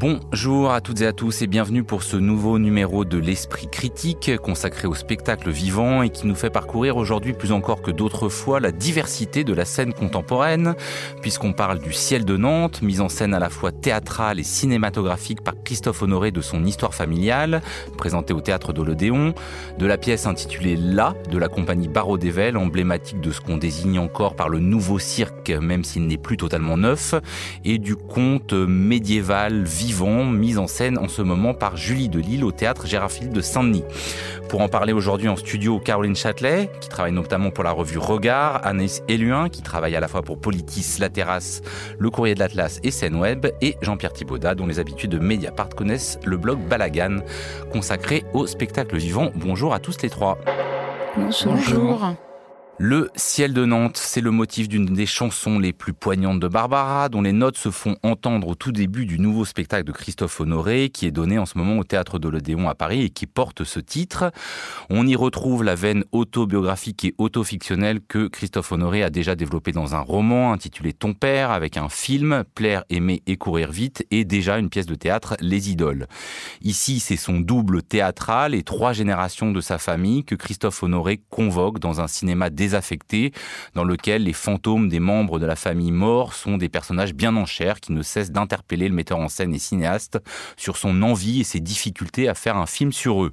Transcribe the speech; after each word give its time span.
Bonjour 0.00 0.72
à 0.72 0.80
toutes 0.80 1.02
et 1.02 1.06
à 1.06 1.12
tous 1.12 1.42
et 1.42 1.46
bienvenue 1.46 1.84
pour 1.84 2.02
ce 2.02 2.16
nouveau 2.16 2.58
numéro 2.58 3.04
de 3.04 3.18
l'Esprit 3.18 3.68
critique 3.68 4.34
consacré 4.38 4.88
au 4.88 4.94
spectacle 4.94 5.50
vivant 5.50 6.00
et 6.00 6.08
qui 6.08 6.26
nous 6.26 6.34
fait 6.34 6.48
parcourir 6.48 6.96
aujourd'hui 6.96 7.34
plus 7.34 7.52
encore 7.52 7.82
que 7.82 7.90
d'autres 7.90 8.30
fois 8.30 8.60
la 8.60 8.72
diversité 8.72 9.44
de 9.44 9.52
la 9.52 9.66
scène 9.66 9.92
contemporaine 9.92 10.74
puisqu'on 11.20 11.52
parle 11.52 11.80
du 11.80 11.92
ciel 11.92 12.24
de 12.24 12.38
Nantes, 12.38 12.80
mise 12.80 13.02
en 13.02 13.10
scène 13.10 13.34
à 13.34 13.38
la 13.38 13.50
fois 13.50 13.72
théâtrale 13.72 14.40
et 14.40 14.42
cinématographique 14.42 15.42
par 15.42 15.52
Christophe 15.62 16.00
Honoré 16.00 16.30
de 16.30 16.40
son 16.40 16.64
histoire 16.64 16.94
familiale, 16.94 17.60
présentée 17.98 18.32
au 18.32 18.40
théâtre 18.40 18.72
de 18.72 18.80
l'Odéon, 18.80 19.34
de 19.78 19.84
la 19.84 19.98
pièce 19.98 20.26
intitulée 20.26 20.76
La 20.76 21.14
de 21.30 21.36
la 21.36 21.48
compagnie 21.48 21.88
Barreau 21.88 22.16
d'Evel, 22.16 22.56
emblématique 22.56 23.20
de 23.20 23.32
ce 23.32 23.42
qu'on 23.42 23.58
désigne 23.58 23.98
encore 23.98 24.34
par 24.34 24.48
le 24.48 24.60
nouveau 24.60 24.98
cirque 24.98 25.50
même 25.50 25.84
s'il 25.84 26.06
n'est 26.06 26.16
plus 26.16 26.38
totalement 26.38 26.78
neuf, 26.78 27.14
et 27.66 27.76
du 27.76 27.96
conte 27.96 28.54
médiéval 28.54 29.64
mise 29.92 30.58
en 30.58 30.66
scène 30.66 30.98
en 30.98 31.08
ce 31.08 31.20
moment 31.20 31.52
par 31.52 31.76
Julie 31.76 32.08
Delille 32.08 32.44
au 32.44 32.52
théâtre 32.52 32.86
Gérard 32.86 33.10
Philippe 33.10 33.32
de 33.32 33.40
Saint-Denis. 33.40 33.84
Pour 34.48 34.60
en 34.60 34.68
parler 34.68 34.92
aujourd'hui 34.92 35.28
en 35.28 35.36
studio, 35.36 35.78
Caroline 35.78 36.16
Châtelet, 36.16 36.70
qui 36.80 36.88
travaille 36.88 37.12
notamment 37.12 37.50
pour 37.50 37.64
la 37.64 37.72
revue 37.72 37.98
Regard, 37.98 38.64
Agnès 38.64 39.02
Eluin, 39.08 39.48
qui 39.48 39.62
travaille 39.62 39.96
à 39.96 40.00
la 40.00 40.08
fois 40.08 40.22
pour 40.22 40.40
Politis, 40.40 40.96
La 41.00 41.08
Terrasse, 41.08 41.62
Le 41.98 42.10
Courrier 42.10 42.34
de 42.34 42.40
l'Atlas 42.40 42.80
et 42.82 42.90
Scène 42.90 43.16
Web, 43.16 43.46
et 43.60 43.76
Jean-Pierre 43.82 44.12
Thibaudat, 44.12 44.54
dont 44.54 44.66
les 44.66 44.78
habitudes 44.78 45.10
de 45.10 45.18
Mediapart 45.18 45.70
connaissent 45.70 46.18
le 46.24 46.36
blog 46.36 46.58
Balagan, 46.60 47.18
consacré 47.72 48.24
au 48.32 48.46
spectacle 48.46 48.96
vivant. 48.96 49.30
Bonjour 49.34 49.74
à 49.74 49.80
tous 49.80 50.00
les 50.02 50.10
trois. 50.10 50.38
Bonjour. 51.16 51.54
Bonjour. 51.54 52.14
Le 52.82 53.10
ciel 53.14 53.52
de 53.52 53.66
Nantes, 53.66 53.98
c'est 53.98 54.22
le 54.22 54.30
motif 54.30 54.66
d'une 54.66 54.86
des 54.86 55.04
chansons 55.04 55.58
les 55.58 55.74
plus 55.74 55.92
poignantes 55.92 56.40
de 56.40 56.48
Barbara, 56.48 57.10
dont 57.10 57.20
les 57.20 57.34
notes 57.34 57.58
se 57.58 57.70
font 57.70 57.98
entendre 58.02 58.48
au 58.48 58.54
tout 58.54 58.72
début 58.72 59.04
du 59.04 59.18
nouveau 59.18 59.44
spectacle 59.44 59.84
de 59.84 59.92
Christophe 59.92 60.40
Honoré, 60.40 60.88
qui 60.88 61.04
est 61.04 61.10
donné 61.10 61.38
en 61.38 61.44
ce 61.44 61.58
moment 61.58 61.76
au 61.76 61.84
théâtre 61.84 62.18
de 62.18 62.26
l'Odéon 62.30 62.70
à 62.70 62.74
Paris 62.74 63.02
et 63.02 63.10
qui 63.10 63.26
porte 63.26 63.64
ce 63.64 63.80
titre. 63.80 64.32
On 64.88 65.06
y 65.06 65.14
retrouve 65.14 65.62
la 65.62 65.74
veine 65.74 66.04
autobiographique 66.12 67.04
et 67.04 67.14
autofictionnelle 67.18 68.00
que 68.00 68.28
Christophe 68.28 68.72
Honoré 68.72 69.02
a 69.02 69.10
déjà 69.10 69.34
développée 69.34 69.72
dans 69.72 69.94
un 69.94 70.00
roman 70.00 70.50
intitulé 70.50 70.94
Ton 70.94 71.12
père, 71.12 71.50
avec 71.50 71.76
un 71.76 71.90
film, 71.90 72.44
Plaire, 72.54 72.84
aimer 72.88 73.22
et 73.26 73.36
courir 73.36 73.70
vite, 73.72 74.06
et 74.10 74.24
déjà 74.24 74.58
une 74.58 74.70
pièce 74.70 74.86
de 74.86 74.94
théâtre, 74.94 75.36
Les 75.40 75.70
idoles. 75.70 76.06
Ici, 76.62 76.98
c'est 76.98 77.18
son 77.18 77.40
double 77.40 77.82
théâtral 77.82 78.54
et 78.54 78.62
trois 78.62 78.94
générations 78.94 79.52
de 79.52 79.60
sa 79.60 79.76
famille 79.76 80.24
que 80.24 80.34
Christophe 80.34 80.82
Honoré 80.82 81.20
convoque 81.28 81.78
dans 81.78 82.00
un 82.00 82.08
cinéma 82.08 82.48
désordonné 82.48 82.69
affectés, 82.74 83.32
dans 83.74 83.84
lequel 83.84 84.24
les 84.24 84.32
fantômes 84.32 84.88
des 84.88 85.00
membres 85.00 85.38
de 85.38 85.46
la 85.46 85.56
famille 85.56 85.92
morts 85.92 86.34
sont 86.34 86.56
des 86.56 86.68
personnages 86.68 87.14
bien 87.14 87.36
en 87.36 87.46
chair 87.46 87.80
qui 87.80 87.92
ne 87.92 88.02
cessent 88.02 88.30
d'interpeller 88.30 88.88
le 88.88 88.94
metteur 88.94 89.18
en 89.18 89.28
scène 89.28 89.54
et 89.54 89.58
cinéaste 89.58 90.18
sur 90.56 90.76
son 90.76 91.02
envie 91.02 91.40
et 91.40 91.44
ses 91.44 91.60
difficultés 91.60 92.28
à 92.28 92.34
faire 92.34 92.56
un 92.56 92.66
film 92.66 92.92
sur 92.92 93.24
eux. 93.24 93.32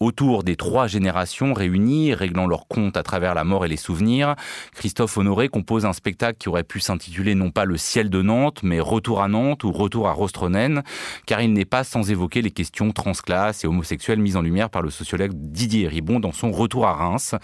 Autour 0.00 0.44
des 0.44 0.56
trois 0.56 0.86
générations 0.86 1.54
réunies, 1.54 2.14
réglant 2.14 2.46
leurs 2.46 2.68
comptes 2.68 2.96
à 2.96 3.02
travers 3.02 3.34
la 3.34 3.44
mort 3.44 3.64
et 3.64 3.68
les 3.68 3.76
souvenirs, 3.76 4.36
Christophe 4.74 5.16
Honoré 5.16 5.48
compose 5.48 5.86
un 5.86 5.92
spectacle 5.92 6.38
qui 6.38 6.48
aurait 6.48 6.64
pu 6.64 6.80
s'intituler 6.80 7.34
non 7.34 7.50
pas 7.50 7.64
Le 7.64 7.76
ciel 7.76 8.10
de 8.10 8.22
Nantes, 8.22 8.60
mais 8.62 8.80
Retour 8.80 9.22
à 9.22 9.28
Nantes 9.28 9.64
ou 9.64 9.72
Retour 9.72 10.08
à 10.08 10.12
Rostronen, 10.12 10.82
car 11.26 11.40
il 11.40 11.52
n'est 11.52 11.64
pas 11.64 11.84
sans 11.84 12.10
évoquer 12.10 12.42
les 12.42 12.50
questions 12.50 12.92
transclasses 12.92 13.64
et 13.64 13.66
homosexuelles 13.66 14.20
mises 14.20 14.36
en 14.36 14.42
lumière 14.42 14.70
par 14.70 14.82
le 14.82 14.90
sociologue 14.90 15.32
Didier 15.34 15.88
Ribon 15.88 16.20
dans 16.20 16.32
son 16.32 16.50
Retour 16.50 16.86
à 16.86 16.92
Reims, 16.92 17.34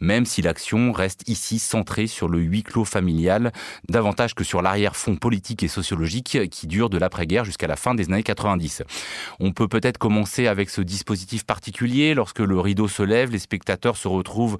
même 0.00 0.24
si 0.24 0.42
l'action 0.42 0.73
reste 0.92 1.28
ici 1.28 1.58
centrée 1.58 2.06
sur 2.06 2.28
le 2.28 2.38
huis 2.38 2.62
clos 2.62 2.84
familial, 2.84 3.52
davantage 3.88 4.34
que 4.34 4.44
sur 4.44 4.62
l'arrière-fond 4.62 5.16
politique 5.16 5.62
et 5.62 5.68
sociologique 5.68 6.38
qui 6.50 6.66
dure 6.66 6.90
de 6.90 6.98
l'après-guerre 6.98 7.44
jusqu'à 7.44 7.66
la 7.66 7.76
fin 7.76 7.94
des 7.94 8.10
années 8.10 8.22
90. 8.22 8.82
On 9.40 9.52
peut 9.52 9.68
peut-être 9.68 9.98
commencer 9.98 10.46
avec 10.46 10.70
ce 10.70 10.80
dispositif 10.80 11.44
particulier. 11.44 12.14
Lorsque 12.14 12.40
le 12.40 12.58
rideau 12.60 12.88
se 12.88 13.02
lève, 13.02 13.30
les 13.30 13.38
spectateurs 13.38 13.96
se 13.96 14.08
retrouvent 14.08 14.58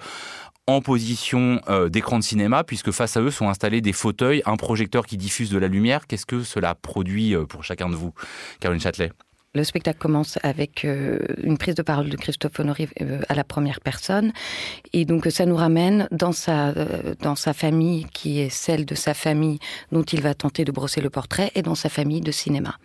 en 0.66 0.80
position 0.80 1.60
euh, 1.68 1.88
d'écran 1.88 2.18
de 2.18 2.24
cinéma, 2.24 2.64
puisque 2.64 2.90
face 2.90 3.16
à 3.16 3.20
eux 3.20 3.30
sont 3.30 3.48
installés 3.48 3.80
des 3.80 3.92
fauteuils, 3.92 4.42
un 4.46 4.56
projecteur 4.56 5.06
qui 5.06 5.16
diffuse 5.16 5.50
de 5.50 5.58
la 5.58 5.68
lumière. 5.68 6.06
Qu'est-ce 6.06 6.26
que 6.26 6.42
cela 6.42 6.74
produit 6.74 7.34
euh, 7.34 7.44
pour 7.44 7.64
chacun 7.64 7.88
de 7.88 7.94
vous, 7.94 8.14
Caroline 8.60 8.80
Châtelet? 8.80 9.12
Le 9.54 9.62
spectacle 9.62 9.98
commence 9.98 10.38
avec 10.42 10.84
euh, 10.84 11.18
une 11.42 11.58
prise 11.58 11.76
de 11.76 11.82
parole 11.82 12.10
de 12.10 12.16
Christophe 12.16 12.58
Honoré 12.58 12.88
euh, 13.00 13.20
à 13.28 13.34
la 13.34 13.44
première 13.44 13.80
personne. 13.80 14.32
Et 14.92 15.04
donc, 15.04 15.26
ça 15.30 15.46
nous 15.46 15.54
ramène 15.56 16.08
dans 16.10 16.32
sa, 16.32 16.70
euh, 16.70 17.14
dans 17.20 17.36
sa 17.36 17.52
famille, 17.52 18.06
qui 18.12 18.40
est 18.40 18.48
celle 18.48 18.84
de 18.84 18.96
sa 18.96 19.14
famille 19.14 19.60
dont 19.92 20.02
il 20.02 20.20
va 20.20 20.34
tenter 20.34 20.64
de 20.64 20.72
brosser 20.72 21.00
le 21.00 21.10
portrait, 21.10 21.52
et 21.54 21.62
dans 21.62 21.76
sa 21.76 21.88
famille 21.88 22.20
de 22.20 22.32
cinéma. 22.32 22.76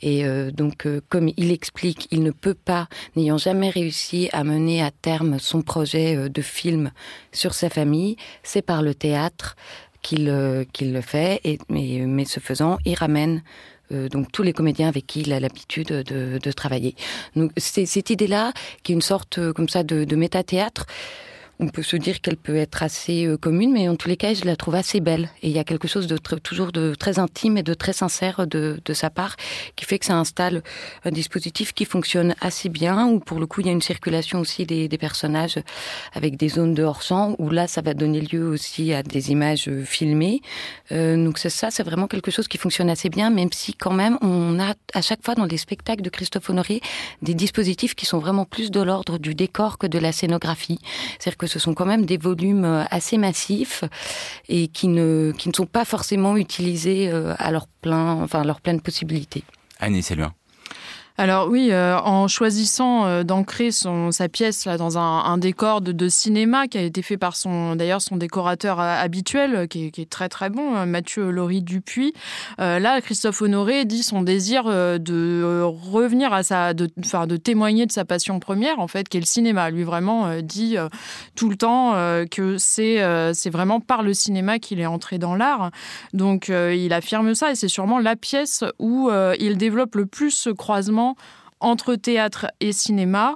Et 0.00 0.24
donc, 0.52 0.86
comme 1.08 1.28
il 1.36 1.50
explique, 1.50 2.06
il 2.12 2.22
ne 2.22 2.30
peut 2.30 2.54
pas, 2.54 2.86
n'ayant 3.16 3.36
jamais 3.36 3.68
réussi 3.68 4.28
à 4.32 4.44
mener 4.44 4.80
à 4.80 4.92
terme 4.92 5.40
son 5.40 5.60
projet 5.60 6.28
de 6.28 6.42
film 6.42 6.92
sur 7.32 7.52
sa 7.52 7.68
famille, 7.68 8.16
c'est 8.44 8.62
par 8.62 8.82
le 8.82 8.94
théâtre 8.94 9.56
qu'il 10.02 10.32
qu'il 10.72 10.92
le 10.92 11.00
fait. 11.00 11.40
Et, 11.42 11.58
mais, 11.68 12.04
mais 12.06 12.24
ce 12.24 12.38
faisant, 12.38 12.78
il 12.84 12.94
ramène 12.94 13.42
euh, 13.92 14.08
donc 14.08 14.30
tous 14.32 14.42
les 14.42 14.52
comédiens 14.52 14.88
avec 14.88 15.06
qui 15.06 15.20
il 15.20 15.32
a 15.32 15.40
l'habitude 15.40 15.88
de, 15.88 16.38
de, 16.38 16.52
travailler. 16.52 16.94
Donc 17.36 17.52
c'est 17.56 17.86
cette 17.86 18.10
idée-là, 18.10 18.52
qui 18.82 18.92
est 18.92 18.94
une 18.94 19.02
sorte 19.02 19.38
euh, 19.38 19.52
comme 19.52 19.68
ça 19.68 19.82
de, 19.82 20.04
de 20.04 20.16
méta-théâtre, 20.16 20.86
on 21.60 21.68
peut 21.68 21.82
se 21.82 21.96
dire 21.96 22.20
qu'elle 22.20 22.36
peut 22.36 22.56
être 22.56 22.82
assez 22.82 23.26
euh, 23.26 23.36
commune, 23.36 23.72
mais 23.72 23.88
en 23.88 23.96
tous 23.96 24.08
les 24.08 24.16
cas, 24.16 24.32
je 24.34 24.44
la 24.44 24.56
trouve 24.56 24.76
assez 24.76 25.00
belle. 25.00 25.28
Et 25.42 25.48
il 25.48 25.54
y 25.54 25.58
a 25.58 25.64
quelque 25.64 25.88
chose 25.88 26.06
de 26.06 26.16
toujours 26.16 26.72
de 26.72 26.94
très 26.94 27.18
intime 27.18 27.56
et 27.58 27.62
de 27.62 27.74
très 27.74 27.92
sincère 27.92 28.46
de, 28.46 28.80
de, 28.84 28.92
sa 28.92 29.10
part, 29.10 29.36
qui 29.74 29.84
fait 29.84 29.98
que 29.98 30.06
ça 30.06 30.16
installe 30.16 30.62
un 31.04 31.10
dispositif 31.10 31.72
qui 31.72 31.84
fonctionne 31.84 32.34
assez 32.40 32.68
bien, 32.68 33.06
où 33.08 33.18
pour 33.18 33.40
le 33.40 33.46
coup, 33.46 33.60
il 33.60 33.66
y 33.66 33.70
a 33.70 33.72
une 33.72 33.82
circulation 33.82 34.40
aussi 34.40 34.66
des, 34.66 34.88
des 34.88 34.98
personnages 34.98 35.58
avec 36.12 36.36
des 36.36 36.48
zones 36.48 36.74
de 36.74 36.82
hors-champ, 36.82 37.34
où 37.38 37.50
là, 37.50 37.66
ça 37.66 37.80
va 37.80 37.94
donner 37.94 38.20
lieu 38.20 38.48
aussi 38.48 38.92
à 38.92 39.02
des 39.02 39.32
images 39.32 39.68
euh, 39.68 39.84
filmées. 39.84 40.40
Euh, 40.92 41.22
donc 41.22 41.38
c'est 41.38 41.50
ça, 41.50 41.70
c'est 41.70 41.82
vraiment 41.82 42.06
quelque 42.06 42.30
chose 42.30 42.46
qui 42.46 42.58
fonctionne 42.58 42.90
assez 42.90 43.08
bien, 43.08 43.30
même 43.30 43.52
si 43.52 43.74
quand 43.74 43.92
même, 43.92 44.16
on 44.20 44.60
a 44.60 44.74
à 44.94 45.02
chaque 45.02 45.24
fois 45.24 45.34
dans 45.34 45.44
les 45.44 45.58
spectacles 45.58 46.02
de 46.02 46.10
Christophe 46.10 46.50
Honoré 46.50 46.80
des 47.22 47.34
dispositifs 47.34 47.94
qui 47.96 48.06
sont 48.06 48.18
vraiment 48.18 48.44
plus 48.44 48.70
de 48.70 48.80
l'ordre 48.80 49.18
du 49.18 49.34
décor 49.34 49.78
que 49.78 49.86
de 49.86 49.98
la 49.98 50.12
scénographie. 50.12 50.78
C'est-à-dire 51.18 51.36
que 51.36 51.47
ce 51.48 51.58
sont 51.58 51.74
quand 51.74 51.86
même 51.86 52.06
des 52.06 52.16
volumes 52.16 52.64
euh, 52.64 52.84
assez 52.90 53.18
massifs 53.18 53.84
et 54.48 54.68
qui 54.68 54.88
ne, 54.88 55.32
qui 55.36 55.48
ne 55.48 55.54
sont 55.54 55.66
pas 55.66 55.84
forcément 55.84 56.36
utilisés 56.36 57.10
euh, 57.10 57.34
à 57.38 57.50
leur 57.50 57.66
plein, 57.66 58.22
enfin, 58.22 58.42
à 58.42 58.44
leur 58.44 58.60
pleine 58.60 58.80
possibilité. 58.80 59.42
Annie, 59.80 60.02
c'est 60.02 60.14
loin. 60.14 60.32
Alors 61.20 61.48
oui, 61.48 61.72
euh, 61.72 61.98
en 61.98 62.28
choisissant 62.28 63.04
euh, 63.04 63.24
d'ancrer 63.24 63.70
sa 63.72 64.28
pièce 64.28 64.66
là 64.66 64.76
dans 64.76 64.98
un, 64.98 65.36
décor 65.36 65.80
de, 65.80 66.08
cinéma 66.08 66.68
qui 66.68 66.78
a 66.78 66.82
été 66.82 67.02
fait 67.02 67.16
par 67.16 67.34
son 67.34 67.74
d'ailleurs 67.74 68.00
son 68.00 68.16
décorateur 68.16 68.78
euh, 68.78 68.94
habituel 68.96 69.54
euh, 69.56 69.66
qui 69.66 69.86
est, 69.86 70.08
très 70.08 70.28
très 70.28 70.48
bon, 70.48 70.76
euh, 70.76 70.86
Mathieu 70.86 71.30
Laurie 71.30 71.60
Dupuis. 71.60 72.12
Là, 72.58 73.00
Christophe 73.00 73.42
Honoré 73.42 73.84
dit 73.84 74.04
son 74.04 74.22
désir 74.22 74.64
de 74.66 75.62
revenir 75.62 76.32
à 76.32 76.44
sa 76.44 76.72
de 76.72 76.88
enfin 77.00 77.26
de 77.26 77.36
témoigner 77.36 77.86
de 77.86 77.92
sa 77.92 78.04
passion 78.04 78.38
première 78.38 78.78
en 78.78 78.86
fait, 78.86 79.08
qui 79.08 79.16
est 79.16 79.20
le 79.20 79.26
cinéma. 79.26 79.70
Lui 79.70 79.82
vraiment 79.82 80.40
dit 80.40 80.76
tout 81.34 81.48
le 81.48 81.56
temps 81.56 81.94
que 82.30 82.58
c'est 82.58 83.32
c'est 83.34 83.50
vraiment 83.50 83.80
par 83.80 84.02
le 84.02 84.14
cinéma 84.14 84.58
qu'il 84.58 84.80
est 84.80 84.86
entré 84.86 85.18
dans 85.18 85.34
l'art. 85.34 85.70
Donc 86.12 86.48
il 86.48 86.92
affirme 86.92 87.34
ça 87.34 87.50
et 87.50 87.54
c'est 87.54 87.68
sûrement 87.68 87.98
la 87.98 88.16
pièce 88.16 88.64
où 88.78 89.10
il 89.38 89.56
développe 89.56 89.94
le 89.94 90.06
plus 90.06 90.30
ce 90.30 90.50
croisement 90.50 91.07
entre 91.60 91.94
théâtre 91.96 92.46
et 92.60 92.72
cinéma. 92.72 93.34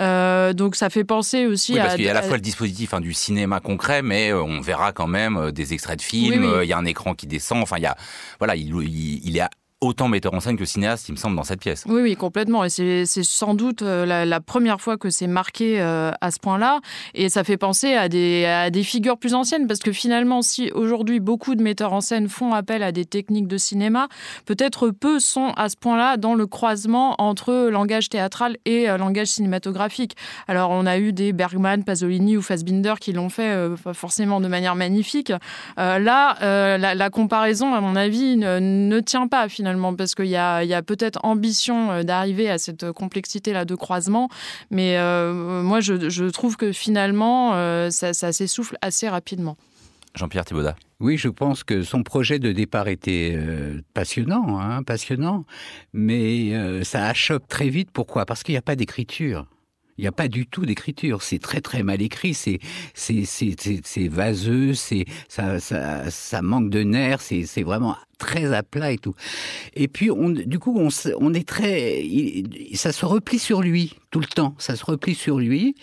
Euh, 0.00 0.52
donc 0.52 0.76
ça 0.76 0.90
fait 0.90 1.04
penser 1.04 1.46
aussi 1.46 1.72
oui, 1.72 1.78
parce 1.78 1.86
à... 1.86 1.88
Parce 1.88 1.96
qu'il 1.96 2.04
y 2.04 2.08
a 2.08 2.12
à 2.12 2.14
la 2.14 2.22
fois 2.22 2.36
le 2.36 2.42
dispositif 2.42 2.94
hein, 2.94 3.00
du 3.00 3.12
cinéma 3.12 3.60
concret, 3.60 4.02
mais 4.02 4.30
euh, 4.30 4.42
on 4.42 4.60
verra 4.60 4.92
quand 4.92 5.06
même 5.06 5.36
euh, 5.36 5.50
des 5.50 5.72
extraits 5.72 5.98
de 5.98 6.02
films, 6.02 6.44
oui, 6.44 6.52
oui. 6.58 6.64
il 6.64 6.68
y 6.68 6.72
a 6.72 6.78
un 6.78 6.84
écran 6.84 7.14
qui 7.14 7.26
descend, 7.26 7.62
enfin 7.62 7.78
il 7.78 7.82
y 7.82 7.86
a... 7.86 7.96
Voilà, 8.38 8.54
il, 8.56 8.74
il, 8.82 9.26
il 9.26 9.36
est 9.36 9.42
autant 9.84 10.08
metteur 10.08 10.34
en 10.34 10.40
scène 10.40 10.56
que 10.56 10.64
cinéaste, 10.64 11.08
il 11.08 11.12
me 11.12 11.16
semble, 11.16 11.36
dans 11.36 11.44
cette 11.44 11.60
pièce. 11.60 11.84
Oui, 11.86 12.02
oui, 12.02 12.16
complètement. 12.16 12.64
Et 12.64 12.68
c'est 12.70 13.04
sans 13.06 13.54
doute 13.54 13.82
la, 13.82 14.40
première 14.40 14.80
fois 14.80 14.96
que 14.96 15.10
c'est 15.10 15.26
marqué 15.26 15.80
à 15.80 16.30
ce 16.30 16.38
point-là. 16.38 16.80
Et 17.14 17.28
ça 17.28 17.44
fait 17.44 17.56
penser 17.56 17.94
à 17.94 18.08
des, 18.08 18.82
figures 18.84 19.18
plus 19.18 19.34
anciennes, 19.34 19.66
parce 19.66 19.80
que 19.80 19.92
finalement, 19.92 20.42
si 20.42 20.70
aujourd'hui 20.72 21.20
beaucoup 21.20 21.54
de 21.54 21.62
metteurs 21.62 21.92
en 21.92 22.00
scène 22.00 22.28
font 22.28 22.52
appel 22.52 22.82
à 22.82 22.92
des 22.92 23.04
techniques 23.04 23.48
de 23.48 23.58
cinéma, 23.58 24.08
peut-être 24.46 24.90
peu 24.90 25.18
sont 25.20 25.52
à 25.56 25.68
ce 25.68 25.76
point-là 25.76 26.16
dans 26.16 26.34
le 26.34 26.46
croisement 26.46 27.14
entre 27.18 27.68
langage 27.70 28.08
théâtral 28.08 28.56
et 28.64 28.86
langage 28.86 29.28
cinématographique. 29.28 30.16
Alors, 30.48 30.70
on 30.70 30.86
a 30.86 30.98
eu 30.98 31.12
des 31.12 31.32
Bergman, 31.32 31.84
Pasolini 31.84 32.36
ou 32.36 32.42
Fassbinder 32.42 32.94
qui 33.00 33.12
l'ont 33.12 33.28
fait 33.28 33.50
euh, 33.50 33.76
forcément 33.92 34.40
de 34.40 34.48
manière 34.48 34.74
magnifique. 34.74 35.32
Euh, 35.78 35.98
là, 35.98 36.36
euh, 36.42 36.78
la, 36.78 37.10
comparaison, 37.10 37.74
à 37.74 37.80
mon 37.80 37.96
avis, 37.96 38.36
ne, 38.36 39.00
tient 39.00 39.26
pas 39.26 39.48
finalement, 39.48 39.73
parce 39.96 40.14
qu'il 40.14 40.26
y 40.26 40.36
a, 40.36 40.82
peut-être 40.82 41.20
ambition 41.22 42.02
d'arriver 42.02 42.50
à 42.50 42.58
cette 42.58 42.92
complexité-là 42.92 43.64
de 43.64 43.74
croisement, 43.74 44.28
mais 44.70 44.96
moi, 45.32 45.80
je, 45.80 46.30
trouve 46.30 46.56
que 46.56 46.72
finalement, 46.72 47.52
ça, 47.90 48.12
s'essouffle 48.32 48.76
assez 48.82 49.08
rapidement. 49.08 49.56
Jean-Pierre 50.14 50.44
Thibaudat. 50.44 50.76
Oui, 51.00 51.16
je 51.16 51.28
pense 51.28 51.64
que 51.64 51.82
son 51.82 52.02
projet 52.02 52.38
de 52.38 52.52
départ 52.52 52.88
était 52.88 53.36
passionnant, 53.94 54.60
hein, 54.60 54.82
passionnant, 54.82 55.44
mais 55.92 56.84
ça 56.84 57.06
achoppe 57.06 57.48
très 57.48 57.68
vite. 57.68 57.90
Pourquoi? 57.92 58.26
Parce 58.26 58.42
qu'il 58.42 58.52
n'y 58.52 58.58
a 58.58 58.62
pas 58.62 58.76
d'écriture. 58.76 59.46
Il 59.96 60.02
n'y 60.02 60.08
a 60.08 60.12
pas 60.12 60.28
du 60.28 60.46
tout 60.46 60.66
d'écriture. 60.66 61.22
C'est 61.22 61.38
très 61.38 61.60
très 61.60 61.82
mal 61.82 62.02
écrit. 62.02 62.34
C'est 62.34 62.58
c'est 62.94 63.24
c'est 63.24 64.08
vaseux. 64.08 64.74
C'est 64.74 65.04
ça, 65.28 65.60
ça 65.60 66.10
ça 66.10 66.42
manque 66.42 66.70
de 66.70 66.82
nerfs. 66.82 67.20
C'est 67.20 67.46
c'est 67.46 67.62
vraiment 67.62 67.96
très 68.18 68.52
à 68.52 68.62
plat 68.62 68.92
et 68.92 68.98
tout. 68.98 69.14
Et 69.74 69.88
puis, 69.88 70.10
on, 70.10 70.30
du 70.30 70.58
coup, 70.58 70.74
on, 70.78 70.88
on 71.18 71.34
est 71.34 71.46
très, 71.46 72.02
ça 72.74 72.92
se 72.92 73.04
replie 73.04 73.38
sur 73.38 73.62
lui 73.62 73.94
tout 74.10 74.20
le 74.20 74.26
temps. 74.26 74.54
Ça 74.58 74.76
se 74.76 74.84
replie 74.84 75.14
sur 75.14 75.38
lui. 75.38 75.74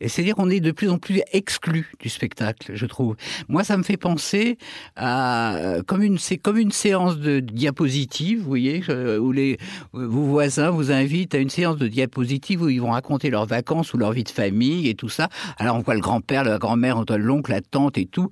Et 0.00 0.08
c'est-à-dire 0.08 0.34
qu'on 0.34 0.50
est 0.50 0.60
de 0.60 0.72
plus 0.72 0.90
en 0.90 0.98
plus 0.98 1.22
exclu 1.32 1.90
du 2.00 2.08
spectacle, 2.08 2.72
je 2.74 2.86
trouve. 2.86 3.16
Moi, 3.48 3.64
ça 3.64 3.76
me 3.76 3.82
fait 3.82 3.96
penser 3.96 4.58
à 4.96 5.78
comme 5.86 6.02
une, 6.02 6.18
c'est 6.18 6.36
comme 6.36 6.58
une 6.58 6.72
séance 6.72 7.18
de 7.18 7.40
diapositives, 7.40 8.40
vous 8.40 8.48
voyez, 8.48 8.82
euh, 8.90 9.18
où 9.18 9.32
les 9.32 9.58
vos 9.92 10.24
voisins 10.24 10.70
vous 10.70 10.90
invitent 10.90 11.34
à 11.34 11.38
une 11.38 11.50
séance 11.50 11.76
de 11.76 11.88
diapositives 11.88 12.62
où 12.62 12.68
ils 12.68 12.80
vont 12.80 12.90
raconter 12.90 13.30
leurs 13.30 13.46
vacances 13.46 13.94
ou 13.94 13.98
leur 13.98 14.12
vie 14.12 14.24
de 14.24 14.28
famille 14.28 14.88
et 14.88 14.94
tout 14.94 15.08
ça. 15.08 15.28
Alors 15.56 15.76
on 15.76 15.80
voit 15.80 15.94
le 15.94 16.00
grand-père, 16.00 16.44
la 16.44 16.58
grand-mère, 16.58 16.98
on 16.98 17.04
voit 17.08 17.18
l'oncle, 17.18 17.50
la 17.50 17.60
tante 17.60 17.98
et 17.98 18.06
tout, 18.06 18.28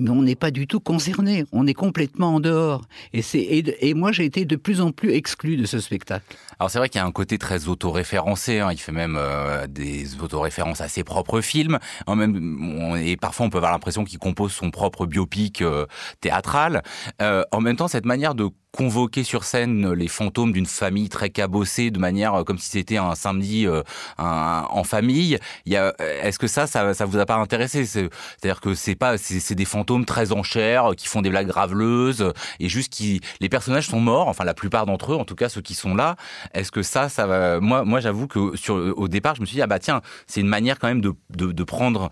mais 0.00 0.10
on 0.10 0.22
n'est 0.22 0.34
pas 0.34 0.50
du 0.50 0.66
tout 0.66 0.80
concerné. 0.80 1.44
On 1.52 1.66
est 1.66 1.74
complètement 1.74 2.34
en 2.34 2.40
dehors. 2.40 2.82
Et, 3.12 3.22
c'est, 3.22 3.40
et, 3.40 3.94
moi, 3.94 4.12
j'ai 4.12 4.24
été 4.24 4.44
de 4.44 4.56
plus 4.56 4.80
en 4.80 4.90
plus 4.90 5.12
exclu 5.12 5.56
de 5.56 5.66
ce 5.66 5.78
spectacle. 5.78 6.24
Alors 6.58 6.70
c'est 6.70 6.78
vrai 6.78 6.88
qu'il 6.88 6.98
y 6.98 7.02
a 7.02 7.06
un 7.06 7.12
côté 7.12 7.38
très 7.38 7.68
autoréférencé. 7.68 8.60
Hein. 8.60 8.70
Il 8.72 8.78
fait 8.78 8.92
même 8.92 9.16
euh, 9.18 9.66
des 9.66 10.20
autoréférences 10.20 10.80
à 10.80 10.88
ses 10.88 11.04
propres 11.04 11.40
films. 11.40 11.78
Même, 12.08 12.96
et 13.00 13.16
parfois, 13.16 13.46
on 13.46 13.50
peut 13.50 13.58
avoir 13.58 13.72
l'impression 13.72 14.04
qu'il 14.04 14.18
compose 14.18 14.52
son 14.52 14.70
propre 14.70 15.06
biopic 15.06 15.62
euh, 15.62 15.86
théâtral. 16.20 16.82
Euh, 17.22 17.44
en 17.52 17.60
même 17.60 17.76
temps, 17.76 17.88
cette 17.88 18.06
manière 18.06 18.34
de 18.34 18.48
convoquer 18.72 19.24
sur 19.24 19.44
scène 19.44 19.92
les 19.92 20.08
fantômes 20.08 20.52
d'une 20.52 20.66
famille 20.66 21.08
très 21.08 21.30
cabossée 21.30 21.90
de 21.90 21.98
manière 21.98 22.34
euh, 22.34 22.44
comme 22.44 22.58
si 22.58 22.70
c'était 22.70 22.96
un 22.96 23.14
samedi 23.14 23.66
euh, 23.66 23.82
en 24.18 24.84
famille. 24.84 25.38
Euh, 25.70 25.92
est-ce 25.98 26.38
que 26.38 26.46
ça, 26.46 26.66
ça, 26.66 27.04
vous 27.04 27.18
a 27.18 27.26
pas 27.26 27.36
intéressé? 27.36 27.84
C'est-à-dire 27.84 28.60
que 28.60 28.74
c'est 28.74 28.94
pas, 28.94 29.18
c'est 29.18 29.54
des 29.54 29.64
fantômes 29.64 30.04
très 30.04 30.32
en 30.32 30.42
chair 30.42 30.90
qui 30.96 31.08
font 31.08 31.22
des 31.22 31.30
blagues 31.30 31.48
graveleuses 31.48 32.32
et 32.60 32.68
juste 32.68 32.92
qui, 32.92 33.20
les 33.40 33.48
personnages 33.48 33.88
sont 33.88 34.00
morts, 34.00 34.28
enfin 34.28 34.44
la 34.44 34.54
plupart 34.54 34.86
d'entre 34.86 35.12
eux, 35.12 35.16
en 35.16 35.24
tout 35.24 35.34
cas 35.34 35.48
ceux 35.48 35.62
qui 35.62 35.74
sont 35.74 35.94
là. 35.94 36.16
Est-ce 36.54 36.70
que 36.70 36.82
ça, 36.82 37.08
ça 37.08 37.26
va 37.26 37.60
Moi, 37.60 38.00
j'avoue 38.00 38.26
que 38.26 38.56
sur 38.56 38.74
au 38.74 39.08
départ, 39.08 39.34
je 39.34 39.40
me 39.40 39.46
suis 39.46 39.56
dit 39.56 39.62
ah 39.62 39.66
bah 39.66 39.78
tiens, 39.78 40.00
c'est 40.26 40.40
une 40.40 40.48
manière 40.48 40.78
quand 40.78 40.88
même 40.88 41.00
de 41.00 41.64
prendre 41.64 42.10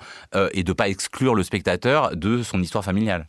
et 0.52 0.62
de 0.62 0.72
pas 0.72 0.88
exclure 0.88 1.34
le 1.34 1.42
spectateur 1.42 2.16
de 2.16 2.42
son 2.42 2.62
histoire 2.62 2.84
familiale. 2.84 3.26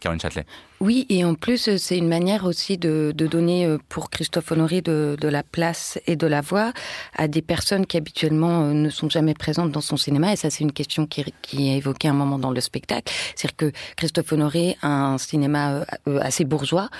Caroline 0.00 0.20
Châtelet. 0.20 0.46
Oui, 0.80 1.06
et 1.08 1.24
en 1.24 1.34
plus, 1.34 1.74
c'est 1.78 1.96
une 1.96 2.08
manière 2.08 2.44
aussi 2.44 2.76
de, 2.76 3.10
donner 3.16 3.64
euh, 3.64 3.78
pour 3.88 4.10
Christophe 4.10 4.52
Honoré 4.52 4.82
de, 4.82 5.16
la 5.22 5.42
place 5.42 5.98
et 6.06 6.16
de 6.16 6.26
la 6.26 6.42
voix 6.42 6.72
à 7.14 7.28
des 7.28 7.40
personnes 7.40 7.86
qui 7.86 7.96
habituellement 7.96 8.62
euh, 8.62 8.72
ne 8.74 8.90
sont 8.90 9.08
jamais 9.08 9.32
présentes 9.32 9.72
dans 9.72 9.80
son 9.80 9.96
cinéma. 9.96 10.34
Et 10.34 10.36
ça, 10.36 10.50
c'est 10.50 10.64
une 10.64 10.72
question 10.72 11.06
qui, 11.06 11.24
qui 11.40 11.70
est 11.70 11.78
évoquée 11.78 12.08
un 12.08 12.12
moment 12.12 12.38
dans 12.38 12.50
le 12.50 12.60
spectacle. 12.60 13.10
C'est-à-dire 13.34 13.56
que 13.56 13.72
Christophe 13.96 14.30
Honoré 14.32 14.76
a 14.82 14.88
un 14.88 15.18
cinéma 15.18 15.86
euh, 16.08 16.18
assez 16.20 16.44
bourgeois, 16.44 16.90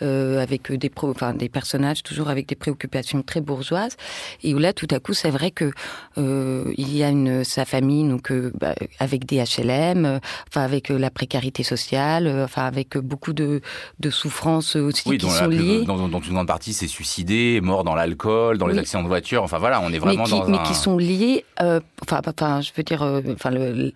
avec 0.00 0.70
des, 0.70 0.90
pro, 0.90 1.10
enfin, 1.10 1.34
des 1.34 1.48
personnages 1.48 2.02
toujours 2.02 2.28
avec 2.28 2.46
des 2.46 2.54
préoccupations 2.54 3.22
très 3.22 3.40
bourgeoises. 3.40 3.96
Et 4.44 4.54
où 4.54 4.58
là, 4.58 4.72
tout 4.72 4.88
à 4.90 5.00
coup, 5.00 5.12
c'est 5.12 5.30
vrai 5.30 5.50
que 5.50 5.72
il 6.16 6.96
y 6.96 7.02
a 7.02 7.08
une, 7.08 7.42
sa 7.42 7.64
famille, 7.64 8.08
donc 8.08 8.32
bah, 8.32 8.74
avec 8.98 9.26
des 9.26 9.42
HLM, 9.42 10.20
enfin 10.48 10.62
avec 10.62 10.88
la 10.90 11.10
précarité 11.10 11.62
sociale, 11.62 12.28
enfin 12.44 12.64
avec 12.64 12.96
beaucoup 12.98 13.23
de, 13.32 13.60
de 14.00 14.10
souffrances 14.10 14.76
aussi 14.76 15.18
qui 15.18 15.30
sont 15.30 15.46
liées. 15.46 15.84
Dans, 15.84 16.20
une 16.20 16.32
grande 16.34 16.46
partie, 16.46 16.72
c'est 16.72 16.86
suicidé, 16.86 17.60
mort 17.62 17.84
dans 17.84 17.94
l'alcool, 17.94 18.58
dans 18.58 18.66
les 18.66 18.78
accidents 18.78 19.02
de 19.02 19.08
voiture. 19.08 19.42
Enfin 19.42 19.58
voilà, 19.58 19.80
on 19.80 19.92
est 19.92 19.98
vraiment 19.98 20.24
mais 20.24 20.30
qui, 20.30 20.38
dans 20.38 20.48
mais 20.48 20.62
qui 20.64 20.74
sont 20.74 20.98
liés. 20.98 21.44
Euh, 21.60 21.80
enfin, 22.02 22.20
enfin, 22.26 22.60
je 22.60 22.70
veux 22.76 22.82
dire, 22.82 23.02
euh, 23.02 23.20
enfin, 23.32 23.50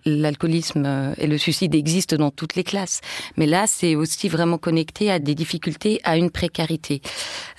l'alcoolisme 0.05 0.83
euh, 0.85 1.13
et 1.17 1.27
le 1.27 1.37
suicide 1.37 1.75
existent 1.75 2.15
dans 2.15 2.31
toutes 2.31 2.55
les 2.55 2.63
classes. 2.63 3.01
Mais 3.37 3.45
là, 3.45 3.65
c'est 3.67 3.95
aussi 3.95 4.29
vraiment 4.29 4.57
connecté 4.57 5.11
à 5.11 5.19
des 5.19 5.35
difficultés, 5.35 5.99
à 6.03 6.17
une 6.17 6.31
précarité. 6.31 7.01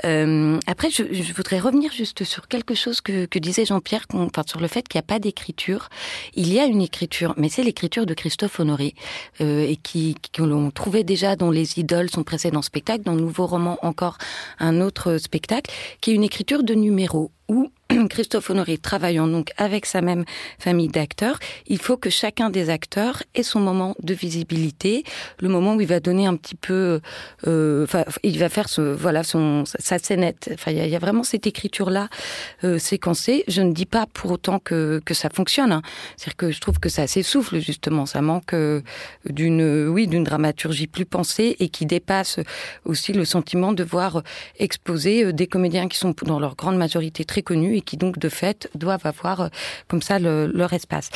après, 0.03 0.91
je, 0.91 1.03
je, 1.13 1.33
voudrais 1.35 1.59
revenir 1.59 1.93
juste 1.93 2.25
sur 2.25 2.49
quelque 2.49 2.75
chose 2.75 3.01
que, 3.01 3.27
que 3.27 3.39
disait 3.39 3.65
Jean-Pierre, 3.65 4.07
enfin, 4.15 4.43
sur 4.47 4.61
le 4.61 4.69
fait 4.69 4.87
qu'il 4.89 4.99
n'y 4.99 5.05
a 5.05 5.07
pas 5.07 5.19
d'écriture. 5.19 5.89
Il 6.35 6.53
y 6.53 6.59
a 6.59 6.65
une 6.65 6.81
écriture, 6.81 7.35
mais 7.37 7.49
c'est 7.49 7.63
l'écriture 7.63 8.07
de 8.07 8.15
Christophe 8.15 8.61
Honoré 8.61 8.95
et 9.41 9.77
qui, 9.83 10.17
que 10.33 10.43
l'on 10.43 10.71
trouvait 10.71 11.05
déjà 11.05 11.37
dans 11.37 11.51
les 11.51 11.60
les 11.61 11.79
idoles, 11.79 12.11
son 12.11 12.25
précédent 12.25 12.63
spectacle, 12.63 13.05
dans 13.05 13.15
le 13.15 13.21
nouveau 13.21 13.47
roman 13.47 13.79
encore 13.83 14.17
un 14.59 14.81
autre 14.81 15.19
spectacle, 15.19 15.71
qui 16.01 16.11
est 16.11 16.15
une 16.15 16.25
écriture 16.25 16.63
de 16.63 16.75
numéros 16.75 17.31
où 17.49 17.71
Christophe 18.11 18.51
Honoré 18.51 18.79
travaillant 18.79 19.27
donc 19.27 19.53
avec 19.57 19.87
sa 19.87 20.01
même 20.01 20.25
famille 20.59 20.89
d'acteurs, 20.89 21.39
il 21.67 21.79
faut 21.79 21.97
que 21.97 22.11
chacun 22.11 22.51
des 22.51 22.71
acteurs 22.71 23.23
ait 23.35 23.43
son 23.43 23.61
moment 23.61 23.97
de 24.03 24.15
visibilité, 24.15 25.05
le 25.39 25.49
moment 25.49 25.75
où 25.75 25.81
il 25.81 25.87
va 25.87 26.01
donner 26.01 26.27
un 26.27 26.37
petit 26.37 26.55
peu, 26.55 27.01
euh, 27.47 27.85
enfin, 27.85 28.05
il 28.23 28.39
va 28.39 28.49
faire 28.49 28.69
ce, 28.69 28.81
voilà, 28.81 29.23
son, 29.25 29.65
sa 29.65 29.99
scénette. 29.99 30.51
Enfin, 30.55 30.71
il 30.71 30.87
y, 30.87 30.97
a 30.97 30.99
vraiment 30.99 31.23
cette 31.23 31.47
écriture-là 31.47 32.09
euh, 32.65 32.79
séquencée. 32.79 33.45
Je 33.49 33.63
ne 33.63 33.73
dis 33.73 33.87
pas 33.87 34.07
pour 34.13 34.31
autant 34.31 34.59
que, 34.59 35.01
que 35.05 35.15
ça 35.15 35.29
fonctionne. 35.31 35.73
Hein. 35.73 35.83
C'est-à-dire 36.17 36.37
que 36.37 36.51
je 36.51 36.61
trouve 36.61 36.79
que 36.79 36.89
ça 36.89 37.07
s'essouffle 37.07 37.59
justement. 37.61 38.07
Ça 38.07 38.23
manque 38.23 38.55
euh, 38.55 38.83
d'une, 39.29 39.89
oui, 39.89 40.07
d'une 40.07 40.25
dramaturgie 40.25 40.87
plus 40.87 41.07
pensée 41.07 41.57
et 41.59 41.69
qui 41.69 41.87
dépasse 41.87 42.41
aussi 42.85 43.13
le 43.13 43.25
sentiment 43.25 43.73
de 43.73 43.85
voir 43.85 44.23
exposer 44.59 45.33
des 45.33 45.47
comédiens 45.47 45.89
qui 45.89 45.99
sont 45.99 46.15
dans 46.23 46.39
leur 46.39 46.57
grande 46.57 46.77
majorité 46.77 47.25
très 47.25 47.43
connus 47.43 47.80
et 47.81 47.83
qui 47.83 47.97
donc 47.97 48.19
de 48.19 48.29
fait 48.29 48.69
doivent 48.75 49.07
avoir 49.07 49.41
euh, 49.41 49.49
comme 49.89 50.03
ça 50.03 50.19
leur 50.19 50.73
espace. 50.73 51.09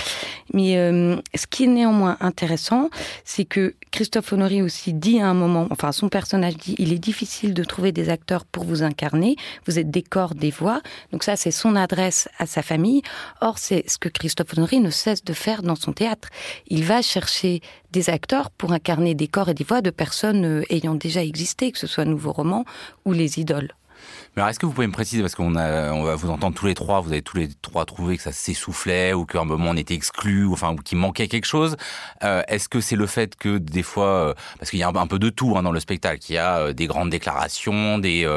Mais 0.53 0.77
euh, 0.79 1.17
ce 1.35 1.47
qui 1.47 1.65
est 1.65 1.69
néanmoins 1.69 2.17
intéressant, 2.21 2.89
c'est 3.25 3.45
que 3.45 3.75
Christophe 3.91 4.33
Honoré 4.33 4.63
aussi 4.63 4.93
dit 4.95 5.21
à 5.21 5.29
un 5.29 5.35
moment, 5.35 5.69
enfin 5.71 5.93
son 5.93 6.09
personnage 6.09 6.57
dit, 6.57 6.75
il 6.79 6.93
est 6.93 6.99
difficile 6.99 7.53
de 7.55 7.65
trouver 7.65 7.93
des 7.93 8.09
acteurs 8.09 8.45
pour 8.47 8.65
vous 8.65 8.83
incarner, 8.83 9.37
vous 9.67 9.79
êtes 9.79 9.91
des 9.91 10.03
corps, 10.03 10.35
des 10.35 10.51
voix, 10.51 10.81
donc 11.13 11.23
ça 11.23 11.37
c'est 11.37 11.51
son 11.51 11.77
adresse 11.77 12.29
à 12.39 12.47
sa 12.47 12.63
famille. 12.63 13.03
Or 13.41 13.59
c'est 13.59 13.85
ce 13.89 13.99
que 13.99 14.09
Christophe 14.09 14.57
Honoré 14.57 14.81
ne 14.81 14.91
cesse 14.91 15.23
de 15.23 15.33
faire 15.33 15.63
dans 15.63 15.77
son 15.77 15.93
théâtre. 15.93 16.29
Il 16.69 16.85
va 16.85 17.03
chercher 17.03 17.61
des 17.93 18.11
acteurs 18.11 18.51
pour 18.51 18.73
incarner 18.73 19.15
des 19.15 19.29
corps 19.29 19.51
et 19.51 19.55
des 19.55 19.65
voix 19.65 19.83
de 19.83 19.91
personnes 19.91 20.45
euh, 20.45 20.63
ayant 20.71 20.95
déjà 20.95 21.23
existé, 21.23 21.71
que 21.71 21.79
ce 21.79 21.87
soit 21.87 22.05
Nouveau 22.05 22.33
Roman 22.33 22.65
ou 23.05 23.13
les 23.13 23.39
idoles. 23.39 23.73
Mais 24.37 24.43
est-ce 24.43 24.59
que 24.59 24.67
vous 24.67 24.73
pouvez 24.73 24.89
me 24.89 24.93
préciser, 24.93 25.23
parce 25.23 25.37
qu'on 25.37 25.55
a, 25.55 25.93
on 25.93 26.03
va 26.03 26.17
vous 26.17 26.29
entendre 26.29 26.57
tous 26.57 26.67
les 26.67 26.75
trois, 26.75 27.01
vous 27.01 27.13
avez 27.13 27.23
tous 27.23 27.37
les 27.37 27.49
trois 27.63 27.85
trouvé 27.85 28.17
que 28.17 28.23
ça 28.23 28.33
s'essoufflait 28.33 29.13
ou 29.13 29.27
qu'à 29.27 29.41
un 29.41 29.45
moment 29.45 29.71
on 29.71 29.77
était 29.77 29.95
exclu, 29.95 30.45
ou 30.45 30.55
enfin, 30.55 30.73
ou 30.73 30.77
qu'il 30.77 30.99
manquait 30.99 31.29
quelque 31.29 31.45
chose. 31.45 31.77
Euh, 32.25 32.43
est-ce 32.49 32.69
que 32.69 32.81
c'est 32.81 32.97
le 32.97 33.07
fait 33.07 33.37
que 33.37 33.59
des 33.59 33.85
fois, 33.85 34.07
euh, 34.07 34.35
parce 34.59 34.71
qu'il 34.71 34.81
y 34.81 34.83
a 34.83 34.89
un, 34.89 35.07
peu 35.07 35.21
de 35.21 35.31
tout 35.31 35.55
hein, 35.57 35.63
dans 35.63 35.71
le 35.71 35.79
spectacle, 35.79 36.21
il 36.29 36.35
y 36.35 36.39
a 36.39 36.59
euh, 36.59 36.73
des 36.73 36.89
grandes 36.89 37.11
déclarations, 37.11 37.99
des, 37.99 38.29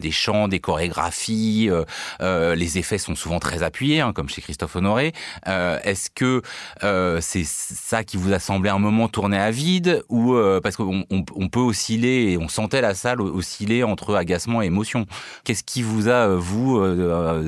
des 0.00 0.10
chants, 0.10 0.48
des 0.48 0.58
chorégraphies, 0.58 1.70
les 2.20 2.78
effets 2.78 2.98
sont 2.98 3.14
souvent 3.14 3.38
très 3.38 3.62
appuyés, 3.62 4.00
hein, 4.00 4.12
comme 4.12 4.28
chez 4.28 4.42
Christophe 4.42 4.74
Honoré. 4.74 5.12
est-ce 5.46 6.10
que 6.10 6.42
c'est 7.20 7.44
ça 7.44 8.02
qui 8.02 8.16
vous 8.16 8.32
a 8.32 8.40
semblé 8.40 8.70
un 8.70 8.78
moment 8.78 9.08
tourner 9.08 9.38
à 9.38 9.50
vide, 9.50 10.02
ou 10.08 10.34
parce 10.62 10.76
qu'on 10.76 11.04
on, 11.10 11.48
peut 11.48 11.60
osciller, 11.60 12.32
et 12.32 12.38
on 12.38 12.48
sentait 12.48 12.80
la 12.80 12.94
salle 12.94 13.20
osciller 13.20 13.84
entre 13.84 14.16
agacement 14.16 14.62
et 14.62 14.66
émotion? 14.66 15.06
Qu'est-ce 15.44 15.62
qui 15.62 15.82
vous 15.82 16.08
a, 16.08 16.28
vous, 16.36 16.82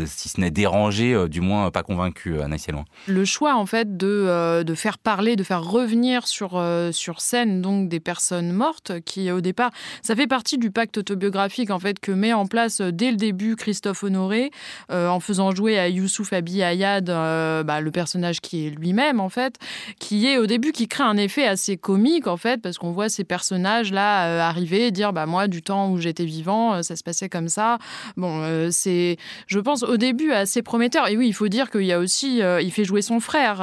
si 0.06 0.28
ce 0.28 0.40
n'est 0.40 0.50
dérangé, 0.50 1.28
du 1.28 1.40
moins 1.40 1.70
pas 1.70 1.82
convaincu, 1.82 2.40
Anaïs 2.40 2.68
Loin 2.68 2.84
Le 3.06 3.24
choix, 3.24 3.56
en 3.56 3.66
fait, 3.66 3.96
de, 3.96 4.62
de 4.62 4.74
faire 4.74 4.98
parler, 4.98 5.36
de 5.36 5.42
faire 5.42 5.62
revenir 5.62 6.26
sur, 6.26 6.62
sur 6.92 7.20
scène 7.20 7.62
donc 7.62 7.88
des 7.88 8.00
personnes 8.00 8.52
mortes, 8.52 8.92
qui 9.04 9.30
au 9.30 9.40
départ, 9.40 9.70
ça 10.02 10.14
fait 10.14 10.26
partie 10.26 10.58
du 10.58 10.70
pacte 10.70 10.98
autobiographique 10.98 11.70
en 11.70 11.78
fait 11.78 11.98
que 12.00 12.12
met 12.12 12.32
en 12.32 12.46
place 12.46 12.80
dès 12.80 13.10
le 13.10 13.16
début 13.16 13.56
Christophe 13.56 14.04
Honoré, 14.04 14.50
en 14.90 15.20
faisant 15.20 15.54
jouer 15.54 15.78
à 15.78 15.88
Youssouf 15.88 16.32
Abi 16.32 16.62
Ayad, 16.62 17.06
bah, 17.06 17.80
le 17.80 17.90
personnage 17.90 18.40
qui 18.40 18.66
est 18.66 18.70
lui-même 18.70 19.20
en 19.20 19.28
fait, 19.28 19.56
qui 19.98 20.26
est 20.26 20.38
au 20.38 20.46
début 20.46 20.72
qui 20.72 20.88
crée 20.88 21.04
un 21.04 21.16
effet 21.16 21.46
assez 21.46 21.76
comique 21.76 22.26
en 22.26 22.36
fait, 22.36 22.60
parce 22.60 22.78
qu'on 22.78 22.92
voit 22.92 23.08
ces 23.08 23.24
personnages 23.24 23.92
là 23.92 24.26
euh, 24.26 24.40
arriver, 24.40 24.90
dire 24.90 25.12
bah 25.12 25.26
moi 25.26 25.48
du 25.48 25.62
temps 25.62 25.90
où 25.90 25.98
j'étais 25.98 26.24
vivant, 26.24 26.74
euh, 26.74 26.82
ça 26.82 26.96
se 26.96 27.02
passait 27.02 27.28
comme 27.28 27.48
ça. 27.48 27.78
Bon, 28.16 28.42
euh, 28.42 28.68
c'est, 28.70 29.16
je 29.46 29.58
pense 29.58 29.82
au 29.82 29.96
début 29.96 30.32
assez 30.32 30.62
prometteur. 30.62 31.08
Et 31.08 31.16
oui, 31.16 31.28
il 31.28 31.32
faut 31.32 31.48
dire 31.48 31.70
qu'il 31.70 31.84
y 31.84 31.92
a 31.92 31.98
aussi, 31.98 32.38
il 32.38 32.70
fait 32.72 32.84
jouer 32.84 33.02
son 33.02 33.20
frère 33.20 33.56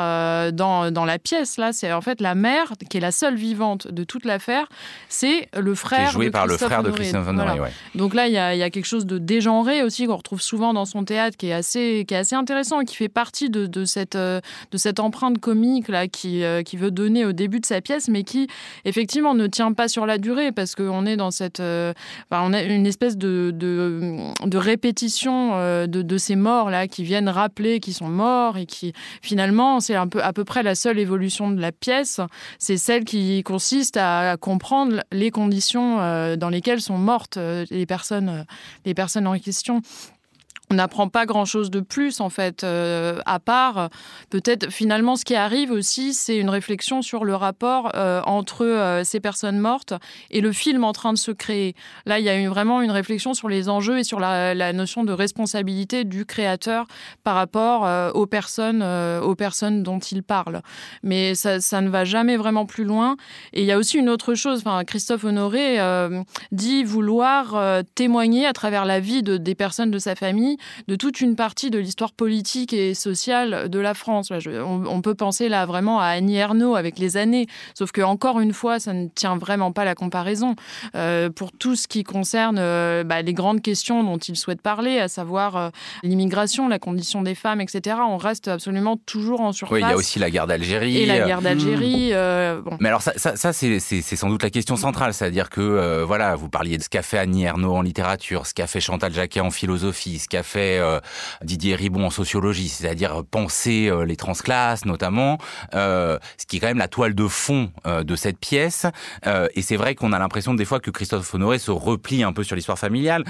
dans, 0.54 0.92
dans 0.92 1.06
la 1.06 1.20
pièce 1.20 1.58
là. 1.58 1.74
C'est 1.74 1.92
en 1.92 2.02
fait 2.02 2.22
la 2.22 2.36
mère 2.36 2.74
qui 2.90 2.98
est 2.98 3.02
la 3.02 3.12
seule 3.12 3.36
vivante 3.36 3.88
de 3.88 4.04
toute 4.04 4.26
l'affaire. 4.26 4.68
C'est 5.10 5.48
le 5.58 5.76
frère. 5.76 6.10
Qui 6.10 6.14
joué 6.14 6.32
par 6.32 6.48
le 6.48 6.58
frère 6.58 6.84
de 6.84 6.92
Christophe 6.92 7.28
Honoré. 7.28 7.72
Donc 7.96 8.14
là, 8.14 8.28
il 8.28 8.34
y, 8.34 8.38
a, 8.38 8.56
il 8.56 8.60
y, 8.60 8.64
a, 8.64 8.70
quelque 8.70 8.86
chose 8.86 9.06
de 9.06 9.18
dégenré 9.18 9.84
aussi 9.84 10.06
qu'on 10.06 10.18
retrouve 10.18 10.42
souvent 10.42 10.74
dans 10.74 10.86
son 10.86 11.04
théâtre, 11.04 11.38
qui 11.38 11.48
est 11.48 11.54
assez, 11.54 12.06
qui 12.08 12.14
est 12.14 12.18
assez 12.18 12.36
intéressant 12.36 12.82
et 12.82 12.86
qui 12.86 12.96
fait 12.96 13.10
partie 13.10 13.50
de, 13.50 13.66
de 13.66 13.86
cette, 13.86 14.18
de 14.18 14.42
cette 14.76 15.00
empreinte 15.00 15.40
comique 15.40 15.88
là 15.88 16.08
qui, 16.08 16.44
qui 16.66 16.78
veut 16.78 16.92
donner 16.92 17.26
au 17.26 17.32
début 17.32 17.60
de 17.60 17.66
sa 17.66 17.82
pièce, 17.82 18.08
mais 18.08 18.24
qui 18.24 18.48
effectivement 18.86 19.34
ne 19.34 19.48
tient 19.48 19.74
pas 19.74 19.88
sur 19.88 20.06
la 20.06 20.18
durée 20.18 20.52
parce 20.52 20.76
qu'on 20.76 21.06
est 21.06 21.18
dans 21.18 21.32
cette, 21.32 21.60
euh, 21.60 21.94
on 22.32 22.54
a 22.54 22.62
une 22.62 22.86
espèce 22.86 23.18
de, 23.18 23.52
de, 23.54 24.13
répétition 24.58 25.52
euh, 25.54 25.88
de, 25.88 26.02
de, 26.02 26.18
ces 26.18 26.36
morts 26.36 26.70
là 26.70 26.88
qui 26.88 27.04
viennent 27.04 27.30
rappeler 27.30 27.80
qu'ils 27.80 27.94
sont 27.94 28.10
morts 28.10 28.58
et 28.58 28.66
qui 28.66 28.94
finalement 29.22 29.80
c'est 29.80 29.96
un 29.96 30.08
peu 30.08 30.24
à 30.24 30.34
peu 30.34 30.44
près 30.44 30.64
la 30.64 30.76
seule 30.76 31.00
évolution 31.00 31.52
de 31.52 31.60
la 31.60 31.72
pièce, 31.72 32.20
c'est 32.60 32.78
celle 32.78 33.04
qui 33.04 33.44
consiste 33.44 33.98
à 33.98 34.38
comprendre 34.38 35.02
les 35.12 35.32
conditions 35.32 36.00
euh, 36.00 36.36
dans 36.36 36.50
lesquelles 36.50 36.82
sont 36.82 36.98
mortes 36.98 37.38
les 37.70 37.86
personnes, 37.86 38.46
les 38.86 38.94
personnes 38.94 39.28
en 39.28 39.38
question 39.38 39.82
on 40.74 40.78
n'apprend 40.78 41.08
pas 41.08 41.28
grand-chose 41.28 41.70
de 41.70 41.82
plus 41.82 42.20
en 42.20 42.30
fait, 42.30 42.64
euh, 42.64 43.20
à 43.28 43.40
part 43.40 43.90
peut-être 44.32 44.72
finalement 44.72 45.16
ce 45.16 45.24
qui 45.24 45.36
arrive 45.36 45.72
aussi, 45.72 46.16
c'est 46.16 46.38
une 46.38 46.50
réflexion 46.50 47.04
sur 47.04 47.26
le 47.26 47.36
rapport 47.36 47.92
euh, 47.94 48.22
entre 48.26 48.66
euh, 48.66 49.04
ces 49.04 49.20
personnes 49.20 49.60
mortes 49.60 49.94
et 50.32 50.42
le 50.42 50.52
film 50.52 50.84
en 50.84 50.92
train 50.92 51.14
de 51.14 51.18
se 51.20 51.30
créer. 51.30 51.76
Là, 52.08 52.18
il 52.18 52.26
y 52.26 52.30
a 52.30 52.50
vraiment 52.50 52.82
une 52.82 52.90
réflexion 52.90 53.36
sur 53.36 53.50
les 53.50 53.70
enjeux 53.70 54.00
et 54.00 54.04
sur 54.04 54.20
la, 54.20 54.74
notion 54.74 55.04
de 55.04 55.14
responsabilité 55.14 56.06
du 56.06 56.26
créateur 56.26 56.88
par 57.24 57.36
rapport 57.36 58.16
aux 58.16 58.26
personnes, 58.26 58.82
aux 58.82 59.36
personnes 59.36 59.84
dont 59.84 60.00
il 60.00 60.24
parle. 60.24 60.62
Mais 61.04 61.36
ça, 61.36 61.82
ne 61.82 61.90
va 61.90 62.06
jamais 62.06 62.38
vraiment 62.38 62.66
plus 62.66 62.86
loin. 62.86 63.18
Et 63.54 63.62
il 63.62 63.68
y 63.68 63.72
a 63.72 63.78
aussi 63.78 63.98
une 63.98 64.10
autre 64.10 64.34
chose. 64.34 64.64
Enfin, 64.66 64.84
Christophe 64.84 65.26
Honoré 65.26 65.78
dit 66.52 66.84
vouloir 66.84 67.84
témoigner 67.94 68.48
à 68.48 68.54
travers 68.54 68.86
la 68.86 69.00
vie 69.00 69.22
de, 69.22 69.38
des 69.38 69.56
personnes 69.56 69.92
de 69.92 70.00
sa 70.00 70.16
famille 70.16 70.58
de 70.88 70.96
toute 70.96 71.22
une 71.22 71.36
partie 71.36 71.70
de 71.70 71.80
l'histoire 71.80 72.12
politique 72.12 72.74
et 72.74 72.94
sociale 72.94 73.70
de 73.70 73.80
la 73.80 73.94
France. 73.94 74.32
on, 74.32 75.02
peut 75.02 75.16
penser 75.16 75.50
là 75.50 75.66
vraiment 75.66 76.00
à 76.00 76.06
Annie 76.06 76.38
Ernaux 76.38 76.76
avec 76.76 76.98
les 76.98 77.18
années, 77.18 77.48
sauf 77.74 77.92
que 77.92 78.02
encore 78.02 78.40
une 78.40 78.54
fois, 78.54 78.80
ça 78.80 78.94
ne 78.94 79.08
tient 79.08 79.38
vraiment 79.38 79.72
pas 79.72 79.86
la 79.86 79.96
comparaison. 79.96 80.56
Euh, 80.96 81.30
pour 81.30 81.52
tout 81.52 81.76
ce 81.76 81.88
qui 81.88 82.04
concerne 82.04 82.58
euh, 82.60 83.04
bah, 83.04 83.22
les 83.22 83.34
grandes 83.34 83.62
questions 83.62 84.04
dont 84.04 84.18
il 84.18 84.36
souhaite 84.36 84.62
parler, 84.62 85.00
à 85.00 85.08
savoir 85.08 85.56
euh, 85.56 85.70
l'immigration, 86.04 86.68
la 86.68 86.80
condition 86.80 87.22
des 87.22 87.36
femmes, 87.36 87.62
etc., 87.62 87.98
on 88.08 88.18
reste 88.18 88.48
absolument 88.48 88.98
toujours 88.98 89.42
en 89.42 89.52
surface. 89.52 89.74
Oui, 89.74 89.82
il 89.82 89.90
y 89.90 89.94
a 89.94 89.96
aussi 89.96 90.20
la 90.20 90.30
guerre 90.30 90.48
d'Algérie. 90.48 90.98
Et 90.98 91.06
la 91.06 91.26
guerre 91.26 91.42
d'Algérie. 91.42 92.12
Bon. 92.64 92.78
Mais 92.80 92.90
alors 92.90 93.02
ça, 93.02 93.14
ça, 93.18 93.54
c'est 93.54 93.80
sans 93.80 94.30
doute 94.30 94.44
la 94.44 94.50
question 94.50 94.76
centrale, 94.76 95.14
c'est-à-dire 95.14 95.50
que 95.50 96.04
voilà, 96.04 96.36
vous 96.36 96.50
parliez 96.50 96.78
de 96.78 96.84
ce 96.84 96.90
qu'a 96.90 97.02
fait 97.02 97.18
Annie 97.18 97.44
Ernaux 97.44 97.76
en 97.76 97.82
littérature, 97.82 98.46
ce 98.46 98.54
qu'a 98.54 98.68
fait 98.68 98.80
Chantal 98.80 99.14
Jacquet 99.14 99.40
en 99.40 99.52
philosophie, 99.52 100.20
ce 100.20 100.28
qu'a 100.28 100.43
fait 100.44 100.78
euh, 100.80 101.00
Didier 101.44 101.76
Ribon 101.76 102.06
en 102.06 102.10
sociologie, 102.10 102.70
c'est-à-dire 102.70 103.24
penser 103.30 103.88
euh, 103.90 104.06
les 104.06 104.16
transclasses 104.16 104.86
notamment, 104.86 105.38
euh, 105.74 106.20
ce 106.38 106.46
qui 106.46 106.58
est 106.58 106.60
quand 106.60 106.68
même 106.68 106.78
la 106.78 106.88
toile 106.88 107.16
de 107.16 107.28
fond 107.28 107.72
de 107.86 108.16
cette 108.16 108.38
pièce. 108.38 108.86
et 109.26 109.62
c'est 109.62 109.76
vrai 109.76 109.96
qu'on 109.96 110.14
a 110.14 110.20
l'impression 110.20 110.54
des 110.54 110.66
fois 110.66 110.80
que 110.80 110.92
Christophe 110.92 111.34
Honoré 111.34 111.60
se 111.60 111.72
replie 111.72 112.24
un 112.24 112.34
peu 112.34 112.44
sur 112.44 112.56
l'histoire 112.56 112.80
familiale. 112.80 113.24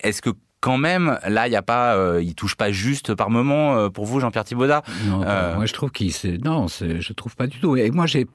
Est-ce 0.00 0.22
que 0.22 0.30
quand 0.64 0.78
même, 0.78 1.18
là, 1.28 1.46
il 1.46 1.52
y 1.52 1.56
a 1.56 1.62
pas, 1.62 1.94
euh, 1.94 2.22
il 2.22 2.34
touche 2.34 2.54
pas 2.54 2.72
juste 2.72 3.14
par 3.14 3.28
moment 3.28 3.76
euh, 3.76 3.90
pour 3.90 4.06
vous, 4.06 4.18
Jean-Pierre 4.18 4.44
Thibaudat. 4.44 4.82
Non, 5.06 5.22
euh, 5.22 5.56
moi 5.56 5.66
je 5.66 5.74
trouve 5.74 5.90
qu'il, 5.90 6.10
non, 6.42 6.68
je 6.68 7.12
trouve 7.12 7.36
pas 7.36 7.46
du 7.46 7.60
tout. 7.60 7.76
Et 7.76 7.90
moi, 7.90 8.06
j'ai, 8.06 8.26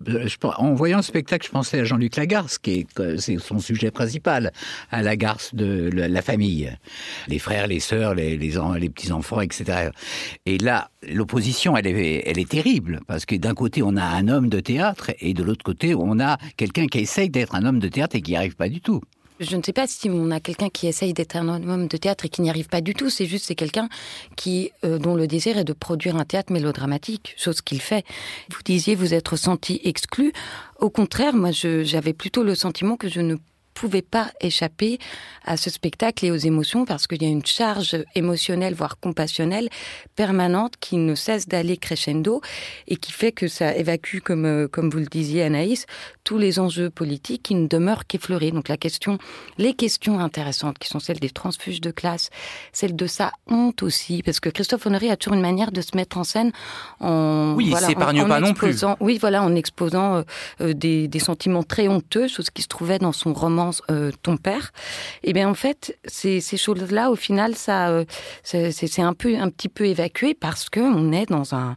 en 0.44 0.76
voyant 0.76 0.98
le 0.98 1.04
spectacle, 1.04 1.48
je 1.48 1.52
pensais 1.52 1.80
à 1.80 1.86
Jean-Luc 1.86 2.18
Lagarce, 2.18 2.60
qui 2.60 2.82
est, 2.82 3.18
c'est 3.18 3.40
son 3.40 3.58
sujet 3.58 3.90
principal, 3.90 4.52
à 4.92 5.02
Lagarce 5.02 5.56
de 5.56 5.90
la 5.92 6.22
famille, 6.22 6.72
les 7.28 7.40
frères, 7.40 7.66
les 7.66 7.80
sœurs, 7.80 8.14
les, 8.14 8.38
les, 8.38 8.54
les 8.80 8.90
petits 8.90 9.12
enfants, 9.12 9.42
etc. 9.42 9.90
Et 10.46 10.60
là, 10.60 10.92
l'opposition, 11.12 11.76
elle 11.78 11.88
est, 11.88 12.22
elle 12.28 12.38
est 12.38 12.50
terrible 12.50 13.00
parce 13.08 13.26
que 13.26 13.38
d'un 13.38 13.56
côté, 13.56 13.82
on 13.82 13.98
a 13.98 14.06
un 14.06 14.28
homme 14.28 14.50
de 14.50 14.60
théâtre 14.60 15.10
et 15.20 15.34
de 15.34 15.42
l'autre 15.42 15.64
côté, 15.64 15.96
on 15.96 16.20
a 16.20 16.38
quelqu'un 16.58 16.86
qui 16.86 17.00
essaye 17.00 17.32
d'être 17.32 17.56
un 17.56 17.66
homme 17.66 17.80
de 17.80 17.88
théâtre 17.88 18.16
et 18.16 18.22
qui 18.22 18.34
n'y 18.34 18.38
arrive 18.38 18.56
pas 18.56 18.70
du 18.70 18.82
tout. 18.82 19.02
Je 19.40 19.56
ne 19.56 19.64
sais 19.64 19.72
pas 19.72 19.88
si 19.88 20.10
on 20.10 20.32
a 20.32 20.42
quelqu'un 20.42 20.70
qui 20.70 20.88
essaye 20.88 21.14
d'être 21.14 21.38
un 21.38 21.48
homme 21.48 21.88
de 21.88 21.98
théâtre 21.98 22.26
et 22.26 22.30
qui 22.30 22.42
n'y 22.42 22.50
arrive 22.50 22.68
pas 22.68 22.82
du 22.82 22.94
tout. 22.94 23.10
C'est 23.10 23.26
juste 23.26 23.46
c'est 23.46 23.56
quelqu'un 23.56 23.88
qui 24.36 24.72
euh, 24.84 24.98
dont 24.98 25.16
le 25.16 25.28
désir 25.28 25.58
est 25.58 25.64
de 25.64 25.72
produire 25.72 26.18
un 26.18 26.26
théâtre 26.26 26.52
mélodramatique, 26.52 27.36
chose 27.38 27.62
qu'il 27.62 27.82
fait. 27.82 28.06
Vous 28.52 28.62
disiez 28.66 28.96
vous 28.96 29.14
être 29.14 29.38
senti 29.38 29.80
exclu. 29.86 30.34
Au 30.80 30.90
contraire, 30.90 31.34
moi 31.34 31.52
j'avais 31.52 32.14
plutôt 32.14 32.44
le 32.44 32.54
sentiment 32.54 32.98
que 32.98 33.08
je 33.08 33.22
ne 33.22 33.36
pouvait 33.80 34.02
pas 34.02 34.32
échapper 34.42 35.00
à 35.46 35.56
ce 35.56 35.70
spectacle 35.70 36.26
et 36.26 36.32
aux 36.32 36.36
émotions 36.36 36.84
parce 36.84 37.08
qu'il 37.08 37.24
y 37.24 37.26
a 37.26 37.30
une 37.30 37.46
charge 37.46 37.98
émotionnelle, 38.14 38.74
voire 38.74 39.00
compassionnelle, 39.00 39.70
permanente 40.16 40.74
qui 40.82 40.98
ne 40.98 41.16
cesse 41.16 41.48
d'aller 41.48 41.78
crescendo 41.78 42.42
et 42.88 42.98
qui 42.98 43.14
fait 43.14 43.32
que 43.32 43.48
ça 43.48 43.74
évacue, 43.76 44.20
comme, 44.20 44.46
euh, 44.46 44.68
comme 44.68 44.90
vous 44.90 45.00
le 45.00 45.06
disiez 45.06 45.44
Anaïs, 45.44 45.86
tous 46.26 46.38
les 46.38 46.60
enjeux 46.60 46.90
politiques 46.90 47.44
qui 47.44 47.56
ne 47.56 47.68
demeurent 47.68 48.06
qu'effleurés. 48.06 48.52
Donc 48.52 48.68
la 48.68 48.76
question, 48.76 49.18
les 49.58 49.74
questions 49.74 50.20
intéressantes 50.20 50.78
qui 50.78 50.90
sont 50.90 51.00
celles 51.00 51.20
des 51.20 51.30
transfuges 51.30 51.80
de 51.80 51.92
classe, 51.92 52.30
celles 52.74 52.98
de 52.98 53.08
sa 53.08 53.32
honte 53.48 53.82
aussi, 53.82 54.22
parce 54.24 54.42
que 54.42 54.50
Christophe 54.50 54.86
Honoré 54.86 55.10
a 55.10 55.16
toujours 55.16 55.36
une 55.36 55.42
manière 55.42 55.72
de 55.72 55.82
se 55.82 55.96
mettre 55.96 56.18
en 56.18 56.26
scène 56.26 56.52
en... 57.00 57.54
Oui, 57.56 57.70
voilà, 57.70 57.88
il 57.88 57.90
s'épargne 57.92 58.28
pas 58.28 58.42
non 58.42 58.54
plus. 58.54 58.84
Oui, 59.00 59.18
voilà, 59.20 59.42
en 59.42 59.56
exposant 59.56 60.18
euh, 60.18 60.24
euh, 60.62 60.74
des, 60.74 61.08
des 61.08 61.20
sentiments 61.20 61.64
très 61.64 61.88
honteux, 61.88 62.28
chose 62.28 62.50
qui 62.50 62.62
se 62.62 62.68
trouvait 62.68 63.00
dans 63.00 63.14
son 63.14 63.34
roman 63.34 63.69
euh, 63.90 64.12
ton 64.22 64.38
père, 64.38 64.72
et 65.24 65.30
eh 65.30 65.34
bien 65.34 65.50
en 65.50 65.54
fait, 65.54 65.98
ces, 66.06 66.40
choses-là, 66.40 67.12
au 67.12 67.16
final, 67.16 67.56
ça, 67.56 67.90
euh, 67.90 68.06
c'est 68.44 69.02
un 69.02 69.14
peu, 69.14 69.36
un 69.38 69.50
petit 69.50 69.70
peu 69.70 69.86
évacué 69.86 70.34
parce 70.34 70.70
que 70.70 70.80
on 70.80 71.12
est 71.12 71.28
dans 71.28 71.56
un 71.56 71.76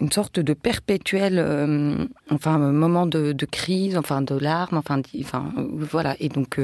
une 0.00 0.10
sorte 0.10 0.40
de 0.40 0.54
perpétuel 0.54 1.38
euh, 1.38 2.06
enfin 2.30 2.58
moment 2.58 3.06
de, 3.06 3.34
crise 3.50 3.96
enfin 3.96 4.22
de 4.22 4.34
larmes 4.34 4.78
enfin 4.78 5.02
enfin 5.20 5.52
voilà. 5.56 6.16
Et 6.18 6.28
donc 6.28 6.58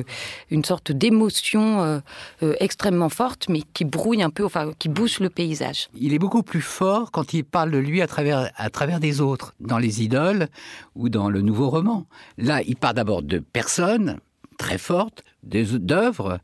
une 0.51 0.65
sorte 0.65 0.93
d'émotion 0.93 2.03
extrêmement 2.41 3.11
forte 3.11 3.49
mais 3.49 3.63
qui 3.75 3.85
brouille 3.85 4.23
un 4.23 4.31
peu 4.31 4.45
enfin 4.45 4.73
qui 4.79 4.89
bouche 4.89 5.21
le 5.21 5.29
paysage. 5.29 5.89
Il 5.95 6.15
est 6.15 6.19
beaucoup 6.19 6.43
plus 6.43 6.63
fort 6.63 7.11
quand 7.11 7.35
il 7.35 7.45
parle 7.45 7.71
de 7.71 7.79
lui 7.79 8.01
à 8.01 8.07
travers 8.07 8.51
à 8.57 8.71
travers 8.71 8.99
des 8.99 9.21
autres 9.21 9.55
dans 9.61 9.79
les 9.79 10.03
idoles 10.03 10.49
ou 10.95 11.11
dans 11.11 11.29
le 11.29 11.43
nouveau 11.43 11.69
roman. 11.69 12.07
Là 12.39 12.63
il 12.63 12.77
part 12.77 12.95
d'abord 12.95 13.23
de 13.23 13.39
personnes 13.39 14.19
très 14.59 14.79
forte 14.79 15.25
d'œuvres. 15.43 16.41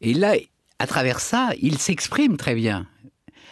Et 0.00 0.12
là, 0.12 0.34
à 0.78 0.86
travers 0.86 1.20
ça, 1.20 1.50
il 1.62 1.78
s'exprime 1.78 2.36
très 2.36 2.54
bien. 2.54 2.86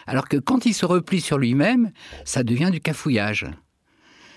Alors 0.07 0.29
que 0.29 0.37
quand 0.37 0.67
il 0.67 0.75
se 0.75 0.85
replie 0.85 1.21
sur 1.21 1.39
lui-même, 1.39 1.93
ça 2.25 2.43
devient 2.43 2.71
du 2.71 2.81
cafouillage. 2.81 3.47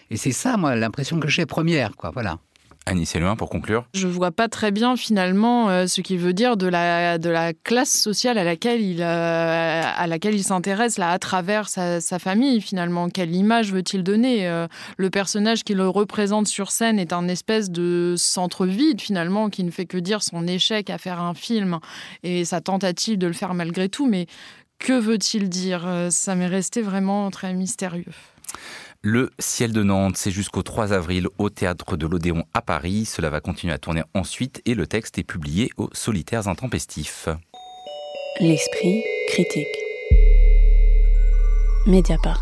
Et 0.10 0.18
c'est 0.18 0.32
ça, 0.32 0.56
moi, 0.56 0.76
l'impression 0.76 1.20
que 1.20 1.28
j'ai 1.28 1.46
première, 1.46 1.96
quoi. 1.96 2.12
Voilà. 2.12 2.40
Annie 2.88 3.08
Séloin, 3.08 3.36
pour 3.36 3.50
conclure. 3.50 3.88
Je 3.96 4.08
vois 4.08 4.32
pas 4.32 4.48
très 4.48 4.70
bien 4.72 4.96
finalement 4.96 5.70
euh, 5.70 5.88
ce 5.88 6.02
qu'il 6.02 6.20
veut 6.20 6.34
dire 6.34 6.56
de 6.56 6.68
la, 6.68 7.18
de 7.18 7.32
la 7.32 7.52
classe 7.52 7.92
sociale 7.92 8.38
à 8.38 8.44
laquelle 8.44 8.80
il, 8.80 9.02
euh, 9.02 9.82
à 9.84 10.06
laquelle 10.06 10.36
il 10.36 10.44
s'intéresse 10.44 11.00
là 11.00 11.10
à 11.10 11.18
travers 11.18 11.68
sa, 11.68 12.00
famille 12.20 12.62
finalement. 12.62 13.10
Quelle 13.10 13.36
image 13.36 13.74
veut-il 13.74 14.04
donner 14.04 14.48
euh, 14.48 14.68
Le 14.98 15.10
personnage 15.10 15.64
qui 15.64 15.74
le 15.74 15.88
représente 15.90 16.48
sur 16.48 16.70
scène 16.70 17.00
est 17.00 17.12
un 17.12 17.28
espèce 17.28 17.72
de 17.72 18.14
centre 18.18 18.68
vide 18.68 19.02
finalement 19.02 19.50
qui 19.50 19.64
ne 19.64 19.72
fait 19.72 19.86
que 19.86 19.98
dire 19.98 20.22
son 20.22 20.48
échec 20.48 20.92
à 20.92 21.00
faire 21.00 21.20
un 21.20 21.34
film 21.34 21.80
et 22.22 22.46
sa 22.46 22.62
tentative 22.62 23.18
de 23.18 23.26
le 23.26 23.34
faire 23.34 23.56
malgré 23.56 23.90
tout. 23.90 24.08
Mais 24.08 24.28
que 24.78 24.94
veut-il 24.94 25.50
dire? 25.50 25.88
Ça 26.12 26.36
m'est 26.36 26.46
resté 26.46 26.84
vraiment 26.84 27.32
très 27.32 27.54
mystérieux. 27.54 28.06
Le 29.08 29.30
ciel 29.38 29.72
de 29.72 29.84
Nantes, 29.84 30.18
c'est 30.18 30.32
jusqu'au 30.32 30.64
3 30.64 30.92
avril 30.92 31.28
au 31.38 31.52
théâtre 31.52 31.96
de 31.96 32.08
l'Odéon 32.08 32.44
à 32.56 32.64
Paris. 32.64 33.06
Cela 33.06 33.30
va 33.30 33.40
continuer 33.40 33.72
à 33.72 33.78
tourner 33.78 34.02
ensuite 34.16 34.64
et 34.66 34.74
le 34.74 34.88
texte 34.88 35.20
est 35.20 35.24
publié 35.24 35.70
aux 35.78 35.90
Solitaires 35.94 36.48
Intempestifs. 36.48 37.30
L'esprit 38.40 39.04
critique. 39.28 39.68
Mediapart. 41.86 42.42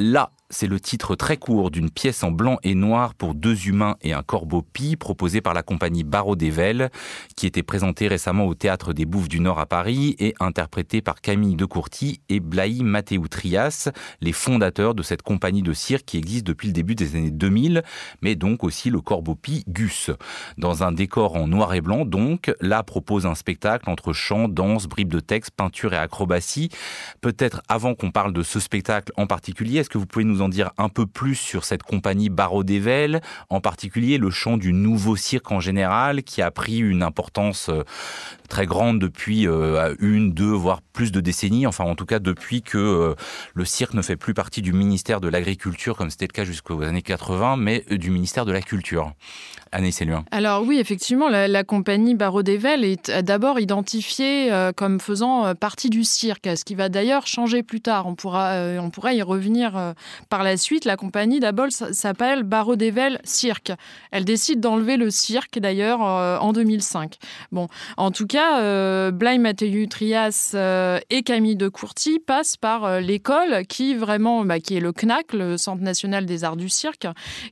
Là, 0.00 0.32
c'est 0.54 0.68
le 0.68 0.78
titre 0.78 1.16
très 1.16 1.36
court 1.36 1.72
d'une 1.72 1.90
pièce 1.90 2.22
en 2.22 2.30
blanc 2.30 2.58
et 2.62 2.76
noir 2.76 3.14
pour 3.14 3.34
deux 3.34 3.66
humains 3.66 3.96
et 4.02 4.12
un 4.12 4.22
corbeau 4.22 4.62
pie 4.62 4.94
proposée 4.94 5.40
par 5.40 5.52
la 5.52 5.64
compagnie 5.64 6.04
Barreau 6.04 6.36
d'Evel, 6.36 6.90
qui 7.36 7.46
était 7.46 7.64
présentée 7.64 8.06
récemment 8.06 8.46
au 8.46 8.54
Théâtre 8.54 8.92
des 8.92 9.04
Bouffes 9.04 9.28
du 9.28 9.40
Nord 9.40 9.58
à 9.58 9.66
Paris 9.66 10.14
et 10.20 10.32
interprétée 10.38 11.02
par 11.02 11.20
Camille 11.20 11.56
Decourty 11.56 12.20
et 12.28 12.38
Blaï 12.38 12.82
Mathéou 12.84 13.26
Trias, 13.26 13.90
les 14.20 14.32
fondateurs 14.32 14.94
de 14.94 15.02
cette 15.02 15.22
compagnie 15.22 15.62
de 15.62 15.72
cirque 15.72 16.04
qui 16.04 16.18
existe 16.18 16.46
depuis 16.46 16.68
le 16.68 16.72
début 16.72 16.94
des 16.94 17.16
années 17.16 17.32
2000, 17.32 17.82
mais 18.22 18.36
donc 18.36 18.62
aussi 18.62 18.90
le 18.90 19.00
corbeau 19.00 19.34
pie 19.34 19.64
Gus. 19.66 20.10
Dans 20.56 20.84
un 20.84 20.92
décor 20.92 21.34
en 21.34 21.48
noir 21.48 21.74
et 21.74 21.80
blanc, 21.80 22.04
donc, 22.04 22.52
là 22.60 22.84
propose 22.84 23.26
un 23.26 23.34
spectacle 23.34 23.90
entre 23.90 24.12
chant, 24.12 24.46
danse, 24.46 24.86
bribes 24.86 25.12
de 25.12 25.20
texte, 25.20 25.50
peinture 25.50 25.94
et 25.94 25.98
acrobatie. 25.98 26.68
Peut-être 27.20 27.60
avant 27.68 27.96
qu'on 27.96 28.12
parle 28.12 28.32
de 28.32 28.44
ce 28.44 28.60
spectacle 28.60 29.12
en 29.16 29.26
particulier, 29.26 29.80
est-ce 29.80 29.90
que 29.90 29.98
vous 29.98 30.06
pouvez 30.06 30.24
nous 30.24 30.42
en 30.42 30.43
dire 30.48 30.70
un 30.78 30.88
peu 30.88 31.06
plus 31.06 31.34
sur 31.34 31.64
cette 31.64 31.82
compagnie 31.82 32.28
Barreau 32.28 32.64
d'Evel, 32.64 33.20
en 33.50 33.60
particulier 33.60 34.18
le 34.18 34.30
chant 34.30 34.56
du 34.56 34.72
nouveau 34.72 35.16
cirque 35.16 35.52
en 35.52 35.60
général, 35.60 36.22
qui 36.22 36.42
a 36.42 36.50
pris 36.50 36.78
une 36.78 37.02
importance 37.02 37.68
euh, 37.68 37.82
très 38.48 38.66
grande 38.66 38.98
depuis 38.98 39.46
euh, 39.46 39.94
une, 40.00 40.32
deux, 40.32 40.52
voire 40.52 40.80
plus 40.82 41.12
de 41.12 41.20
décennies, 41.20 41.66
enfin 41.66 41.84
en 41.84 41.94
tout 41.94 42.06
cas 42.06 42.18
depuis 42.18 42.62
que 42.62 42.78
euh, 42.78 43.14
le 43.54 43.64
cirque 43.64 43.94
ne 43.94 44.02
fait 44.02 44.16
plus 44.16 44.34
partie 44.34 44.62
du 44.62 44.72
ministère 44.72 45.20
de 45.20 45.28
l'Agriculture, 45.28 45.96
comme 45.96 46.10
c'était 46.10 46.26
le 46.26 46.32
cas 46.32 46.44
jusqu'aux 46.44 46.82
années 46.82 47.02
80, 47.02 47.56
mais 47.56 47.84
du 47.90 48.10
ministère 48.10 48.44
de 48.44 48.52
la 48.52 48.60
Culture. 48.60 49.12
Alors 50.30 50.62
oui, 50.62 50.78
effectivement, 50.78 51.28
la, 51.28 51.64
compagnie 51.64 52.14
Barreau 52.14 52.42
d'Evel 52.42 52.84
est 52.84 53.10
d'abord 53.22 53.58
identifiée 53.58 54.50
comme 54.76 55.00
faisant 55.00 55.54
partie 55.54 55.90
du 55.90 56.04
cirque, 56.04 56.48
ce 56.56 56.64
qui 56.64 56.74
va 56.74 56.88
d'ailleurs 56.88 57.26
changer 57.26 57.62
plus 57.62 57.80
tard. 57.80 58.06
On 58.06 58.14
pourra, 58.14 58.54
on 58.80 58.90
pourra 58.90 59.14
y 59.14 59.22
revenir 59.22 59.94
par 60.28 60.42
la 60.42 60.56
suite. 60.56 60.84
La 60.84 60.96
compagnie 60.96 61.40
d'abord 61.40 61.70
s'appelle 61.70 62.42
Barreau 62.42 62.76
d'Evel 62.76 63.20
Cirque. 63.24 63.72
Elle 64.10 64.24
décide 64.24 64.60
d'enlever 64.60 64.96
le 64.96 65.10
cirque 65.10 65.58
d'ailleurs 65.58 66.00
en 66.00 66.52
2005. 66.52 67.16
Bon, 67.52 67.68
en 67.96 68.10
tout 68.10 68.26
cas, 68.26 68.60
euh, 68.60 69.10
Blaye 69.10 69.38
Mathieu 69.38 69.86
Trias 69.86 70.52
euh, 70.54 70.98
et 71.10 71.22
Camille 71.22 71.56
de 71.56 71.68
Courty 71.68 72.18
passent 72.18 72.56
par 72.56 72.84
euh, 72.84 73.00
l'école 73.00 73.66
qui 73.66 73.94
vraiment, 73.94 74.44
bah, 74.44 74.60
qui 74.60 74.76
est 74.76 74.80
le 74.80 74.92
CNAC, 74.92 75.32
le 75.32 75.56
Centre 75.56 75.82
national 75.82 76.26
des 76.26 76.44
arts 76.44 76.56
du 76.56 76.68
cirque, 76.68 77.06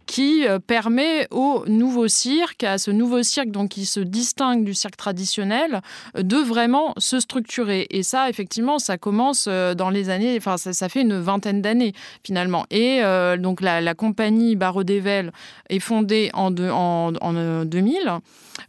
qui 0.07 0.47
euh, 0.47 0.59
permet 0.59 1.27
au 1.31 1.65
nouveau 1.67 2.09
cirque, 2.13 2.65
à 2.65 2.79
ce 2.79 2.91
nouveau 2.91 3.23
cirque 3.23 3.51
donc 3.51 3.71
qui 3.71 3.87
se 3.87 4.01
distingue 4.01 4.65
du 4.65 4.75
cirque 4.75 4.97
traditionnel, 4.97 5.81
de 6.17 6.37
vraiment 6.37 6.95
se 6.99 7.19
structurer. 7.21 7.87
Et 7.91 8.03
ça, 8.03 8.29
effectivement, 8.29 8.79
ça 8.79 8.99
commence 8.99 9.49
dans 9.49 9.91
les 9.91 10.11
années, 10.11 10.37
enfin, 10.37 10.57
ça, 10.57 10.89
fait 10.89 11.03
une 11.03 11.19
vingtaine 11.19 11.63
d'années 11.63 11.93
finalement. 12.23 12.67
Et 12.71 13.03
euh, 13.03 13.37
donc 13.37 13.61
la, 13.61 13.81
la 13.81 13.95
compagnie 13.95 14.57
Barreau 14.57 14.85
d'Evel 14.85 15.33
est 15.69 15.81
fondée 15.81 16.31
en, 16.35 16.51
de, 16.51 16.69
en, 16.69 17.13
en 17.21 17.65
2000. 17.65 18.21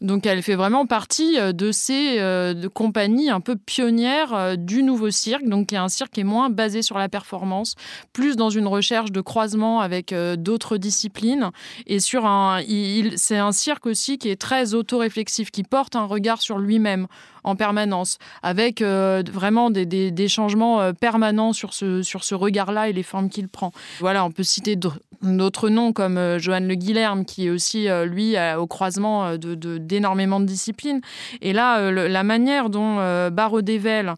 Donc 0.01 0.25
elle 0.25 0.41
fait 0.41 0.55
vraiment 0.55 0.85
partie 0.85 1.38
de 1.53 1.71
ces 1.71 2.19
euh, 2.19 2.53
de 2.53 2.67
compagnies 2.67 3.29
un 3.29 3.41
peu 3.41 3.55
pionnières 3.55 4.33
euh, 4.33 4.55
du 4.55 4.83
nouveau 4.83 5.12
cirque, 5.12 5.45
donc 5.45 5.67
qui 5.67 5.75
est 5.75 5.79
un 5.79 5.89
cirque 5.89 6.12
qui 6.13 6.21
est 6.21 6.25
moins 6.25 6.50
basé 6.50 6.81
sur 6.81 6.97
la 6.97 7.09
performance, 7.09 7.75
plus 8.13 8.35
dans 8.35 8.50
une 8.50 8.67
recherche 8.67 9.12
de 9.12 9.21
croisement 9.21 9.81
avec 9.81 10.13
euh, 10.13 10.35
d'autres 10.35 10.77
disciplines 10.77 11.51
et 11.88 12.00
sur 12.00 12.25
un 12.25 12.59
c'est 13.33 13.39
un 13.39 13.51
cirque 13.51 13.87
aussi 13.87 14.19
qui 14.19 14.29
est 14.29 14.39
très 14.39 14.75
autoréflexif, 14.75 15.49
qui 15.49 15.63
porte 15.63 15.95
un 15.95 16.05
regard 16.05 16.39
sur 16.39 16.59
lui-même 16.59 17.07
en 17.43 17.55
permanence, 17.55 18.19
avec 18.43 18.83
euh, 18.83 19.23
vraiment 19.31 19.71
des, 19.71 20.27
changements 20.27 20.81
euh, 20.81 20.93
permanents 20.93 21.51
sur 21.51 21.73
ce, 21.73 22.03
sur 22.03 22.23
ce 22.23 22.35
regard-là 22.35 22.89
et 22.89 22.93
les 22.93 23.01
formes 23.01 23.29
qu'il 23.29 23.47
prend. 23.47 23.71
Voilà, 23.99 24.23
on 24.23 24.29
peut 24.29 24.43
citer 24.43 24.75
d'autres 24.75 25.69
noms 25.69 25.93
comme 25.93 26.19
euh, 26.19 26.37
Johan 26.37 26.59
Le 26.59 26.75
Guilherme, 26.75 27.25
qui 27.25 27.47
est 27.47 27.49
aussi, 27.49 27.89
euh, 27.89 28.05
lui, 28.05 28.35
au 28.55 28.67
croisement 28.67 29.35
d'énormément 29.35 30.39
de, 30.39 30.45
de, 30.45 30.49
disciplines. 30.51 31.01
Et 31.41 31.53
là, 31.53 31.89
la 31.91 32.23
manière 32.23 32.69
dont 32.69 32.97
Barreau 33.31 33.63
d'Evel 33.63 34.13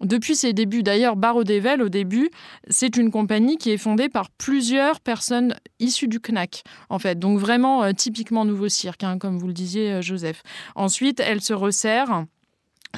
depuis 0.00 0.36
ses 0.36 0.52
débuts, 0.52 0.82
d'ailleurs, 0.82 1.16
Barreau 1.16 1.44
d'Evel, 1.44 1.82
au 1.82 1.88
début, 1.88 2.30
c'est 2.68 2.96
une 2.96 3.10
compagnie 3.10 3.56
qui 3.56 3.70
est 3.70 3.78
fondée 3.78 4.08
par 4.08 4.30
plusieurs 4.30 5.00
personnes 5.00 5.54
issues 5.80 6.08
du 6.08 6.20
CNAC, 6.20 6.62
en 6.88 6.98
fait. 6.98 7.18
Donc 7.18 7.38
vraiment, 7.38 7.82
euh, 7.82 7.92
typiquement 7.92 8.44
nouveau 8.44 8.68
cirque, 8.68 9.02
hein, 9.04 9.18
comme 9.18 9.38
vous 9.38 9.48
le 9.48 9.52
disiez, 9.52 9.94
euh, 9.94 10.02
Joseph. 10.02 10.42
Ensuite, 10.76 11.20
elle 11.20 11.40
se 11.40 11.52
resserre 11.52 12.24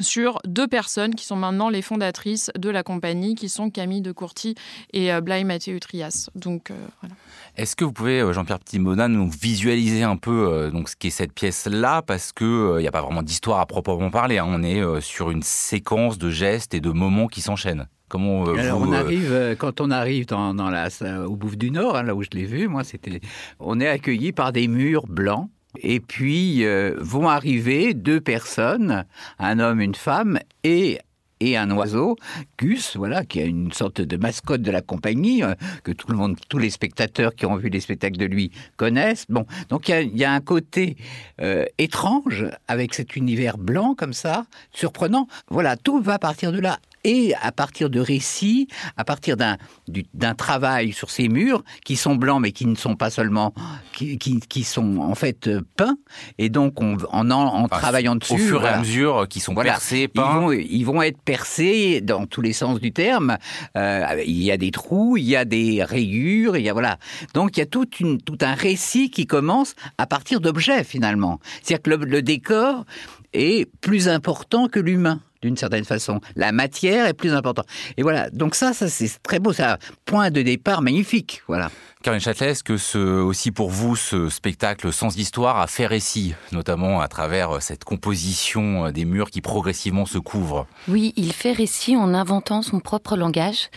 sur 0.01 0.39
deux 0.47 0.69
personnes 0.69 1.15
qui 1.15 1.25
sont 1.25 1.37
maintenant 1.37 1.69
les 1.69 1.83
fondatrices 1.83 2.51
de 2.57 2.71
la 2.71 2.83
compagnie, 2.83 3.35
qui 3.35 3.49
sont 3.49 3.71
Camille 3.71 4.03
de 4.03 4.13
Courty 4.13 4.55
et 4.93 5.13
euh, 5.13 5.21
Blaye 5.21 5.45
Mathieu 5.45 5.79
Trias. 5.81 6.31
Donc, 6.35 6.71
euh, 6.71 6.75
voilà. 7.01 7.15
Est-ce 7.57 7.75
que 7.77 7.85
vous 7.85 7.93
pouvez, 7.93 8.21
euh, 8.21 8.33
Jean-Pierre 8.33 8.61
Petit-Monin, 8.61 9.09
nous 9.09 9.29
visualiser 9.29 10.03
un 10.03 10.17
peu 10.17 10.49
euh, 10.49 10.71
donc, 10.71 10.89
ce 10.89 10.97
qu'est 10.97 11.11
cette 11.11 11.33
pièce-là? 11.33 12.03
Parce 12.03 12.33
qu'il 12.33 12.47
n'y 12.47 12.53
euh, 12.53 12.89
a 12.89 12.91
pas 12.91 13.03
vraiment 13.03 13.23
d'histoire 13.23 13.61
à 13.61 13.67
proprement 13.67 14.11
parler. 14.11 14.39
Hein. 14.39 14.47
On 14.49 14.63
est 14.63 14.81
euh, 14.81 15.01
sur 15.01 15.31
une 15.31 15.43
séquence 15.43 16.19
de 16.19 16.31
gestes 16.31 16.75
et 16.75 16.81
de 16.81 16.91
moments 16.91 17.27
qui 17.27 17.41
s'enchaînent. 17.41 17.87
Comment 18.09 18.47
euh, 18.49 18.57
Alors 18.57 18.81
vous, 18.81 18.91
on 18.91 18.93
arrive 18.93 19.33
euh... 19.33 19.55
quand 19.55 19.81
on 19.81 19.91
arrive 19.91 20.27
dans, 20.27 20.53
dans 20.53 20.69
la, 20.69 20.89
au 21.27 21.37
Bouffe 21.37 21.57
du 21.57 21.71
Nord, 21.71 21.97
hein, 21.97 22.03
là 22.03 22.15
où 22.15 22.23
je 22.23 22.31
l'ai 22.33 22.45
vu, 22.45 22.67
moi 22.67 22.83
c'était, 22.83 23.21
on 23.61 23.79
est 23.81 23.87
accueilli 23.87 24.33
par 24.33 24.53
des 24.53 24.67
murs 24.67 25.07
blancs 25.07 25.49
et 25.79 26.01
puis 26.01 26.65
euh, 26.65 26.97
vont 26.99 27.29
arriver 27.29 27.95
deux 27.95 28.21
personnes, 28.21 29.05
un 29.39 29.59
homme, 29.59 29.81
une 29.81 29.95
femme, 29.95 30.39
et 30.65 31.01
et 31.41 31.57
un 31.57 31.71
oiseau, 31.71 32.17
Gus, 32.59 32.97
voilà, 32.97 33.25
qui 33.25 33.41
a 33.41 33.45
une 33.45 33.73
sorte 33.73 34.01
de 34.03 34.17
mascotte 34.17 34.61
de 34.61 34.71
la 34.71 34.83
compagnie 34.83 35.43
euh, 35.43 35.55
que 35.83 35.91
tout 35.91 36.11
le 36.11 36.17
monde, 36.17 36.37
tous 36.49 36.59
les 36.59 36.71
spectateurs 36.71 37.35
qui 37.35 37.47
ont 37.47 37.57
vu 37.57 37.71
les 37.71 37.81
spectacles 37.81 38.19
de 38.19 38.27
lui 38.27 38.53
connaissent. 38.77 39.25
Bon, 39.29 39.47
donc 39.71 39.89
il 39.89 40.15
y, 40.15 40.19
y, 40.19 40.25
a 40.25 40.33
un 40.33 40.41
côté 40.41 40.97
euh, 41.41 41.65
étrange 41.79 42.47
avec 42.69 42.95
cet 42.95 43.17
univers 43.17 43.57
blanc 43.57 43.95
comme 43.95 44.13
ça, 44.13 44.45
surprenant. 44.73 45.27
Voilà, 45.49 45.77
tout 45.77 46.01
va 46.03 46.19
partir 46.19 46.53
de 46.53 46.61
là 46.61 46.79
et 47.05 47.35
à 47.41 47.53
partir 47.53 47.91
de 47.91 48.01
récits, 48.01 48.69
à 48.97 49.05
partir 49.05 49.37
d'un 49.37 50.35
travail 50.35 50.93
sur 50.93 51.11
ces 51.11 51.29
murs 51.29 51.63
qui 51.85 51.97
sont 51.97 52.15
blancs 52.15 52.41
mais 52.41 52.53
qui 52.53 52.67
ne 52.67 52.75
sont 52.75 52.97
pas 52.97 53.11
seulement 53.11 53.55
qui, 53.93 54.19
qui, 54.19 54.41
qui 54.41 54.65
sont 54.65 54.99
en 54.99 55.15
fait 55.15 55.47
euh, 55.47 55.63
peints. 55.77 55.97
Et 56.39 56.49
donc 56.49 56.81
on, 56.81 56.97
en, 57.11 57.31
en 57.31 57.69
travaillant 57.69 58.17
dessus 58.17 58.35
au 58.35 58.39
fur 58.39 58.61
voilà, 58.61 58.77
et 58.77 58.79
à 58.79 58.81
mesure 58.81 59.27
qui 59.29 59.41
sont 59.41 59.55
voilà, 59.55 59.73
percés 59.73 60.09
peints. 60.09 60.31
Ils 60.35 60.41
vont, 60.41 60.53
ils 60.53 60.85
vont 60.85 61.03
être 61.03 61.21
percés 61.23 62.01
dans 62.01 62.27
tous 62.27 62.41
les 62.41 62.53
sens 62.53 62.81
du 62.81 62.93
terme. 62.93 63.37
Euh, 63.77 64.23
il 64.27 64.43
y 64.43 64.51
a 64.51 64.57
des 64.57 64.71
trous 64.71 65.17
il 65.17 65.25
y 65.25 65.37
a 65.37 65.45
des 65.45 65.83
rayures 65.83 66.57
il 66.57 66.65
y 66.65 66.69
a 66.69 66.73
voilà. 66.73 66.99
Donc 67.35 67.57
il 67.57 67.61
y 67.61 67.63
a 67.63 67.67
toute 67.67 68.01
une, 68.01 68.21
tout 68.21 68.39
un 68.43 68.55
récit 68.55 69.11
qui 69.11 69.27
commence 69.27 69.75
à 69.99 70.07
partir 70.07 70.41
d'objets 70.41 70.85
finalement. 70.85 71.41
C'est-à-dire 71.63 71.83
que 71.83 71.91
le, 71.91 72.05
le 72.05 72.23
décor 72.23 72.85
est 73.33 73.71
plus 73.81 74.09
important 74.09 74.69
que 74.69 74.81
l'humain 74.81 75.21
d'une 75.43 75.57
certaine 75.57 75.85
façon. 75.85 76.21
La 76.37 76.53
matière 76.53 77.07
est 77.07 77.15
plus 77.15 77.33
importante. 77.33 77.67
Et 77.97 78.03
voilà, 78.03 78.31
donc 78.31 78.55
ça, 78.55 78.73
ça 78.73 78.89
c'est 78.89 79.11
très 79.23 79.39
beau, 79.39 79.53
c'est 79.53 79.63
un 79.63 79.79
point 80.05 80.31
de 80.31 80.43
départ 80.43 80.83
magnifique. 80.83 81.43
Voilà. 81.49 81.71
Caroline 82.03 82.23
Châtelet, 82.23 82.53
est-ce 82.53 82.65
que 82.65 82.79
ce, 82.79 82.99
aussi 82.99 83.51
pour 83.51 83.69
vous, 83.69 83.95
ce 83.95 84.31
spectacle 84.31 84.91
sans 84.91 85.19
histoire 85.19 85.59
a 85.59 85.67
fait 85.67 85.87
récit, 85.87 86.35
notamment 86.51 87.03
à 87.03 87.09
travers 87.09 87.61
cette 87.61 87.85
composition 87.85 88.91
des 88.91 89.05
murs 89.05 89.31
qui 89.31 89.43
progressivement 89.43 90.07
se 90.07 90.17
couvrent? 90.17 90.67
Oui, 90.89 91.13
il 91.17 91.35
fait 91.35 91.53
récit 91.53 91.97
en 91.97 92.15
inventant 92.15 92.63
son 92.63 92.81
propre 92.81 93.17
langage 93.17 93.69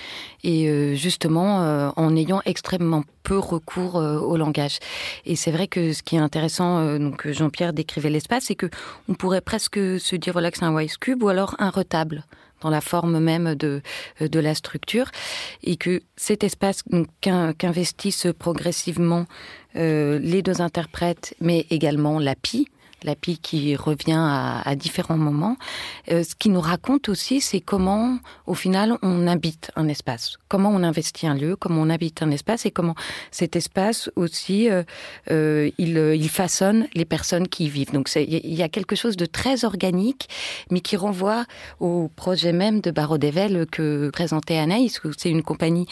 et 0.46 0.70
euh, 0.70 0.96
justement 0.96 1.64
euh, 1.64 1.90
en 1.98 2.16
ayant 2.16 2.42
extrêmement 2.46 3.04
peu 3.24 3.38
recours 3.38 3.98
euh, 3.98 4.20
au 4.20 4.38
langage. 4.38 4.80
Et 5.26 5.36
c'est 5.36 5.52
vrai 5.52 5.68
que 5.68 5.92
ce 5.92 6.04
qui 6.04 6.16
est 6.16 6.20
intéressant, 6.20 6.80
euh, 6.80 7.00
donc 7.00 7.30
Jean-Pierre 7.30 7.74
décrivait 7.74 8.10
l'espace, 8.10 8.46
c'est 8.46 8.56
que 8.56 8.70
on 9.10 9.16
pourrait 9.16 9.42
presque 9.42 9.76
se 10.00 10.16
dire 10.16 10.34
que 10.34 10.40
c'est 10.54 10.64
un 10.64 10.74
wise 10.74 10.98
cube 10.98 11.24
ou 11.24 11.30
alors 11.30 11.56
un 11.60 11.70
retable 11.70 12.24
dans 12.63 12.69
la 12.69 12.82
forme 12.82 13.19
même 13.19 13.56
de, 13.56 13.82
de 14.19 14.39
la 14.39 14.56
structure 14.56 15.12
et 15.63 15.76
que 15.76 16.02
cet 16.15 16.43
espace 16.43 16.84
qu'investissent 17.21 18.28
progressivement 18.39 19.26
euh, 19.76 20.17
les 20.19 20.41
deux 20.41 20.62
interprètes 20.62 21.36
mais 21.39 21.65
également 21.69 22.19
la 22.19 22.36
pie 22.36 22.67
la 23.04 23.16
qui 23.42 23.76
revient 23.76 24.20
à, 24.66 24.76
différents 24.76 25.18
moments. 25.18 25.56
Euh, 26.12 26.24
ce 26.24 26.36
qui 26.36 26.50
nous 26.50 26.60
raconte 26.60 27.10
aussi, 27.10 27.42
c'est 27.42 27.62
comment, 27.62 28.18
au 28.48 28.54
final, 28.54 28.98
on 29.02 29.28
habite 29.28 29.72
un 29.76 29.88
espace, 29.88 30.38
comment 30.50 30.70
on 30.70 30.84
investit 30.84 31.28
un 31.28 31.36
lieu, 31.36 31.56
comment 31.56 31.82
on 31.82 31.89
habite 31.89 32.22
un 32.22 32.32
espace 32.32 32.66
et 32.66 32.72
comment 32.72 32.96
cet 33.32 33.56
espace 33.56 34.10
aussi, 34.16 34.70
euh, 34.70 34.84
euh, 35.32 35.70
il, 35.78 36.30
façonne 36.30 36.88
les 36.96 37.06
personnes 37.06 37.48
qui 37.48 37.66
y 37.66 37.70
vivent. 37.70 37.94
Donc 37.94 38.10
il 38.16 38.54
y 38.54 38.63
a 38.63 38.70
quelque 38.70 38.96
chose 38.96 39.16
de 39.16 39.26
très 39.26 39.66
organique, 39.66 40.28
mais 40.72 40.80
qui 40.80 40.98
renvoie 40.98 41.46
au 41.80 42.10
projet 42.16 42.54
même 42.54 42.82
de 42.82 42.92
Barreau 42.92 43.18
d'Evel 43.18 43.68
que 43.72 44.10
présentait 44.10 44.58
Anaïs, 44.58 45.00
c'est 45.18 45.30
une 45.30 45.44
compagnie 45.44 45.86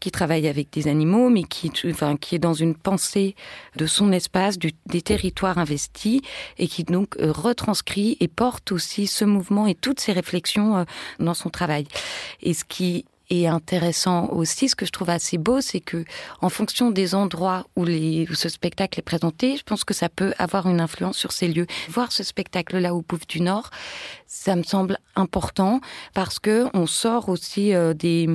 qui 0.00 0.10
travaille 0.10 0.46
avec 0.46 0.70
des 0.72 0.88
animaux, 0.88 1.28
mais 1.28 1.44
qui, 1.44 1.70
enfin, 1.86 2.16
qui 2.16 2.34
est 2.34 2.38
dans 2.38 2.54
une 2.54 2.74
pensée 2.74 3.34
de 3.76 3.86
son 3.86 4.12
espace, 4.12 4.58
du, 4.58 4.72
des 4.86 5.02
territoires 5.02 5.58
investis, 5.58 6.20
et 6.58 6.68
qui 6.68 6.84
donc 6.84 7.16
euh, 7.18 7.32
retranscrit 7.32 8.16
et 8.20 8.28
porte 8.28 8.72
aussi 8.72 9.06
ce 9.06 9.24
mouvement 9.24 9.66
et 9.66 9.74
toutes 9.74 10.00
ces 10.00 10.12
réflexions 10.12 10.78
euh, 10.78 10.84
dans 11.18 11.34
son 11.34 11.50
travail. 11.50 11.86
Et 12.42 12.54
ce 12.54 12.64
qui 12.64 13.04
et 13.28 13.48
intéressant 13.48 14.28
aussi, 14.28 14.68
ce 14.68 14.76
que 14.76 14.86
je 14.86 14.92
trouve 14.92 15.10
assez 15.10 15.38
beau, 15.38 15.60
c'est 15.60 15.80
que 15.80 16.04
en 16.40 16.48
fonction 16.48 16.90
des 16.90 17.14
endroits 17.14 17.66
où, 17.74 17.84
les, 17.84 18.26
où 18.30 18.34
ce 18.34 18.48
spectacle 18.48 19.00
est 19.00 19.02
présenté, 19.02 19.56
je 19.56 19.64
pense 19.64 19.84
que 19.84 19.94
ça 19.94 20.08
peut 20.08 20.32
avoir 20.38 20.68
une 20.68 20.80
influence 20.80 21.16
sur 21.16 21.32
ces 21.32 21.48
lieux. 21.48 21.66
Voir 21.88 22.12
ce 22.12 22.22
spectacle-là 22.22 22.94
au 22.94 23.02
Pouf 23.02 23.26
du 23.26 23.40
Nord, 23.40 23.70
ça 24.26 24.56
me 24.56 24.62
semble 24.62 24.98
important 25.14 25.80
parce 26.14 26.38
que 26.38 26.66
on 26.74 26.86
sort 26.86 27.28
aussi 27.28 27.74
euh, 27.74 27.94
des, 27.94 28.28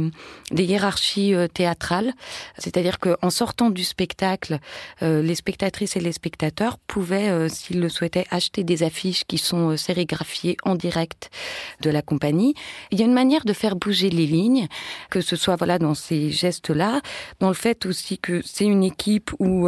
des 0.52 0.64
hiérarchies 0.64 1.36
euh, 1.36 1.48
théâtrales. 1.48 2.14
C'est-à-dire 2.58 3.00
qu'en 3.00 3.30
sortant 3.30 3.70
du 3.70 3.84
spectacle, 3.84 4.60
euh, 5.02 5.22
les 5.22 5.36
spectatrices 5.36 5.96
et 5.96 6.00
les 6.00 6.12
spectateurs 6.12 6.78
pouvaient, 6.80 7.50
s'ils 7.50 7.80
le 7.80 7.90
souhaitaient, 7.90 8.26
acheter 8.32 8.64
des 8.64 8.84
affiches 8.84 9.24
qui 9.26 9.38
sont 9.38 9.78
sérigraphiées 9.78 10.58
en 10.64 10.76
direct 10.76 11.30
de 11.82 11.90
la 11.90 12.02
compagnie. 12.02 12.56
Il 12.92 13.00
y 13.00 13.04
a 13.04 13.06
une 13.06 13.14
manière 13.14 13.46
de 13.46 13.54
faire 13.54 13.76
bouger 13.76 14.10
les 14.10 14.26
lignes 14.26 14.68
que 15.10 15.22
ce 15.22 15.36
soit 15.36 15.56
voilà 15.56 15.78
dans 15.80 15.94
ces 15.94 16.32
gestes-là, 16.32 17.02
dans 17.40 17.50
le 17.50 17.54
fait 17.54 17.86
aussi 17.86 18.18
que 18.18 18.42
c'est 18.46 18.66
une 18.66 18.84
équipe 18.84 19.32
où 19.40 19.68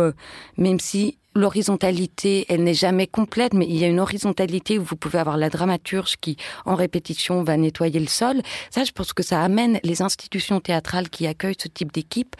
même 0.57 0.79
si 0.79 1.17
l'horizontalité, 1.35 2.45
elle 2.49 2.63
n'est 2.63 2.73
jamais 2.73 3.07
complète, 3.07 3.53
mais 3.53 3.65
il 3.67 3.75
y 3.75 3.83
a 3.83 3.87
une 3.87 3.99
horizontalité 3.99 4.79
où 4.79 4.83
vous 4.83 4.95
pouvez 4.95 5.19
avoir 5.19 5.37
la 5.37 5.49
dramaturge 5.49 6.15
qui, 6.19 6.37
en 6.65 6.75
répétition, 6.75 7.43
va 7.43 7.57
nettoyer 7.57 7.99
le 7.99 8.07
sol. 8.07 8.41
Ça, 8.69 8.83
je 8.83 8.91
pense 8.91 9.13
que 9.13 9.23
ça 9.23 9.41
amène 9.41 9.79
les 9.83 10.01
institutions 10.01 10.59
théâtrales 10.59 11.09
qui 11.09 11.27
accueillent 11.27 11.55
ce 11.57 11.67
type 11.67 11.91
d'équipe 11.91 12.35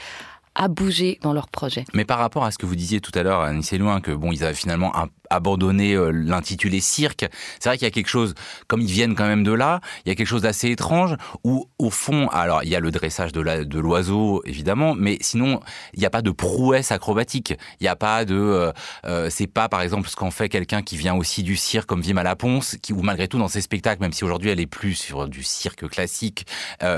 à 0.55 0.67
bouger 0.67 1.17
dans 1.21 1.33
leur 1.33 1.47
projet. 1.47 1.85
Mais 1.93 2.05
par 2.05 2.19
rapport 2.19 2.45
à 2.45 2.51
ce 2.51 2.57
que 2.57 2.65
vous 2.65 2.75
disiez 2.75 3.01
tout 3.01 3.11
à 3.15 3.23
l'heure, 3.23 3.41
Annie 3.41 3.65
Loin, 3.77 4.01
que 4.01 4.11
bon, 4.11 4.31
ils 4.31 4.43
avaient 4.43 4.53
finalement 4.53 4.95
un 4.95 5.07
abandonner 5.33 5.93
euh, 5.93 6.11
l'intitulé 6.11 6.79
cirque. 6.79 7.25
C'est 7.59 7.69
vrai 7.69 7.77
qu'il 7.77 7.85
y 7.85 7.87
a 7.87 7.91
quelque 7.91 8.09
chose, 8.09 8.33
comme 8.67 8.81
ils 8.81 8.91
viennent 8.91 9.15
quand 9.15 9.27
même 9.27 9.43
de 9.43 9.51
là, 9.51 9.81
il 10.05 10.09
y 10.09 10.11
a 10.11 10.15
quelque 10.15 10.27
chose 10.27 10.43
d'assez 10.43 10.69
étrange 10.69 11.15
où, 11.43 11.67
au 11.77 11.89
fond, 11.89 12.27
alors 12.29 12.63
il 12.63 12.69
y 12.69 12.75
a 12.75 12.79
le 12.79 12.91
dressage 12.91 13.31
de 13.31 13.79
l'oiseau, 13.79 14.41
évidemment, 14.45 14.95
mais 14.95 15.17
sinon, 15.21 15.59
il 15.93 15.99
n'y 15.99 16.05
a 16.05 16.09
pas 16.09 16.21
de 16.21 16.31
prouesse 16.31 16.91
acrobatique. 16.91 17.55
Il 17.79 17.83
n'y 17.83 17.87
a 17.87 17.95
pas 17.95 18.25
de... 18.25 18.35
Euh, 18.35 18.71
euh, 19.05 19.29
c'est 19.29 19.47
pas, 19.47 19.69
par 19.69 19.81
exemple, 19.81 20.09
ce 20.09 20.15
qu'en 20.15 20.31
fait 20.31 20.49
quelqu'un 20.49 20.81
qui 20.81 20.97
vient 20.97 21.15
aussi 21.15 21.43
du 21.43 21.55
cirque, 21.55 21.87
comme 21.87 22.01
Vima 22.01 22.23
Laponce, 22.23 22.77
qui, 22.81 22.93
ou 22.93 23.01
malgré 23.01 23.27
tout, 23.27 23.37
dans 23.37 23.47
ses 23.47 23.61
spectacles, 23.61 24.01
même 24.01 24.13
si 24.13 24.23
aujourd'hui 24.23 24.49
elle 24.49 24.59
est 24.59 24.67
plus 24.67 24.95
sur 24.95 25.27
du 25.27 25.43
cirque 25.43 25.87
classique, 25.89 26.45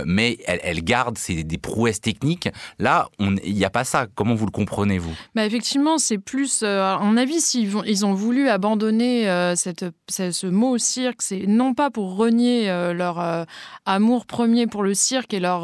mais 0.06 0.38
elle, 0.46 0.84
garde 0.84 1.18
ses, 1.18 1.44
des 1.44 1.58
prouesses 1.58 2.02
techniques. 2.02 2.50
Là, 2.80 3.10
il 3.20 3.54
n'y 3.54 3.66
a 3.66 3.70
pas 3.70 3.84
ça. 3.84 4.08
Comment 4.16 4.36
vous 4.36 4.46
le 4.46 4.52
comprenez, 4.52 4.98
vous? 4.98 5.16
Bah 5.36 5.46
Effectivement, 5.46 5.98
c'est 5.98 6.18
plus... 6.18 6.64
à 6.64 7.00
mon 7.02 7.18
avis, 7.18 7.42
s'ils 7.42 7.76
ils 7.86 8.06
ont 8.06 8.14
voulu 8.14 8.25
abandonner 8.50 9.30
euh, 9.30 9.56
ce 9.56 10.48
mot 10.48 10.78
cirque, 10.78 11.22
c'est 11.22 11.46
non 11.48 11.74
pas 11.74 11.90
pour 11.90 12.16
renier 12.16 12.70
euh, 12.70 12.94
leur 12.94 13.20
euh, 13.20 13.44
amour 13.86 14.26
premier 14.26 14.68
pour 14.68 14.84
le 14.84 14.94
cirque 14.94 15.34
et 15.34 15.40
leur, 15.40 15.64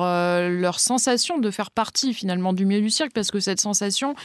leur 0.50 0.80
sensation 0.80 1.40
de 1.40 1.52
faire 1.52 1.72
partie 1.72 2.14
finalement 2.14 2.54
du 2.54 2.66
milieu 2.66 2.82
du 2.82 2.90
cirque, 2.90 3.12
parce 3.14 3.32
que 3.32 3.40
cette 3.40 3.60
sensation, 3.60 4.16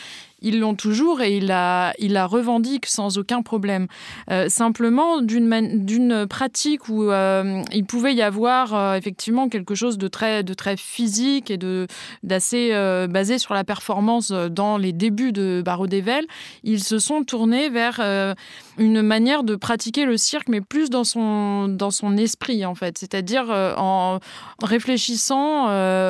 ils 0.43 0.61
l'ont 0.61 0.75
toujours 0.75 1.23
et 1.23 1.37
il 1.37 1.47
la, 1.47 1.95
il 1.99 2.13
la 2.13 2.27
revendique 2.27 2.87
sans 2.87 3.19
aucun 3.19 3.43
problème. 3.43 3.87
Simplement, 4.49 5.23
d'une 5.23 6.27
pratique 6.29 6.89
où 6.89 7.11
il 7.11 7.85
pouvait 7.87 8.15
y 8.15 8.23
avoir 8.23 8.95
effectivement 8.95 9.49
quelque 9.49 9.75
chose 9.75 9.97
de 9.97 10.09
très, 10.09 10.43
de 10.43 10.53
très 10.53 10.77
physique 10.77 11.51
et 11.51 11.59
d'assez 12.23 12.71
basé 13.09 13.39
sur 13.39 13.55
la 13.55 13.65
performance 13.65 14.31
dans 14.31 14.77
les 14.77 14.93
débuts 14.93 15.33
de 15.33 15.63
Barreau 15.65 15.87
d'Evel, 15.87 16.27
ils 16.65 16.85
se 16.85 16.99
sont 16.99 17.25
tournés 17.25 17.71
vers 17.71 18.26
une 18.79 19.03
manière 19.03 19.43
de 19.43 19.57
pratiquer 19.57 20.05
le 20.05 20.17
cirque, 20.17 20.49
mais 20.49 20.61
plus 20.61 20.91
dans 20.91 21.05
son, 21.05 21.69
dans 21.69 21.91
son 21.91 22.17
esprit, 22.17 22.65
en 22.65 22.75
fait. 22.75 22.99
C'est-à-dire 22.99 23.51
en 23.51 24.19
réfléchissant 24.63 25.67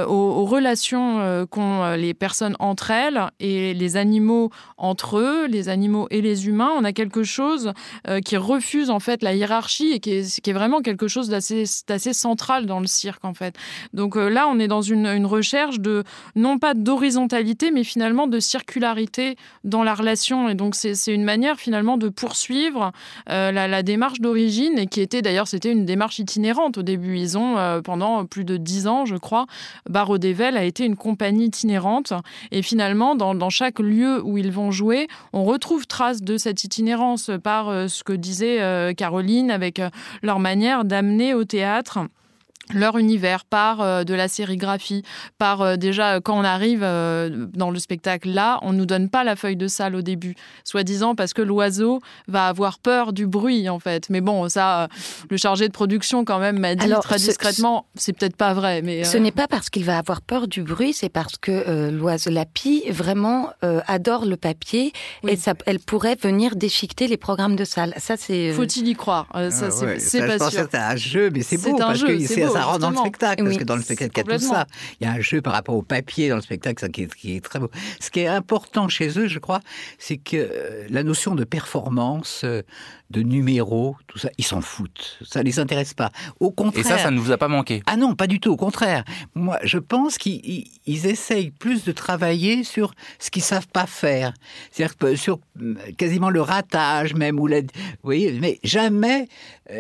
aux, 0.07 0.11
aux, 0.11 0.45
relations 0.45 1.47
qu'ont 1.51 1.95
les 1.97 2.15
personnes 2.15 2.57
entre 2.59 2.91
elles 2.91 3.31
et 3.41 3.75
les 3.75 3.97
animaux 3.97 4.51
entre 4.77 5.19
eux, 5.19 5.47
les 5.47 5.69
animaux 5.69 6.07
et 6.11 6.21
les 6.21 6.49
humains. 6.49 6.71
On 6.77 6.85
a 6.85 6.93
quelque 6.93 7.23
chose 7.23 7.73
euh, 8.09 8.21
qui 8.21 8.37
refuse 8.37 8.91
en 8.91 9.01
fait 9.01 9.23
la 9.23 9.35
hiérarchie 9.35 9.93
et 9.93 10.01
qui 10.01 10.11
est, 10.11 10.53
vraiment 10.53 10.81
quelque 10.81 11.09
chose 11.09 11.29
d'assez 11.29 11.67
central 12.13 12.67
dans 12.67 12.81
le 12.81 12.87
cirque 12.87 13.25
en 13.25 13.35
fait. 13.35 13.57
Donc 13.93 14.17
euh, 14.17 14.29
là, 14.29 14.49
on 14.49 14.59
est 14.59 14.69
dans 14.69 14.83
une, 14.83 15.07
recherche 15.27 15.81
de 15.81 16.05
non 16.37 16.59
pas 16.59 16.75
d'horizontalité, 16.75 17.71
mais 17.71 17.85
finalement 17.85 18.27
de 18.27 18.39
circularité 18.39 19.37
dans 19.65 19.83
la 19.83 19.95
relation. 19.95 20.49
Et 20.49 20.55
donc 20.55 20.75
c'est 20.75 20.95
une 21.07 21.25
manière 21.25 21.59
finalement 21.59 21.97
de 21.97 22.06
poursuivre 22.09 22.92
euh, 23.31 23.53
la, 23.53 23.83
démarche 23.83 24.21
d'origine 24.21 24.79
et 24.79 24.87
qui 24.87 25.01
était 25.01 25.23
d'ailleurs 25.23 25.49
c'était 25.49 25.73
une 25.73 25.85
démarche 25.85 26.19
itinérante 26.19 26.79
au 26.79 26.83
début. 26.83 27.19
Ils 27.19 27.38
ont 27.38 27.57
pendant 27.83 28.25
plus 28.25 28.45
de 28.45 28.57
dix 28.57 28.87
ans, 28.87 29.05
je 29.05 29.16
crois, 29.16 29.47
Barreau 29.88 30.16
a 30.16 30.64
été 30.64 30.85
une 30.85 30.97
compagnie 30.97 31.47
itinérante 31.47 32.12
et 32.51 32.62
finalement 32.62 33.14
dans, 33.14 33.51
chaque 33.51 33.79
lieu 33.79 34.23
où 34.23 34.38
ils 34.38 34.51
vont 34.51 34.71
jouer, 34.71 35.09
on 35.33 35.45
retrouve 35.45 35.87
trace 35.87 36.23
de 36.23 36.37
cette 36.37 36.64
itinérance 36.64 37.31
par 37.42 37.69
euh, 37.69 37.88
ce 37.88 38.05
que 38.05 38.12
disait 38.12 38.61
euh, 38.61 38.92
Caroline 38.92 39.51
avec 39.51 39.79
euh, 39.79 39.90
leur 40.23 40.38
manière 40.38 40.85
d'amener 40.85 41.35
au 41.35 41.45
théâtre 41.45 42.01
leur 42.75 42.99
univers 42.99 43.45
par 43.45 43.81
euh, 43.81 44.05
de 44.05 44.15
la 44.15 44.29
sérigraphie, 44.29 45.03
par 45.39 45.63
euh, 45.63 45.77
déjà 45.77 46.21
quand 46.21 46.39
on 46.39 46.45
arrive 46.45 46.81
euh, 46.83 47.47
dans 47.55 47.71
le 47.71 47.79
spectacle 47.79 48.31
là, 48.31 48.59
on 48.63 48.73
nous 48.73 48.87
donne 48.87 49.09
pas 49.09 49.25
la 49.25 49.37
feuille 49.37 49.57
de 49.57 49.69
salle 49.69 49.95
au 49.95 50.03
début, 50.03 50.35
soi-disant 50.65 51.15
parce 51.15 51.33
que 51.33 51.43
l'oiseau 51.43 52.01
va 52.29 52.49
avoir 52.49 52.79
peur 52.79 53.13
du 53.13 53.27
bruit 53.27 53.69
en 53.69 53.79
fait. 53.79 54.11
Mais 54.11 54.21
bon, 54.21 54.49
ça, 54.49 54.89
le 55.31 55.37
chargé 55.37 55.69
de 55.69 55.73
production 55.73 56.25
quand 56.25 56.39
même 56.39 56.59
m'a 56.59 56.75
dit 56.75 56.91
très 57.03 57.17
discrètement, 57.17 57.87
c'est 57.95 58.13
peut-être 58.13 58.37
pas 58.37 58.55
vrai. 58.55 58.83
Mais 58.83 59.05
ce 59.05 59.17
n'est 59.17 59.33
pas 59.33 59.47
parce 59.47 59.71
qu'il 59.71 59.85
va 59.85 59.99
avoir 59.99 60.21
peur 60.21 60.49
du 60.49 60.63
bruit, 60.63 60.93
c'est 60.93 61.09
parce 61.09 61.37
que 61.37 61.91
l'oiseau, 61.91 62.31
la 62.31 62.45
pie 62.45 62.83
vraiment 62.91 63.51
adore 63.63 64.25
le 64.25 64.37
papier 64.37 64.93
et 65.27 65.37
ça, 65.37 65.55
elle 65.67 65.79
pourrait 65.79 66.17
venir 66.21 66.57
déchiqueter 66.57 67.07
les 67.07 67.17
programmes 67.17 67.57
de 67.57 67.65
salle. 67.65 67.95
Ça 67.99 68.17
c'est. 68.17 68.53
Faut-il 68.53 68.89
y 68.89 68.95
croire? 68.95 69.29
Ça 69.33 69.69
ah 69.69 69.99
c'est 69.99 70.27
pas 70.27 70.51
sûr. 70.51 70.67
C'est 70.71 70.75
un 70.75 70.97
jeu, 70.97 71.31
mais 71.31 71.43
c'est 71.43 71.59
beau 71.59 71.77
parce 71.77 72.03
que 72.03 72.19
c'est 72.27 72.56
ça 72.57 72.64
rentre 72.64 72.79
dans 72.79 72.90
le 72.90 72.97
spectacle, 72.97 73.45
parce 73.45 73.57
que 73.57 73.64
dans 73.64 73.77
le 73.77 73.83
spectacle, 73.83 74.12
il 74.14 74.19
y 74.19 74.35
a 74.35 74.38
tout 74.38 74.45
ça. 74.45 74.66
Il 75.01 75.07
y 75.07 75.11
a 75.11 75.12
un 75.12 75.21
jeu 75.21 75.40
par 75.40 75.53
rapport 75.53 75.75
au 75.75 75.83
papier 75.83 76.29
dans 76.29 76.37
le 76.37 76.42
spectacle, 76.42 76.81
ça 76.81 76.88
qui 76.88 77.03
est, 77.03 77.14
qui 77.14 77.37
est 77.37 77.40
très 77.40 77.59
beau. 77.59 77.71
Ce 78.01 78.11
qui 78.11 78.21
est 78.21 78.27
important 78.27 78.88
chez 78.88 79.19
eux, 79.19 79.29
je 79.29 79.38
crois, 79.38 79.61
c'est 79.99 80.16
que 80.16 80.37
euh, 80.37 80.87
la 80.88 81.03
notion 81.03 81.35
de 81.35 81.45
performance, 81.45 82.42
euh, 82.45 82.62
de 83.11 83.23
numéros, 83.23 83.97
tout 84.09 84.19
ça, 84.19 84.31
ils 84.37 84.45
s'en 84.45 84.61
foutent. 84.61 85.19
Ça 85.25 85.42
les 85.42 85.61
intéresse 85.61 85.95
pas. 85.95 86.11
Au 86.40 86.51
contraire. 86.51 86.85
Et 86.85 86.88
ça, 86.88 86.99
ça 86.99 87.11
ne 87.12 87.21
vous 87.21 87.31
a 87.31 87.38
pas 87.38 87.47
manqué? 87.47 87.83
Ah 87.87 87.97
non, 87.97 88.16
pas 88.16 88.27
du 88.27 88.40
tout. 88.40 88.51
Au 88.51 88.57
contraire. 88.57 89.05
Moi, 89.35 89.59
je 89.62 89.79
pense 89.79 90.19
qu'ils 90.19 90.66
essayent 90.87 91.53
plus 91.53 91.85
de 91.85 91.92
travailler 91.92 92.64
sur 92.64 92.95
ce 93.21 93.31
qu'ils 93.31 93.42
savent 93.42 93.69
pas 93.69 93.87
faire. 93.87 94.35
C'est-à-dire 94.73 95.19
sur 95.19 95.38
euh, 95.62 95.75
quasiment 95.97 96.31
le 96.31 96.40
ratage 96.40 97.14
même 97.14 97.38
ou 97.38 97.47
la, 97.47 97.61
vous 97.61 97.66
voyez, 98.03 98.33
mais 98.40 98.59
jamais, 98.64 99.29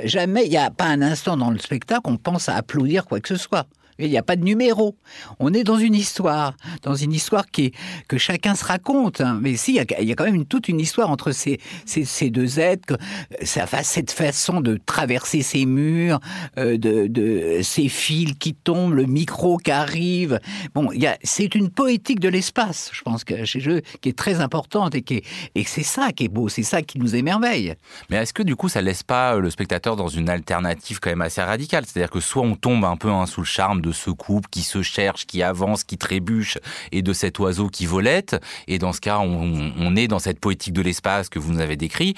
jamais, 0.04 0.44
il 0.44 0.50
n'y 0.50 0.56
a 0.56 0.70
pas 0.70 0.86
un 0.86 1.02
instant 1.02 1.36
dans 1.36 1.50
le 1.50 1.58
spectacle 1.58 1.86
on 2.04 2.16
pense 2.16 2.48
à 2.48 2.56
applaudir 2.66 3.06
quoi 3.06 3.20
que 3.20 3.28
ce 3.28 3.36
soit. 3.36 3.66
Il 3.98 4.10
n'y 4.10 4.18
a 4.18 4.22
pas 4.22 4.36
de 4.36 4.44
numéro. 4.44 4.96
On 5.38 5.52
est 5.54 5.64
dans 5.64 5.78
une 5.78 5.94
histoire, 5.94 6.54
dans 6.82 6.94
une 6.94 7.12
histoire 7.12 7.46
qui 7.46 7.66
est, 7.66 7.74
que 8.08 8.18
chacun 8.18 8.54
se 8.54 8.64
raconte. 8.64 9.20
Hein. 9.20 9.38
Mais 9.40 9.56
si, 9.56 9.72
il 9.72 10.06
y, 10.06 10.12
a, 10.12 10.14
quand 10.14 10.24
même 10.24 10.44
toute 10.44 10.68
une 10.68 10.80
histoire 10.80 11.10
entre 11.10 11.32
ces, 11.32 11.60
ces, 11.86 12.30
deux 12.30 12.60
êtres. 12.60 12.98
Ça 13.42 13.66
cette 13.82 14.10
façon 14.10 14.60
de 14.60 14.78
traverser 14.84 15.42
ces 15.42 15.66
murs, 15.66 16.20
euh, 16.58 16.76
de, 16.78 17.60
ces 17.62 17.88
fils 17.88 18.34
qui 18.38 18.54
tombent, 18.54 18.94
le 18.94 19.04
micro 19.04 19.58
qui 19.58 19.70
arrive. 19.70 20.40
Bon, 20.74 20.90
c'est 21.22 21.54
une 21.54 21.70
poétique 21.70 22.20
de 22.20 22.28
l'espace, 22.28 22.90
je 22.92 23.02
pense, 23.02 23.24
que 23.24 23.44
chez 23.44 23.68
eux, 23.68 23.82
qui 24.00 24.10
est 24.10 24.18
très 24.18 24.40
importante 24.40 24.94
et 24.94 25.02
qui 25.02 25.16
est, 25.16 25.24
et 25.54 25.64
c'est 25.64 25.82
ça 25.82 26.12
qui 26.12 26.24
est 26.24 26.28
beau, 26.28 26.48
c'est 26.48 26.62
ça 26.62 26.82
qui 26.82 26.98
nous 26.98 27.14
émerveille. 27.14 27.74
Mais 28.10 28.16
est-ce 28.16 28.32
que 28.32 28.42
du 28.42 28.56
coup, 28.56 28.68
ça 28.68 28.82
laisse 28.82 29.02
pas 29.02 29.36
le 29.36 29.50
spectateur 29.50 29.96
dans 29.96 30.08
une 30.08 30.28
alternative 30.28 31.00
quand 31.00 31.10
même 31.10 31.22
assez 31.22 31.42
radicale? 31.42 31.84
C'est-à-dire 31.86 32.10
que 32.10 32.20
soit 32.20 32.42
on 32.42 32.54
tombe 32.54 32.84
un 32.84 32.96
peu 32.96 33.10
hein, 33.10 33.26
sous 33.26 33.40
le 33.40 33.46
charme 33.46 33.80
ce 33.92 34.10
couple 34.10 34.48
qui 34.50 34.62
se 34.62 34.82
cherche, 34.82 35.26
qui 35.26 35.42
avance, 35.42 35.84
qui 35.84 35.98
trébuche, 35.98 36.58
et 36.92 37.02
de 37.02 37.12
cet 37.12 37.38
oiseau 37.38 37.68
qui 37.68 37.86
volette. 37.86 38.36
Et 38.68 38.78
dans 38.78 38.92
ce 38.92 39.00
cas, 39.00 39.18
on, 39.18 39.96
est 39.96 40.08
dans 40.08 40.18
cette 40.18 40.40
poétique 40.40 40.72
de 40.72 40.82
l'espace 40.82 41.28
que 41.28 41.38
vous 41.38 41.52
nous 41.52 41.60
avez 41.60 41.76
décrit. 41.76 42.14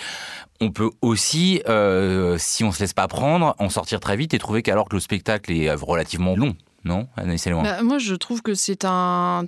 On 0.61 0.71
peut 0.71 0.91
aussi, 1.03 1.63
euh, 1.69 2.37
si 2.39 2.65
on 2.65 2.73
se 2.73 2.81
laisse 2.81 2.93
pas 2.93 3.09
prendre, 3.09 3.55
en 3.59 3.69
sortir 3.69 4.01
très 4.01 4.17
vite 4.17 4.35
et 4.35 4.39
trouver 4.39 4.63
qu'alors 4.63 4.89
que 4.89 4.97
le 4.97 5.01
spectacle 5.01 5.53
est 5.53 5.73
relativement 5.73 6.35
long, 6.35 6.57
non 6.85 7.07
bah, 7.17 7.83
Moi, 7.83 7.99
je 7.99 8.15
trouve 8.15 8.43
que 8.43 8.55
c'est 8.55 8.85
un, 8.85 9.45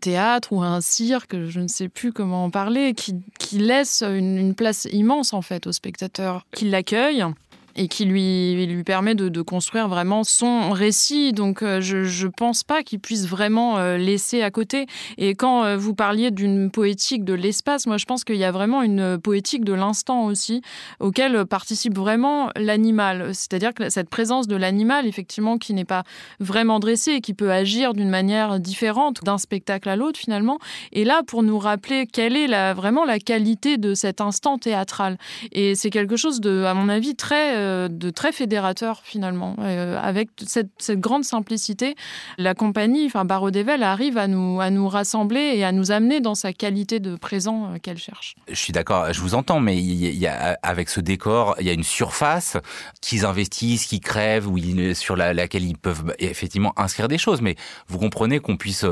théâtre 0.00 0.52
ou 0.52 0.62
un 0.62 0.80
cirque, 0.80 1.36
je 1.48 1.60
ne 1.60 1.68
sais 1.68 1.88
plus 1.88 2.12
comment 2.12 2.44
en 2.44 2.50
parler, 2.50 2.94
qui, 2.94 3.58
laisse 3.58 4.02
une, 4.02 4.38
une, 4.38 4.54
place 4.54 4.88
immense 4.90 5.32
en 5.32 5.42
fait 5.42 5.66
au 5.66 5.72
spectateur 5.72 6.46
qui 6.52 6.68
l'accueille 6.68 7.24
et 7.76 7.88
qui 7.88 8.04
lui, 8.04 8.66
lui 8.66 8.84
permet 8.84 9.14
de, 9.14 9.42
construire 9.42 9.88
vraiment 9.88 10.24
son 10.24 10.70
récit. 10.70 11.32
Donc 11.32 11.62
euh, 11.62 11.80
je 11.80 12.26
ne 12.26 12.30
pense 12.30 12.62
pas 12.62 12.82
qu'il 12.82 13.00
puisse 13.00 13.26
vraiment 13.26 13.78
euh, 13.78 13.96
laisser 13.96 14.42
à 14.42 14.50
côté. 14.50 14.86
Et 15.18 15.34
quand 15.34 15.64
euh, 15.64 15.76
vous 15.76 15.94
parliez 15.94 16.30
d'une 16.30 16.70
poétique 16.70 17.24
de 17.24 17.34
l'espace, 17.34 17.86
moi 17.86 17.96
je 17.96 18.04
pense 18.04 18.24
qu'il 18.24 18.36
y 18.36 18.44
a 18.44 18.52
vraiment 18.52 18.82
une 18.82 19.18
poétique 19.18 19.64
de 19.64 19.72
l'instant 19.72 20.24
aussi, 20.26 20.62
auquel 21.00 21.44
participe 21.46 21.96
vraiment 21.96 22.50
l'animal. 22.56 23.34
C'est-à-dire 23.34 23.74
que 23.74 23.90
cette 23.90 24.08
présence 24.08 24.46
de 24.46 24.56
l'animal, 24.56 25.06
effectivement, 25.06 25.58
qui 25.58 25.74
n'est 25.74 25.84
pas 25.84 26.04
vraiment 26.40 26.78
dressé 26.78 27.12
et 27.12 27.20
qui 27.20 27.34
peut 27.34 27.50
agir 27.50 27.94
d'une 27.94 28.10
manière 28.10 28.60
différente 28.60 29.24
d'un 29.24 29.38
spectacle 29.38 29.88
à 29.88 29.96
l'autre 29.96 30.18
finalement, 30.18 30.58
est 30.92 31.04
là 31.04 31.22
pour 31.26 31.42
nous 31.42 31.58
rappeler 31.58 32.06
quelle 32.06 32.36
est 32.36 32.72
vraiment 32.74 33.04
la 33.04 33.18
qualité 33.18 33.76
de 33.76 33.94
cet 33.94 34.20
instant 34.20 34.58
théâtral. 34.58 35.18
Et 35.52 35.74
c'est 35.74 35.90
quelque 35.90 36.16
chose 36.16 36.40
de, 36.40 36.64
à 36.64 36.74
mon 36.74 36.88
avis, 36.88 37.14
très, 37.14 37.56
euh, 37.62 37.88
de 37.88 38.10
très 38.10 38.32
fédérateur 38.32 39.00
finalement. 39.04 39.56
Euh, 39.60 39.98
avec 40.00 40.28
cette, 40.46 40.70
cette, 40.78 41.00
grande 41.00 41.24
simplicité, 41.24 41.94
la 42.38 42.54
compagnie, 42.54 43.06
enfin 43.06 43.24
Barreau 43.24 43.50
d'Evel, 43.50 43.82
arrive 43.82 44.18
à 44.18 44.28
nous, 44.28 44.60
à 44.60 44.70
nous 44.70 44.88
rassembler 44.88 45.52
et 45.54 45.64
à 45.64 45.72
nous 45.72 45.90
amener 45.90 46.20
dans 46.20 46.34
sa 46.34 46.52
qualité 46.52 47.00
de 47.00 47.16
présent 47.16 47.66
euh, 47.66 47.78
qu'elle 47.78 47.98
cherche. 47.98 48.34
Je 48.48 48.54
suis 48.54 48.72
d'accord, 48.72 49.12
je 49.12 49.20
vous 49.20 49.34
entends, 49.34 49.60
mais 49.60 49.78
il 49.78 50.16
y 50.16 50.26
a, 50.26 50.58
avec 50.62 50.88
ce 50.88 51.00
décor, 51.00 51.56
il 51.60 51.66
y 51.66 51.70
a 51.70 51.72
une 51.72 51.84
surface 51.84 52.56
qu'ils 53.00 53.24
investissent, 53.24 53.86
qui 53.86 54.00
crèvent, 54.00 54.48
où 54.48 54.58
ils, 54.58 54.94
sur 54.94 55.16
la, 55.16 55.32
laquelle 55.32 55.64
ils 55.64 55.78
peuvent 55.78 56.14
effectivement 56.18 56.72
inscrire 56.76 57.08
des 57.08 57.18
choses. 57.18 57.40
Mais 57.40 57.56
vous 57.88 57.98
comprenez 57.98 58.40
qu'on 58.40 58.56
puisse 58.56 58.84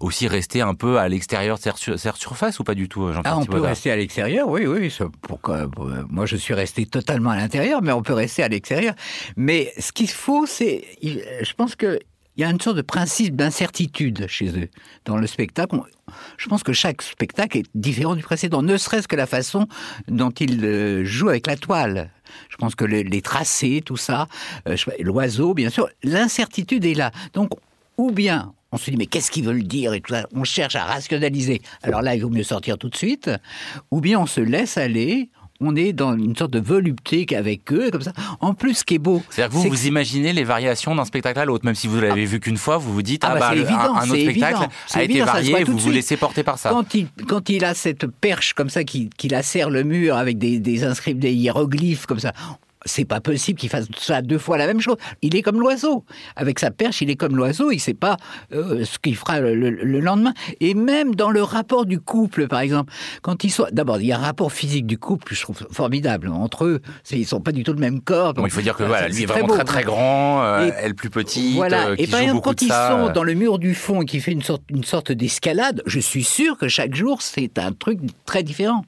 aussi 0.00 0.28
rester 0.28 0.60
un 0.60 0.74
peu 0.74 0.98
à 0.98 1.08
l'extérieur 1.08 1.58
de 1.58 1.96
cette 1.96 2.16
surface 2.16 2.58
ou 2.58 2.64
pas 2.64 2.74
du 2.74 2.88
tout, 2.88 3.12
Jean-Pierre 3.12 3.34
ah, 3.34 3.38
On 3.38 3.46
peut 3.46 3.60
rester 3.60 3.90
à 3.90 3.96
l'extérieur, 3.96 4.48
oui, 4.48 4.66
oui. 4.66 4.94
Pourquoi, 5.22 5.66
moi, 6.08 6.26
je 6.26 6.36
suis 6.36 6.54
resté 6.54 6.86
totalement 6.86 7.30
à 7.30 7.36
l'intérieur, 7.36 7.82
mais 7.82 7.92
on 7.92 8.02
peut 8.02 8.09
rester 8.12 8.42
à 8.42 8.48
l'extérieur. 8.48 8.94
Mais 9.36 9.72
ce 9.78 9.92
qu'il 9.92 10.10
faut, 10.10 10.46
c'est, 10.46 10.84
je 11.02 11.52
pense 11.54 11.76
que 11.76 11.98
il 12.36 12.42
y 12.42 12.44
a 12.46 12.50
une 12.50 12.60
sorte 12.60 12.76
de 12.76 12.82
principe 12.82 13.36
d'incertitude 13.36 14.26
chez 14.26 14.48
eux. 14.58 14.68
Dans 15.04 15.18
le 15.18 15.26
spectacle, 15.26 15.76
je 16.38 16.48
pense 16.48 16.62
que 16.62 16.72
chaque 16.72 17.02
spectacle 17.02 17.58
est 17.58 17.66
différent 17.74 18.14
du 18.14 18.22
précédent, 18.22 18.62
ne 18.62 18.78
serait-ce 18.78 19.08
que 19.08 19.16
la 19.16 19.26
façon 19.26 19.66
dont 20.08 20.30
ils 20.30 20.64
euh, 20.64 21.04
jouent 21.04 21.28
avec 21.28 21.46
la 21.46 21.56
toile. 21.56 22.10
Je 22.48 22.56
pense 22.56 22.74
que 22.74 22.86
les, 22.86 23.20
tracés, 23.20 23.82
tout 23.84 23.98
ça, 23.98 24.26
euh, 24.68 24.76
l'oiseau, 25.00 25.52
bien 25.52 25.68
sûr, 25.68 25.88
l'incertitude 26.02 26.86
est 26.86 26.94
là. 26.94 27.10
Donc, 27.34 27.50
ou 27.98 28.10
bien 28.10 28.54
on 28.72 28.76
se 28.76 28.90
dit 28.90 28.96
mais 28.96 29.06
qu'est-ce 29.06 29.30
qu'ils 29.30 29.44
veulent 29.44 29.64
dire 29.64 29.92
et 29.94 30.00
tout 30.00 30.14
ça. 30.14 30.26
On 30.32 30.44
cherche 30.44 30.76
à 30.76 30.84
rationaliser. 30.84 31.60
Alors 31.82 32.02
là, 32.02 32.14
il 32.14 32.22
vaut 32.22 32.30
mieux 32.30 32.44
sortir 32.44 32.78
tout 32.78 32.88
de 32.88 32.96
suite. 32.96 33.30
Ou 33.90 34.00
bien 34.00 34.18
on 34.18 34.26
se 34.26 34.40
laisse 34.40 34.78
aller, 34.78 35.28
on 35.60 35.76
est 35.76 35.92
dans 35.92 36.16
une 36.16 36.34
sorte 36.34 36.52
de 36.52 36.60
volupté 36.60 37.26
avec 37.36 37.72
eux, 37.72 37.90
comme 37.90 38.02
ça. 38.02 38.12
En 38.40 38.54
plus, 38.54 38.74
ce 38.74 38.84
qui 38.84 38.94
est 38.94 38.98
beau. 38.98 39.22
C'est-à-dire 39.30 39.56
que 39.56 39.62
vous, 39.62 39.68
vous 39.68 39.86
imaginez 39.86 40.32
les 40.32 40.44
variations 40.44 40.94
d'un 40.94 41.04
spectacle 41.04 41.38
à 41.38 41.44
l'autre, 41.44 41.64
même 41.64 41.74
si 41.74 41.86
vous 41.86 42.00
l'avez 42.00 42.22
ah. 42.22 42.26
vu 42.26 42.40
qu'une 42.40 42.56
fois, 42.56 42.78
vous 42.78 42.92
vous 42.92 43.02
dites, 43.02 43.24
ah, 43.24 43.34
ah 43.36 43.38
bah, 43.38 43.50
un, 43.50 44.10
autre 44.10 44.20
spectacle 44.20 44.68
a 44.94 45.02
été 45.02 45.20
varié, 45.20 45.64
vous 45.64 45.78
vous 45.78 45.90
laissez 45.90 46.16
porter 46.16 46.42
par 46.42 46.58
ça. 46.58 46.70
Quand 46.70 46.94
il, 46.94 47.08
quand 47.28 47.48
il 47.48 47.64
a 47.64 47.74
cette 47.74 48.06
perche 48.06 48.54
comme 48.54 48.70
ça, 48.70 48.84
qui, 48.84 49.10
qui 49.16 49.28
la 49.28 49.42
serre 49.42 49.70
le 49.70 49.84
mur 49.84 50.16
avec 50.16 50.38
des, 50.38 50.58
des 50.58 50.80
des 51.14 51.32
hiéroglyphes 51.32 52.06
comme 52.06 52.20
ça, 52.20 52.32
c'est 52.84 53.04
pas 53.04 53.20
possible 53.20 53.58
qu'il 53.58 53.68
fasse 53.68 53.86
ça 53.98 54.22
deux 54.22 54.38
fois 54.38 54.56
la 54.56 54.66
même 54.66 54.80
chose. 54.80 54.96
Il 55.22 55.36
est 55.36 55.42
comme 55.42 55.60
l'oiseau. 55.60 56.04
Avec 56.36 56.58
sa 56.58 56.70
perche, 56.70 57.02
il 57.02 57.10
est 57.10 57.16
comme 57.16 57.36
l'oiseau. 57.36 57.70
Il 57.70 57.78
sait 57.78 57.94
pas 57.94 58.16
euh, 58.52 58.84
ce 58.84 58.98
qu'il 58.98 59.16
fera 59.16 59.40
le, 59.40 60.00
lendemain. 60.00 60.32
Et 60.60 60.74
même 60.74 61.14
dans 61.14 61.30
le 61.30 61.42
rapport 61.42 61.86
du 61.86 62.00
couple, 62.00 62.48
par 62.48 62.60
exemple, 62.60 62.92
quand 63.22 63.44
ils 63.44 63.50
sont, 63.50 63.66
d'abord, 63.72 64.00
il 64.00 64.06
y 64.06 64.12
a 64.12 64.18
un 64.18 64.22
rapport 64.22 64.52
physique 64.52 64.86
du 64.86 64.98
couple, 64.98 65.34
je 65.34 65.42
trouve 65.42 65.66
formidable 65.70 66.28
entre 66.28 66.64
eux. 66.64 66.80
Ils 67.10 67.26
sont 67.26 67.40
pas 67.40 67.52
du 67.52 67.64
tout 67.64 67.72
le 67.72 67.78
même 67.78 68.00
corps. 68.00 68.34
il 68.42 68.50
faut 68.50 68.62
dire 68.62 68.76
que 68.76 68.84
voilà, 68.84 69.08
lui 69.08 69.22
est, 69.22 69.26
vraiment 69.26 69.48
très 69.48 69.64
très 69.64 69.82
grand, 69.82 70.42
euh, 70.42 70.70
elle 70.78 70.94
plus 70.94 71.10
petite. 71.10 71.56
Voilà. 71.56 71.88
Euh, 71.88 71.96
et 71.98 72.06
par 72.06 72.20
exemple, 72.20 72.40
quand 72.42 72.62
ils 72.62 72.68
sont 72.68 73.10
dans 73.12 73.24
le 73.24 73.34
mur 73.34 73.58
du 73.58 73.74
fond 73.74 74.02
et 74.02 74.06
qui 74.06 74.20
fait 74.20 74.32
une 74.32 74.42
sorte, 74.42 74.62
une 74.70 74.84
sorte 74.84 75.12
d'escalade, 75.12 75.82
je 75.86 76.00
suis 76.00 76.24
sûr 76.24 76.56
que 76.56 76.68
chaque 76.68 76.94
jour 76.94 77.20
c'est 77.22 77.58
un 77.58 77.72
truc 77.72 78.00
très 78.24 78.42
différent. 78.42 78.84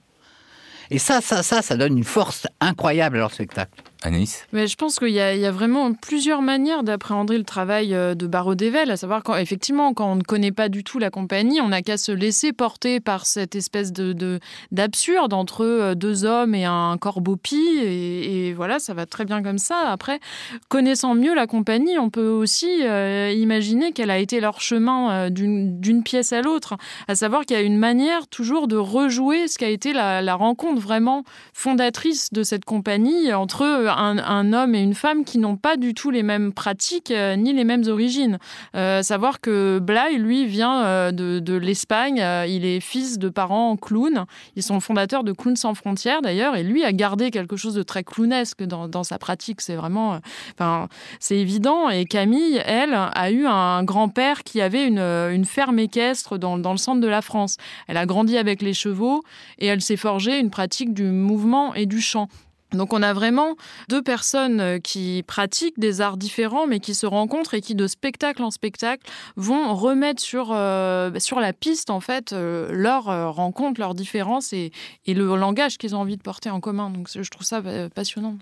Et 0.92 0.98
ça, 0.98 1.22
ça, 1.22 1.42
ça, 1.42 1.62
ça 1.62 1.74
donne 1.74 1.96
une 1.96 2.04
force 2.04 2.46
incroyable 2.60 3.16
à 3.16 3.20
leur 3.20 3.32
spectacle. 3.32 3.82
Anaïs 4.04 4.46
Mais 4.52 4.66
Je 4.66 4.76
pense 4.76 4.98
qu'il 4.98 5.10
y, 5.10 5.20
a 5.20 5.50
vraiment 5.50 5.92
plusieurs 5.92 6.42
manières 6.42 6.82
d'appréhender 6.82 7.38
le 7.38 7.44
travail 7.44 7.94
euh, 7.94 8.14
de 8.14 8.26
Barreau 8.26 8.54
d'Evel, 8.54 8.90
à 8.90 8.96
savoir 8.96 9.22
qu'effectivement, 9.22 9.94
quand 9.94 10.10
on 10.10 10.16
ne 10.16 10.22
connaît 10.22 10.52
pas 10.52 10.68
du 10.68 10.84
tout 10.84 10.98
la 10.98 11.10
compagnie, 11.10 11.60
on 11.60 11.68
n'a 11.68 11.82
qu'à 11.82 11.96
se 11.96 12.12
laisser 12.12 12.52
porter 12.52 13.00
par 13.00 13.26
cette 13.26 13.54
espèce 13.54 13.92
de 13.92 14.40
d'absurde 14.70 15.32
entre 15.32 15.64
euh, 15.64 15.94
deux 15.94 16.24
hommes 16.24 16.54
et 16.54 16.64
un 16.64 16.96
corbeau 16.98 17.36
pie, 17.36 17.78
et, 17.80 18.52
voilà, 18.54 18.78
ça 18.78 18.94
va 18.94 19.06
très 19.06 19.24
bien 19.24 19.42
comme 19.42 19.58
ça. 19.58 19.88
Après, 19.90 20.20
connaissant 20.68 21.14
mieux 21.14 21.34
la 21.34 21.46
compagnie, 21.46 21.98
on 21.98 22.10
peut 22.10 22.28
aussi 22.28 22.80
euh, 22.82 23.32
imaginer 23.34 23.92
qu'elle 23.92 24.10
a 24.10 24.18
été 24.18 24.40
leur 24.40 24.60
chemin 24.60 25.30
d'une 25.30 26.02
pièce 26.02 26.32
à 26.32 26.42
l'autre, 26.42 26.76
à 27.08 27.14
savoir 27.14 27.44
qu'il 27.44 27.56
y 27.56 27.60
a 27.60 27.62
une 27.62 27.78
manière 27.78 28.26
toujours 28.28 28.68
de 28.68 28.76
rejouer 28.76 29.48
ce 29.48 29.58
qu'a 29.58 29.68
été 29.68 29.92
la, 29.92 30.22
la 30.22 30.34
rencontre 30.34 30.80
vraiment 30.80 31.24
fondatrice 31.52 32.32
de 32.32 32.42
cette 32.42 32.64
compagnie 32.64 33.32
entre 33.32 33.91
un, 33.98 34.52
homme 34.52 34.74
et 34.74 34.82
une 34.82 34.94
femme 34.94 35.24
qui 35.24 35.38
n'ont 35.38 35.56
pas 35.56 35.76
du 35.76 35.94
tout 35.94 36.10
les 36.10 36.22
mêmes 36.22 36.52
pratiques 36.52 37.10
euh, 37.10 37.36
ni 37.36 37.52
les 37.52 37.64
mêmes 37.64 37.84
origines. 37.88 38.38
Euh, 38.74 39.02
savoir 39.02 39.40
que 39.40 39.78
Blay, 39.78 40.18
lui, 40.18 40.46
vient 40.46 40.84
euh, 40.84 41.12
de, 41.12 41.54
l'Espagne. 41.54 42.22
il 42.48 42.64
est 42.64 42.80
fils 42.80 43.18
de 43.18 43.28
parents 43.28 43.76
clowns. 43.76 44.24
Ils 44.56 44.62
sont 44.62 44.80
fondateurs 44.80 45.24
de 45.24 45.32
Clowns 45.32 45.56
sans 45.56 45.74
frontières, 45.74 46.22
d'ailleurs. 46.22 46.56
Et 46.56 46.62
lui 46.62 46.84
a 46.84 46.92
gardé 46.92 47.30
quelque 47.30 47.56
chose 47.56 47.74
de 47.74 47.82
très 47.82 48.04
clownesque 48.04 48.62
dans, 48.62 49.02
sa 49.02 49.18
pratique. 49.18 49.60
C'est 49.60 49.76
vraiment... 49.76 50.18
Enfin, 50.54 50.88
c'est 51.20 51.36
évident. 51.36 51.88
Et 51.88 52.04
Camille, 52.04 52.60
elle, 52.64 52.94
a 52.94 53.30
eu 53.30 53.46
un 53.46 53.84
grand-père 53.84 54.44
qui 54.44 54.60
avait 54.60 54.86
une, 54.86 55.44
ferme 55.44 55.78
équestre 55.78 56.38
dans, 56.38 56.58
dans 56.58 56.72
le 56.72 56.78
centre 56.78 57.00
de 57.00 57.08
la 57.08 57.22
France. 57.22 57.56
Elle 57.88 57.96
a 57.96 58.06
grandi 58.06 58.38
avec 58.38 58.62
les 58.62 58.74
chevaux 58.74 59.22
et 59.58 59.66
elle 59.66 59.80
s'est 59.80 59.96
forgée 59.96 60.38
une 60.38 60.50
pratique 60.50 60.94
du 60.94 61.04
mouvement 61.04 61.74
et 61.74 61.86
du 61.86 62.00
chant. 62.00 62.28
Donc 62.72 62.92
on 62.92 63.02
a 63.02 63.12
vraiment 63.12 63.56
deux 63.88 64.02
personnes 64.02 64.60
euh, 64.60 64.78
qui 64.78 65.24
pratiquent 65.26 65.78
des 65.78 66.00
arts 66.00 66.16
différents 66.16 66.66
mais 66.66 66.80
qui 66.80 66.94
se 66.94 67.06
rencontrent 67.06 67.54
et 67.54 67.60
qui 67.60 67.74
de 67.74 67.86
spectacle 67.86 68.42
en 68.42 68.50
spectacle 68.50 69.10
vont 69.36 69.74
remettre 69.74 70.20
sur, 70.22 70.50
euh, 70.52 71.10
sur 71.18 71.40
la 71.40 71.52
piste 71.52 71.90
en 71.90 72.00
fait 72.00 72.32
euh, 72.32 72.68
leur 72.72 73.04
rencontre, 73.34 73.80
leurs 73.80 73.94
différences 73.94 74.52
et, 74.52 74.72
et 75.06 75.14
le 75.14 75.36
langage 75.36 75.78
qu'ils 75.78 75.94
ont 75.94 76.00
envie 76.00 76.16
de 76.16 76.22
porter 76.22 76.50
en 76.50 76.60
commun. 76.60 76.90
Donc 76.90 77.08
je 77.12 77.30
trouve 77.30 77.46
ça 77.46 77.62
passionnant. 77.94 78.36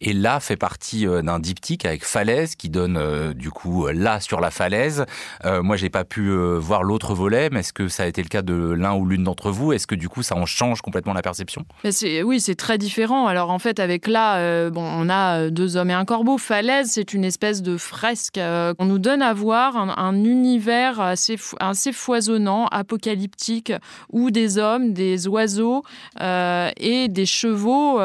Et 0.00 0.12
là 0.12 0.40
fait 0.40 0.56
partie 0.56 1.04
d'un 1.06 1.38
diptyque 1.38 1.84
avec 1.84 2.04
Falaise 2.04 2.54
qui 2.54 2.68
donne 2.68 3.32
du 3.34 3.50
coup 3.50 3.86
là 3.88 4.20
sur 4.20 4.40
la 4.40 4.50
falaise. 4.50 5.04
moi 5.44 5.76
j'ai 5.76 5.90
pas 5.90 6.04
pu 6.04 6.30
voir 6.58 6.82
l'autre 6.82 7.14
volet 7.14 7.48
mais 7.50 7.60
est-ce 7.60 7.72
que 7.72 7.88
ça 7.88 8.04
a 8.04 8.06
été 8.06 8.22
le 8.22 8.28
cas 8.28 8.42
de 8.42 8.54
l'un 8.54 8.94
ou 8.94 9.06
l'une 9.06 9.24
d'entre 9.24 9.50
vous? 9.50 9.72
Est-ce 9.72 9.86
que 9.86 9.94
du 9.94 10.08
coup 10.08 10.22
ça 10.22 10.36
en 10.36 10.46
change 10.46 10.82
complètement 10.82 11.12
la 11.12 11.22
perception? 11.22 11.64
Oui 12.24 12.40
c'est 12.40 12.54
très 12.54 12.78
différent. 12.78 13.26
Alors 13.26 13.50
en 13.50 13.58
fait 13.58 13.71
avec 13.80 14.06
là, 14.06 14.36
euh, 14.36 14.70
bon, 14.70 14.84
on 14.84 15.08
a 15.08 15.38
euh, 15.38 15.50
deux 15.50 15.76
hommes 15.76 15.90
et 15.90 15.94
un 15.94 16.04
corbeau. 16.04 16.38
Falaise, 16.38 16.90
c'est 16.92 17.14
une 17.14 17.24
espèce 17.24 17.62
de 17.62 17.76
fresque. 17.76 18.38
Euh, 18.38 18.74
on 18.78 18.86
nous 18.86 18.98
donne 18.98 19.22
à 19.22 19.32
voir 19.32 19.76
un, 19.76 20.12
univers 20.24 21.00
assez, 21.00 21.36
foisonnant, 21.92 22.66
apocalyptique, 22.66 23.72
où 24.10 24.30
des 24.30 24.58
hommes, 24.58 24.92
des 24.92 25.26
oiseaux 25.28 25.82
et 26.20 27.08
des 27.08 27.26
chevaux 27.26 27.98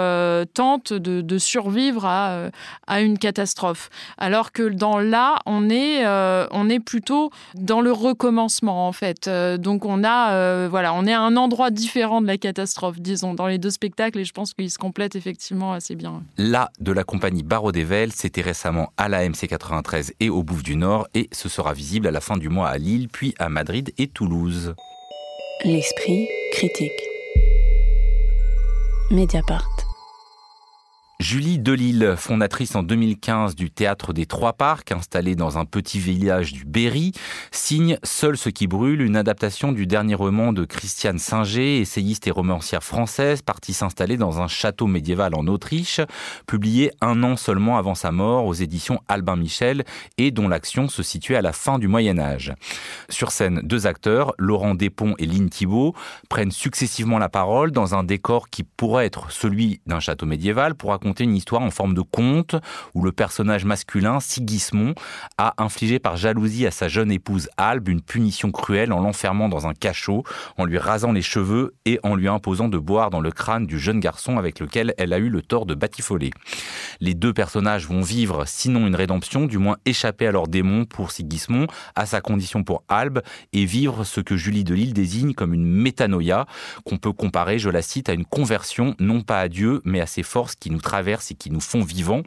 tentent 0.53 0.93
de, 0.93 1.38
survivre 1.38 2.06
à, 2.06 2.49
à, 2.88 3.01
une 3.01 3.17
catastrophe. 3.17 3.89
Alors 4.17 4.51
que 4.51 4.63
dans 4.63 4.99
là, 4.99 5.39
on 5.45 5.69
est, 5.69 6.06
on 6.06 6.69
est 6.69 6.80
plutôt 6.80 7.32
dans 7.56 7.82
le 7.82 7.91
recommencement 7.91 8.88
en 8.88 8.91
fait. 8.91 9.30
donc 9.60 9.86
on 9.86 10.03
a, 10.03 10.67
voilà, 10.67 10.93
on 10.93 11.06
est 11.06 11.13
à 11.13 11.21
un 11.21 11.36
endroit 11.36 11.69
différent 11.69 12.21
de 12.21 12.27
la 12.27 12.38
catastrophe, 12.38 12.99
disons, 12.99 13.34
dans 13.34 13.47
les 13.47 13.58
deux 13.58 13.69
spectacles, 13.69 14.19
et 14.19 14.25
je 14.25 14.34
pense 14.34 14.53
qu'ils 14.53 14.71
se 14.71 14.77
complètent 14.77 15.15
effectivement 15.15 15.56
assez 15.65 15.95
bien. 15.95 16.23
Là, 16.37 16.71
de 16.79 16.91
la 16.91 17.03
compagnie 17.03 17.43
Barreau 17.43 17.71
d'Evel, 17.71 18.11
c'était 18.11 18.41
récemment 18.41 18.91
à 18.97 19.09
la 19.09 19.27
MC93 19.27 20.13
et 20.19 20.29
au 20.29 20.43
Bouffe 20.43 20.63
du 20.63 20.75
Nord, 20.75 21.07
et 21.13 21.29
ce 21.31 21.49
sera 21.49 21.73
visible 21.73 22.07
à 22.07 22.11
la 22.11 22.21
fin 22.21 22.37
du 22.37 22.49
mois 22.49 22.69
à 22.69 22.77
Lille, 22.77 23.07
puis 23.09 23.33
à 23.39 23.49
Madrid 23.49 23.91
et 23.97 24.07
Toulouse. 24.07 24.75
L'esprit 25.63 26.27
critique. 26.51 26.91
Mediapart. 29.09 29.87
Julie 31.19 31.58
Delille, 31.58 32.13
fondatrice 32.15 32.75
en 32.75 32.84
2015 32.84 33.56
du 33.56 33.71
Théâtre 33.71 34.13
des 34.13 34.27
Trois 34.27 34.53
Parcs, 34.53 34.91
installé 34.91 35.36
dans 35.36 35.58
un 35.58 35.65
petit 35.65 35.97
village 35.97 36.53
du 36.53 36.63
Berry, 36.63 37.12
signe 37.49 37.97
Seul 38.03 38.38
ce 38.38 38.49
qui 38.49 38.67
brûle, 38.67 39.01
une 39.01 39.15
adaptation 39.15 39.71
du 39.71 39.88
dernier 39.88 40.13
roman 40.13 40.53
de 40.53 40.63
Christiane 40.63 41.17
Singer, 41.17 41.80
essayiste 41.80 42.27
et 42.27 42.32
romancière 42.32 42.84
française, 42.84 43.41
partie 43.41 43.73
s'installer 43.73 44.15
dans 44.15 44.41
un 44.41 44.47
château 44.47 44.86
médiéval 44.86 45.34
en 45.34 45.47
Autriche, 45.47 46.01
publié 46.45 46.91
un 47.01 47.23
an 47.23 47.36
seulement 47.36 47.80
avant 47.80 47.95
sa 47.95 48.12
mort 48.12 48.45
aux 48.45 48.53
éditions 48.53 49.01
Albin 49.08 49.38
Michel 49.38 49.86
et 50.19 50.30
dont 50.30 50.47
l'action 50.47 50.88
se 50.88 51.01
situait 51.01 51.36
à 51.36 51.41
la 51.41 51.51
fin 51.51 51.80
du 51.80 51.88
Moyen 51.88 52.19
Âge. 52.19 52.53
Sur 53.10 53.32
scène, 53.32 53.62
deux 53.63 53.88
acteurs, 53.88 54.36
Laurent 54.38 54.75
Despont 54.75 55.15
et 55.17 55.25
Lynn 55.25 55.49
Thibault, 55.49 55.95
prennent 56.30 56.51
successivement 56.51 57.17
la 57.17 57.27
parole 57.27 57.71
dans 57.71 57.95
un 57.95 58.03
décor 58.03 58.51
qui 58.51 58.62
pourrait 58.62 59.08
être 59.08 59.32
celui 59.32 59.82
d'un 59.88 59.99
château 59.99 60.27
médiéval 60.27 60.75
pour 60.75 60.91
raconter 60.91 61.06
raconter 61.07 61.23
une 61.23 61.37
histoire 61.37 61.61
en 61.61 61.71
forme 61.71 61.93
de 61.93 62.01
conte 62.01 62.57
où 62.93 63.01
le 63.01 63.13
personnage 63.13 63.63
masculin, 63.63 64.19
Sigismond, 64.19 64.93
a 65.37 65.53
infligé 65.57 65.99
par 65.99 66.17
jalousie 66.17 66.67
à 66.67 66.71
sa 66.71 66.89
jeune 66.89 67.13
épouse 67.13 67.47
Albe 67.55 67.87
une 67.87 68.01
punition 68.01 68.51
cruelle 68.51 68.91
en 68.91 68.99
l'enfermant 68.99 69.47
dans 69.47 69.67
un 69.67 69.73
cachot, 69.73 70.25
en 70.57 70.65
lui 70.65 70.77
rasant 70.77 71.13
les 71.13 71.21
cheveux 71.21 71.75
et 71.85 71.97
en 72.03 72.15
lui 72.15 72.27
imposant 72.27 72.67
de 72.67 72.77
boire 72.77 73.09
dans 73.09 73.21
le 73.21 73.31
crâne 73.31 73.65
du 73.65 73.79
jeune 73.79 74.01
garçon 74.01 74.37
avec 74.37 74.59
lequel 74.59 74.93
elle 74.97 75.13
a 75.13 75.17
eu 75.17 75.29
le 75.29 75.41
tort 75.41 75.65
de 75.65 75.75
batifoler. 75.75 76.31
Les 76.99 77.13
deux 77.13 77.31
personnages 77.31 77.87
vont 77.87 78.01
vivre, 78.01 78.43
sinon 78.45 78.85
une 78.85 78.95
rédemption, 78.95 79.45
du 79.45 79.59
moins 79.59 79.77
échapper 79.85 80.27
à 80.27 80.33
leurs 80.33 80.49
démons 80.49 80.83
pour 80.83 81.11
Sigismond, 81.11 81.67
à 81.95 82.05
sa 82.05 82.19
condition 82.19 82.65
pour 82.65 82.83
Albe, 82.89 83.21
et 83.53 83.63
vivre 83.63 84.03
ce 84.03 84.19
que 84.19 84.35
Julie 84.35 84.65
Delisle 84.65 84.91
désigne 84.91 85.33
comme 85.33 85.53
une 85.53 85.65
métanoïa, 85.65 86.47
qu'on 86.83 86.97
peut 86.97 87.13
comparer, 87.13 87.59
je 87.59 87.69
la 87.69 87.81
cite, 87.81 88.09
à 88.09 88.13
une 88.13 88.25
conversion, 88.25 88.93
non 88.99 89.21
pas 89.21 89.39
à 89.39 89.47
Dieu, 89.47 89.81
mais 89.85 90.01
à 90.01 90.05
ces 90.05 90.23
forces 90.23 90.55
qui 90.55 90.69
nous 90.69 90.81
traversent 90.81 90.96
et 91.31 91.36
qui 91.36 91.51
nous 91.51 91.62
font 91.62 91.81
vivants. 91.81 92.23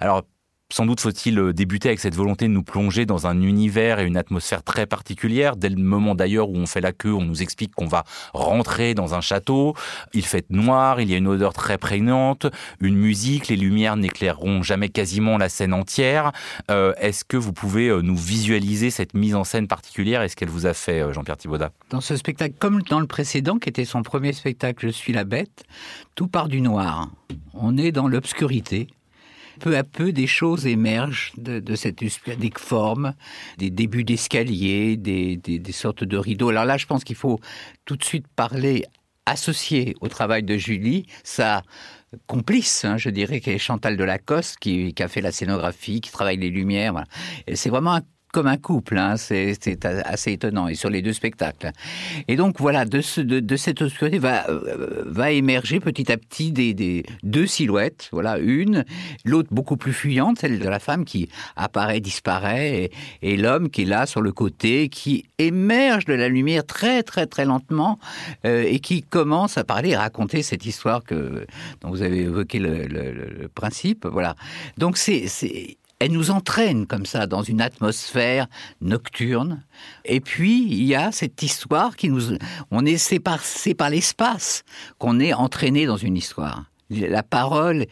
Alors, 0.00 0.22
sans 0.68 0.84
doute 0.84 1.00
faut-il 1.00 1.38
euh, 1.38 1.52
débuter 1.52 1.88
avec 1.88 2.00
cette 2.00 2.16
volonté 2.16 2.48
de 2.48 2.52
nous 2.52 2.64
plonger 2.64 3.06
dans 3.06 3.28
un 3.28 3.40
univers 3.40 4.00
et 4.00 4.04
une 4.04 4.16
atmosphère 4.16 4.64
très 4.64 4.86
particulière. 4.86 5.56
Dès 5.56 5.68
le 5.68 5.76
moment 5.76 6.14
d'ailleurs 6.16 6.50
où 6.50 6.56
on 6.56 6.66
fait 6.66 6.80
la 6.80 6.92
queue, 6.92 7.12
on 7.12 7.22
nous 7.22 7.42
explique 7.42 7.72
qu'on 7.74 7.86
va 7.86 8.04
rentrer 8.34 8.94
dans 8.94 9.14
un 9.14 9.20
château. 9.20 9.74
Il 10.12 10.24
fait 10.24 10.50
noir, 10.50 11.00
il 11.00 11.08
y 11.08 11.14
a 11.14 11.18
une 11.18 11.28
odeur 11.28 11.52
très 11.52 11.78
prégnante, 11.78 12.46
une 12.80 12.96
musique, 12.96 13.46
les 13.46 13.56
lumières 13.56 13.96
n'éclaireront 13.96 14.62
jamais 14.62 14.88
quasiment 14.88 15.38
la 15.38 15.48
scène 15.48 15.72
entière. 15.72 16.32
Euh, 16.70 16.92
Est-ce 16.98 17.24
que 17.24 17.36
vous 17.36 17.52
pouvez 17.52 17.88
euh, 17.88 18.02
nous 18.02 18.16
visualiser 18.16 18.90
cette 18.90 19.14
mise 19.14 19.36
en 19.36 19.44
scène 19.44 19.68
particulière 19.68 20.22
et 20.22 20.28
ce 20.28 20.34
qu'elle 20.34 20.48
vous 20.48 20.66
a 20.66 20.74
fait, 20.74 21.12
Jean-Pierre 21.12 21.36
Thibaudat? 21.36 21.70
Dans 21.90 22.00
ce 22.00 22.16
spectacle, 22.16 22.54
comme 22.58 22.82
dans 22.82 23.00
le 23.00 23.06
précédent, 23.06 23.58
qui 23.58 23.68
était 23.68 23.84
son 23.84 24.02
premier 24.02 24.32
spectacle, 24.32 24.86
Je 24.86 24.90
suis 24.90 25.12
la 25.12 25.24
bête, 25.24 25.64
tout 26.16 26.26
part 26.26 26.48
du 26.48 26.60
noir. 26.60 27.08
On 27.54 27.78
est 27.78 27.92
dans 27.92 28.08
l'obscurité 28.08 28.88
peu 29.60 29.76
à 29.76 29.84
peu, 29.84 30.12
des 30.12 30.26
choses 30.26 30.66
émergent 30.66 31.32
de, 31.36 31.74
cette 31.74 32.00
uscadique 32.02 32.58
forme, 32.58 33.14
des 33.58 33.70
débuts 33.70 34.04
d'escalier, 34.04 34.96
des, 34.96 35.36
des, 35.36 35.58
des, 35.58 35.72
sortes 35.72 36.04
de 36.04 36.16
rideaux. 36.16 36.50
Alors 36.50 36.64
là, 36.64 36.76
je 36.76 36.86
pense 36.86 37.04
qu'il 37.04 37.16
faut 37.16 37.40
tout 37.84 37.96
de 37.96 38.04
suite 38.04 38.26
parler 38.28 38.84
associé 39.26 39.96
au 40.00 40.08
travail 40.08 40.44
de 40.44 40.56
Julie, 40.56 41.06
sa 41.24 41.62
complice, 42.26 42.84
hein, 42.84 42.96
je 42.96 43.10
dirais, 43.10 43.40
qui 43.40 43.50
est 43.50 43.58
Chantal 43.58 43.96
Delacoste, 43.96 44.58
qui, 44.58 44.94
a 44.98 45.08
fait 45.08 45.20
la 45.20 45.32
scénographie, 45.32 46.00
qui 46.00 46.10
travaille 46.10 46.36
les 46.36 46.50
lumières. 46.50 47.04
C'est 47.54 47.70
vraiment 47.70 47.96
un 47.96 48.02
comme 48.32 48.46
un 48.46 48.56
couple, 48.56 48.98
hein, 48.98 49.16
c'est 49.16 49.56
assez 49.86 50.32
étonnant, 50.32 50.68
et 50.68 50.74
sur 50.74 50.90
les 50.90 51.00
deux 51.00 51.12
spectacles. 51.12 51.70
Et 52.28 52.36
donc 52.36 52.60
voilà, 52.60 52.84
de, 52.84 53.00
ce, 53.00 53.20
de, 53.20 53.40
de 53.40 53.56
cette 53.56 53.80
obscurité 53.80 54.18
va, 54.18 54.48
euh, 54.50 55.04
va 55.06 55.30
émerger 55.30 55.80
petit 55.80 56.12
à 56.12 56.16
petit 56.16 56.52
des, 56.52 57.04
deux 57.22 57.46
silhouettes, 57.46 58.08
voilà, 58.12 58.38
une, 58.38 58.84
l'autre 59.24 59.48
beaucoup 59.52 59.76
plus 59.76 59.92
fuyante, 59.92 60.38
celle 60.38 60.58
de 60.58 60.68
la 60.68 60.78
femme 60.78 61.04
qui 61.04 61.28
apparaît, 61.56 62.00
disparaît, 62.00 62.90
et, 63.22 63.36
l'homme 63.36 63.70
qui 63.70 63.82
est 63.82 63.86
là 63.86 64.06
sur 64.06 64.20
le 64.20 64.32
côté, 64.32 64.88
qui 64.88 65.24
émerge 65.38 66.04
de 66.04 66.14
la 66.14 66.28
lumière 66.28 66.64
très 66.66 67.02
très 67.02 67.26
très 67.26 67.44
lentement, 67.44 67.98
euh, 68.44 68.64
et 68.66 68.80
qui 68.80 69.02
commence 69.02 69.56
à 69.56 69.64
parler 69.64 69.90
et 69.90 69.96
raconter 69.96 70.42
cette 70.42 70.66
histoire 70.66 71.02
que, 71.04 71.46
dont 71.80 71.90
vous 71.90 72.02
avez 72.02 72.20
évoqué 72.20 72.58
le, 72.58 72.86
le, 72.86 73.12
le 73.12 73.48
principe, 73.48 74.06
voilà. 74.06 74.36
Donc 74.78 74.96
c'est 74.96 75.26
elle 75.98 76.12
nous 76.12 76.30
entraîne 76.30 76.86
comme 76.86 77.06
ça 77.06 77.26
dans 77.26 77.42
une 77.42 77.60
atmosphère 77.60 78.46
nocturne. 78.80 79.62
Et 80.04 80.20
puis, 80.20 80.62
il 80.62 80.84
y 80.84 80.94
a 80.94 81.10
cette 81.12 81.42
histoire 81.42 81.96
qui 81.96 82.10
nous... 82.10 82.36
On 82.70 82.84
est 82.84 83.18
par 83.18 83.90
l'espace 83.90 84.62
qu'on 84.98 85.20
est 85.20 85.32
entraîné 85.32 85.86
dans 85.86 85.96
une 85.96 86.16
histoire. 86.16 86.64
La 86.90 87.22
parole 87.22 87.86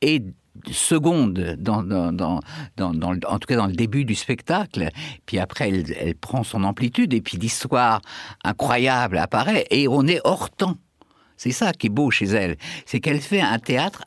est 0.00 0.24
seconde 0.70 1.58
en 1.66 3.38
tout 3.38 3.46
cas 3.46 3.56
dans 3.56 3.66
le 3.66 3.72
début 3.72 4.04
du 4.04 4.14
spectacle. 4.14 4.90
Puis 5.26 5.38
après 5.38 5.68
elle, 5.68 5.92
elle 5.98 6.14
prend 6.14 6.44
son 6.44 6.64
amplitude 6.64 7.14
et 7.14 7.20
puis 7.20 7.36
l'histoire 7.36 8.00
incroyable 8.44 9.18
apparaît 9.18 9.66
et 9.70 9.88
on 9.88 10.06
est 10.06 10.20
hors 10.24 10.50
temps. 10.50 10.76
C'est 11.36 11.52
ça 11.52 11.72
qui 11.72 11.88
est 11.88 11.90
beau 11.90 12.10
chez 12.10 12.26
elle. 12.26 12.56
C'est 12.86 13.00
qu'elle 13.00 13.20
fait 13.20 13.40
un 13.40 13.58
théâtre 13.58 14.04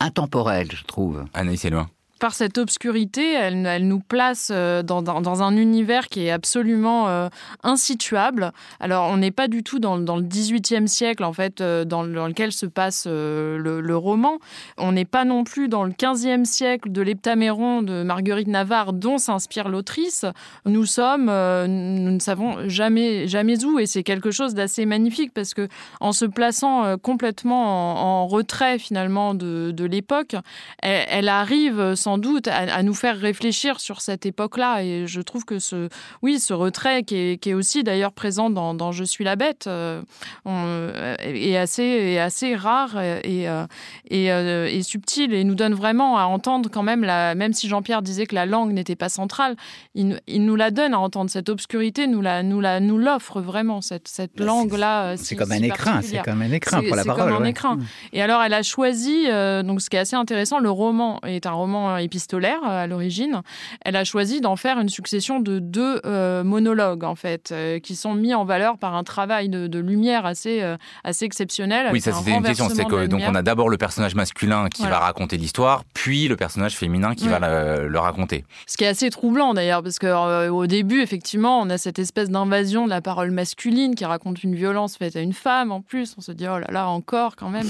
intemporel 0.00 0.70
je 0.72 0.84
trouve. 0.84 1.24
Anaïs 1.34 1.64
loin 1.66 1.90
par 2.18 2.34
cette 2.34 2.58
obscurité, 2.58 3.32
elle, 3.32 3.86
nous 3.86 4.00
place 4.00 4.50
euh, 4.52 4.82
dans, 4.82 5.42
un 5.42 5.56
univers 5.56 6.08
qui 6.08 6.26
est 6.26 6.30
absolument 6.30 7.08
euh, 7.08 7.28
insituable. 7.62 8.52
Alors, 8.80 9.10
on 9.10 9.16
n'est 9.16 9.30
pas 9.30 9.48
du 9.48 9.62
tout 9.62 9.78
dans, 9.78 9.96
le 9.96 10.22
XVIIIe 10.22 10.88
siècle, 10.88 11.24
en 11.24 11.32
fait, 11.32 11.60
euh, 11.60 11.84
dans, 11.84 12.02
lequel 12.02 12.52
se 12.52 12.66
passe 12.66 13.06
le, 13.06 13.96
roman. 13.96 14.38
On 14.76 14.92
n'est 14.92 15.04
pas 15.04 15.24
non 15.24 15.44
plus 15.44 15.68
dans 15.68 15.84
le 15.84 15.92
XVe 15.92 16.44
siècle 16.44 16.92
de 16.92 17.02
l'Heptaméron 17.02 17.82
de 17.82 18.02
Marguerite 18.02 18.48
Navarre, 18.48 18.92
dont 18.92 19.18
s'inspire 19.18 19.68
l'autrice. 19.68 20.24
Nous 20.66 20.86
sommes, 20.86 21.26
nous 21.26 22.10
ne 22.10 22.20
savons 22.20 22.68
jamais, 22.68 23.26
jamais 23.26 23.64
où, 23.64 23.78
et 23.78 23.86
c'est 23.86 24.02
quelque 24.02 24.30
chose 24.30 24.54
d'assez 24.54 24.86
magnifique 24.86 25.32
parce 25.34 25.54
que, 25.54 25.68
en 26.00 26.12
se 26.12 26.24
plaçant 26.24 26.96
complètement 26.98 28.22
en, 28.22 28.26
retrait 28.28 28.78
finalement 28.78 29.34
de, 29.34 29.70
de 29.72 29.84
l'époque, 29.84 30.36
elle, 30.82 31.06
elle 31.08 31.28
arrive 31.28 31.94
sans 31.94 32.07
sans 32.08 32.16
doute 32.16 32.48
à, 32.48 32.60
à 32.74 32.82
nous 32.82 32.94
faire 32.94 33.18
réfléchir 33.18 33.80
sur 33.80 34.00
cette 34.00 34.24
époque-là. 34.24 34.82
Et 34.82 35.06
je 35.06 35.20
trouve 35.20 35.44
que 35.44 35.58
ce, 35.58 35.90
oui, 36.22 36.40
ce 36.40 36.54
retrait 36.54 37.02
qui 37.02 37.16
est, 37.16 37.36
qui 37.36 37.50
est 37.50 37.54
aussi 37.54 37.84
d'ailleurs 37.84 38.12
présent 38.12 38.48
dans, 38.48 38.72
dans, 38.72 38.92
Je 38.92 39.04
suis 39.04 39.24
la 39.24 39.36
bête 39.36 39.66
euh, 39.66 40.00
on, 40.46 40.88
est, 41.20 41.58
assez, 41.58 41.82
est 41.82 42.18
assez 42.18 42.56
rare 42.56 42.98
et, 42.98 43.46
euh, 43.46 43.66
et, 44.08 44.32
euh, 44.32 44.70
et 44.70 44.82
subtil 44.82 45.34
et 45.34 45.44
nous 45.44 45.54
donne 45.54 45.74
vraiment 45.74 46.16
à 46.16 46.24
entendre 46.24 46.70
quand 46.72 46.82
même, 46.82 47.04
la, 47.04 47.34
même 47.34 47.52
si 47.52 47.68
Jean-Pierre 47.68 48.00
disait 48.00 48.24
que 48.24 48.34
la 48.34 48.46
langue 48.46 48.72
n'était 48.72 48.96
pas 48.96 49.10
centrale, 49.10 49.54
il, 49.94 50.18
il, 50.26 50.46
nous 50.46 50.56
la 50.56 50.70
donne 50.70 50.94
à 50.94 50.98
entendre 50.98 51.28
cette 51.28 51.50
obscurité, 51.50 52.06
nous 52.06 52.22
la, 52.22 52.42
nous 52.42 52.62
la, 52.62 52.80
nous 52.80 52.96
l'offre 52.96 53.42
vraiment 53.42 53.82
cette, 53.82 54.08
cette 54.08 54.40
langue-là. 54.40 55.18
C'est 55.18 55.24
si, 55.24 55.36
comme, 55.36 55.50
si 55.50 55.58
un 55.58 55.62
écrin, 55.62 56.00
c'est 56.00 56.22
comme 56.22 56.40
un 56.40 56.52
écrin 56.52 56.82
pour 56.82 56.96
la 56.96 57.04
parole. 57.04 57.24
Comme 57.24 57.34
un 57.34 57.40
ouais. 57.42 57.50
écrin. 57.50 57.78
Et 58.14 58.22
alors 58.22 58.40
elle 58.42 58.54
a 58.54 58.62
choisi, 58.62 59.26
euh, 59.26 59.62
donc 59.62 59.82
ce 59.82 59.90
qui 59.90 59.96
est 59.96 60.00
assez 60.00 60.16
intéressant, 60.16 60.58
le 60.58 60.70
roman 60.70 61.20
est 61.26 61.44
un 61.44 61.52
roman 61.52 61.97
épistolaire 61.98 62.60
euh, 62.64 62.84
à 62.84 62.86
l'origine, 62.86 63.42
elle 63.84 63.96
a 63.96 64.04
choisi 64.04 64.40
d'en 64.40 64.56
faire 64.56 64.78
une 64.78 64.88
succession 64.88 65.40
de 65.40 65.58
deux 65.58 66.00
euh, 66.04 66.44
monologues 66.44 67.04
en 67.04 67.14
fait, 67.14 67.50
euh, 67.52 67.78
qui 67.78 67.96
sont 67.96 68.14
mis 68.14 68.34
en 68.34 68.44
valeur 68.44 68.78
par 68.78 68.94
un 68.94 69.04
travail 69.04 69.48
de, 69.48 69.66
de 69.66 69.78
lumière 69.78 70.26
assez, 70.26 70.62
euh, 70.62 70.76
assez 71.04 71.24
exceptionnel. 71.24 71.88
Oui, 71.92 72.00
ça 72.00 72.12
c'était 72.12 72.32
une 72.32 72.42
question, 72.42 72.68
c'est 72.68 72.84
que 72.84 73.06
donc 73.06 73.22
on 73.26 73.34
a 73.34 73.42
d'abord 73.42 73.68
le 73.68 73.78
personnage 73.78 74.14
masculin 74.14 74.68
qui 74.68 74.82
voilà. 74.82 74.98
va 74.98 75.04
raconter 75.06 75.36
l'histoire, 75.36 75.84
puis 75.94 76.28
le 76.28 76.36
personnage 76.36 76.76
féminin 76.76 77.14
qui 77.14 77.24
ouais. 77.24 77.38
va 77.38 77.78
le, 77.78 77.88
le, 77.88 77.98
raconter. 77.98 78.44
Ce 78.66 78.76
qui 78.76 78.84
est 78.84 78.88
assez 78.88 79.10
troublant 79.10 79.54
d'ailleurs, 79.54 79.82
parce 79.82 79.98
que 79.98 80.06
euh, 80.06 80.50
au 80.50 80.66
début, 80.66 81.00
effectivement, 81.00 81.60
on 81.60 81.70
a 81.70 81.78
cette 81.78 81.98
espèce 81.98 82.30
d'invasion 82.30 82.84
de 82.84 82.90
la 82.90 83.00
parole 83.00 83.30
masculine 83.30 83.94
qui 83.94 84.04
raconte 84.04 84.42
une 84.42 84.54
violence 84.54 84.96
faite 84.96 85.16
à 85.16 85.20
une 85.20 85.32
femme 85.32 85.72
en 85.72 85.80
plus. 85.80 86.14
On 86.18 86.20
se 86.20 86.32
dit 86.32 86.46
oh 86.48 86.58
là 86.58 86.66
là 86.70 86.88
encore 86.88 87.36
quand 87.36 87.50
même, 87.50 87.66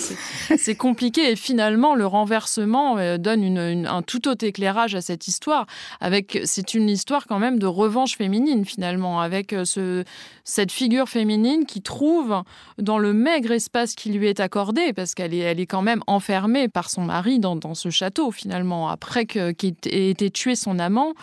c'est 0.57 0.75
compliqué. 0.77 1.33
Et 1.33 1.37
finalement, 1.37 1.95
le 1.95 2.07
renversement 2.07 2.99
euh, 2.99 3.19
donne 3.19 3.43
une, 3.43 3.59
une, 3.59 3.87
un 3.87 4.03
tout 4.03 4.17
autre 4.26 4.44
éclairage 4.44 4.94
à 4.94 5.00
cette 5.00 5.28
histoire. 5.28 5.66
Avec 6.00 6.40
c'est 6.44 6.74
une 6.74 6.88
histoire 6.88 7.26
quand 7.26 7.38
même 7.38 7.59
de 7.59 7.66
revanche 7.66 8.16
féminine 8.16 8.64
finalement, 8.64 9.20
avec 9.20 9.52
euh, 9.52 9.64
ce, 9.64 10.04
cette 10.44 10.72
figure 10.72 11.09
féminine 11.09 11.66
qui 11.66 11.83
trouve 11.83 12.42
dans 12.78 12.98
le 12.98 13.12
maigre 13.12 13.52
espace 13.52 13.94
qui 13.94 14.11
lui 14.11 14.26
est 14.26 14.40
accordé, 14.40 14.92
parce 14.92 15.14
qu'elle 15.14 15.35
est, 15.35 15.38
elle 15.38 15.61
est 15.61 15.66
quand 15.66 15.83
même 15.83 16.02
enfermée 16.07 16.68
par 16.68 16.90
son 16.90 17.02
mari 17.02 17.38
dans, 17.38 17.57
dans 17.57 17.74
ce 17.74 17.90
château 17.90 18.31
finalement, 18.31 18.88
après 18.88 19.26
que 19.26 19.52
qu 19.52 19.74
ait 19.87 20.11
été 20.11 20.31
tué 20.31 20.54
son 20.54 20.78
amant. 20.78 21.14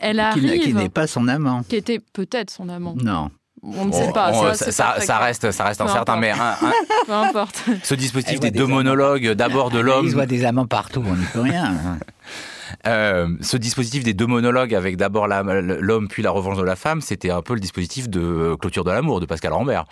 Elle 0.00 0.18
arrive. 0.18 0.60
Qui 0.60 0.74
n'est 0.74 0.88
pas 0.88 1.06
son 1.06 1.28
amant. 1.28 1.62
Qui 1.62 1.76
était 1.76 1.98
peut-être 1.98 2.50
son 2.50 2.70
amant. 2.70 2.94
Non. 2.96 3.30
On 3.62 3.84
ne 3.84 3.92
sait 3.92 4.10
pas. 4.12 4.32
Ça, 4.54 4.72
ça, 4.72 5.00
ça, 5.00 5.18
reste, 5.18 5.50
ça 5.50 5.64
reste 5.64 5.80
incertain, 5.80 6.16
mais 6.16 6.30
un, 6.30 6.36
un... 6.36 6.72
peu 7.06 7.12
importe. 7.12 7.62
Ce 7.82 7.94
dispositif 7.94 8.40
des, 8.40 8.50
des 8.50 8.58
deux 8.58 8.66
monologues, 8.66 9.32
d'abord 9.32 9.70
de 9.70 9.78
l'homme. 9.78 10.06
Il 10.06 10.14
voit 10.14 10.26
des 10.26 10.44
amants 10.44 10.66
partout, 10.66 11.02
on 11.06 11.14
n'y 11.14 11.26
peut 11.26 11.40
rien. 11.40 11.74
Euh, 12.86 13.28
ce 13.40 13.56
dispositif 13.56 14.04
des 14.04 14.14
deux 14.14 14.26
monologues 14.26 14.74
avec 14.74 14.96
d'abord 14.96 15.26
l'homme 15.28 16.08
puis 16.08 16.22
la 16.22 16.30
revanche 16.30 16.56
de 16.56 16.62
la 16.62 16.76
femme, 16.76 17.00
c'était 17.00 17.30
un 17.30 17.42
peu 17.42 17.54
le 17.54 17.60
dispositif 17.60 18.08
de 18.08 18.54
clôture 18.54 18.84
de 18.84 18.90
l'amour 18.90 19.20
de 19.20 19.26
Pascal 19.26 19.52
Rambert. 19.52 19.84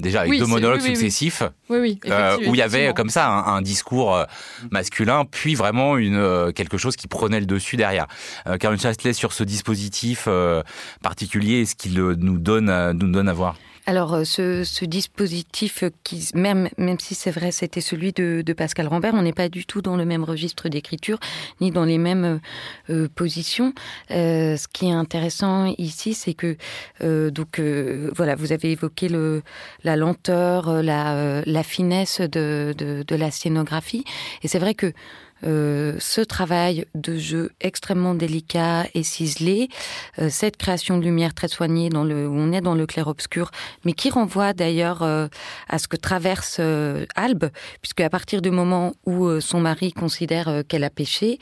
Déjà 0.00 0.20
avec 0.20 0.30
oui, 0.30 0.38
deux 0.38 0.46
monologues 0.46 0.80
oui, 0.80 0.90
oui, 0.90 0.96
successifs 0.96 1.42
euh, 1.70 2.38
où 2.46 2.54
il 2.54 2.58
y 2.58 2.62
avait 2.62 2.94
comme 2.94 3.10
ça 3.10 3.28
un, 3.28 3.56
un 3.56 3.62
discours 3.62 4.14
euh, 4.14 4.24
masculin, 4.70 5.24
puis 5.24 5.56
vraiment 5.56 5.96
une, 5.96 6.16
euh, 6.16 6.52
quelque 6.52 6.78
chose 6.78 6.94
qui 6.94 7.08
prenait 7.08 7.40
le 7.40 7.46
dessus 7.46 7.76
derrière. 7.76 8.06
Euh, 8.46 8.58
Caroline 8.58 8.80
sur 9.12 9.32
ce 9.32 9.42
dispositif 9.44 10.24
euh, 10.28 10.62
particulier, 11.02 11.62
est-ce 11.62 11.74
qu'il 11.74 11.94
nous 11.94 12.38
donne, 12.38 12.92
nous 12.92 13.10
donne 13.10 13.28
à 13.28 13.32
voir? 13.32 13.56
Alors, 13.88 14.12
euh, 14.12 14.24
ce, 14.24 14.84
dispositif, 14.84 15.82
qui, 16.04 16.28
même, 16.34 16.68
même 16.76 17.00
si 17.00 17.14
c'est 17.14 17.30
vrai, 17.30 17.50
c'était 17.52 17.80
celui 17.80 18.12
de, 18.12 18.44
Pascal 18.52 18.86
Rambert, 18.86 19.14
on 19.14 19.22
n'est 19.22 19.32
pas 19.32 19.48
du 19.48 19.64
tout 19.64 19.80
dans 19.80 19.96
le 19.96 20.04
même 20.04 20.24
registre 20.24 20.68
d'écriture, 20.68 21.18
ni 21.62 21.70
dans 21.70 21.86
les 21.86 21.96
mêmes 21.96 22.24
euh, 22.24 22.38
euh, 22.90 23.08
positions. 23.08 23.72
ce 24.10 24.68
qui 24.68 24.88
est 24.88 24.92
intéressant 24.92 25.72
ici, 25.78 26.12
c'est 26.12 26.34
que, 26.34 26.58
donc, 27.30 27.62
voilà, 28.14 28.34
vous 28.34 28.52
avez 28.52 28.72
évoqué 28.72 29.08
le, 29.08 29.42
la 29.84 29.96
lenteur, 29.96 30.82
la, 30.82 31.40
la 31.46 31.62
finesse 31.62 32.20
de, 32.20 32.74
de 32.76 33.16
la 33.16 33.30
scénographie. 33.30 34.04
Et 34.42 34.48
c'est 34.48 34.58
vrai 34.58 34.74
que 34.74 34.92
euh, 35.44 35.96
ce 35.98 36.20
travail 36.20 36.86
de 36.94 37.16
jeu 37.16 37.50
extrêmement 37.60 38.14
délicat 38.14 38.86
et 38.94 39.02
ciselé, 39.02 39.68
euh, 40.18 40.28
cette 40.30 40.56
création 40.56 40.98
de 40.98 41.04
lumière 41.04 41.34
très 41.34 41.48
soignée 41.48 41.90
où 41.92 41.98
on 41.98 42.52
est 42.52 42.60
dans 42.60 42.74
le 42.74 42.86
clair-obscur, 42.86 43.50
mais 43.84 43.92
qui 43.92 44.10
renvoie 44.10 44.52
d'ailleurs 44.52 45.02
euh, 45.02 45.28
à 45.68 45.78
ce 45.78 45.88
que 45.88 45.96
traverse 45.96 46.60
Albe, 47.14 47.50
puisque 47.82 48.00
à 48.00 48.10
partir 48.10 48.42
du 48.42 48.50
moment 48.50 48.94
où 49.06 49.40
son 49.40 49.60
mari 49.60 49.92
considère 49.92 50.62
qu'elle 50.68 50.84
a 50.84 50.90
péché, 50.90 51.38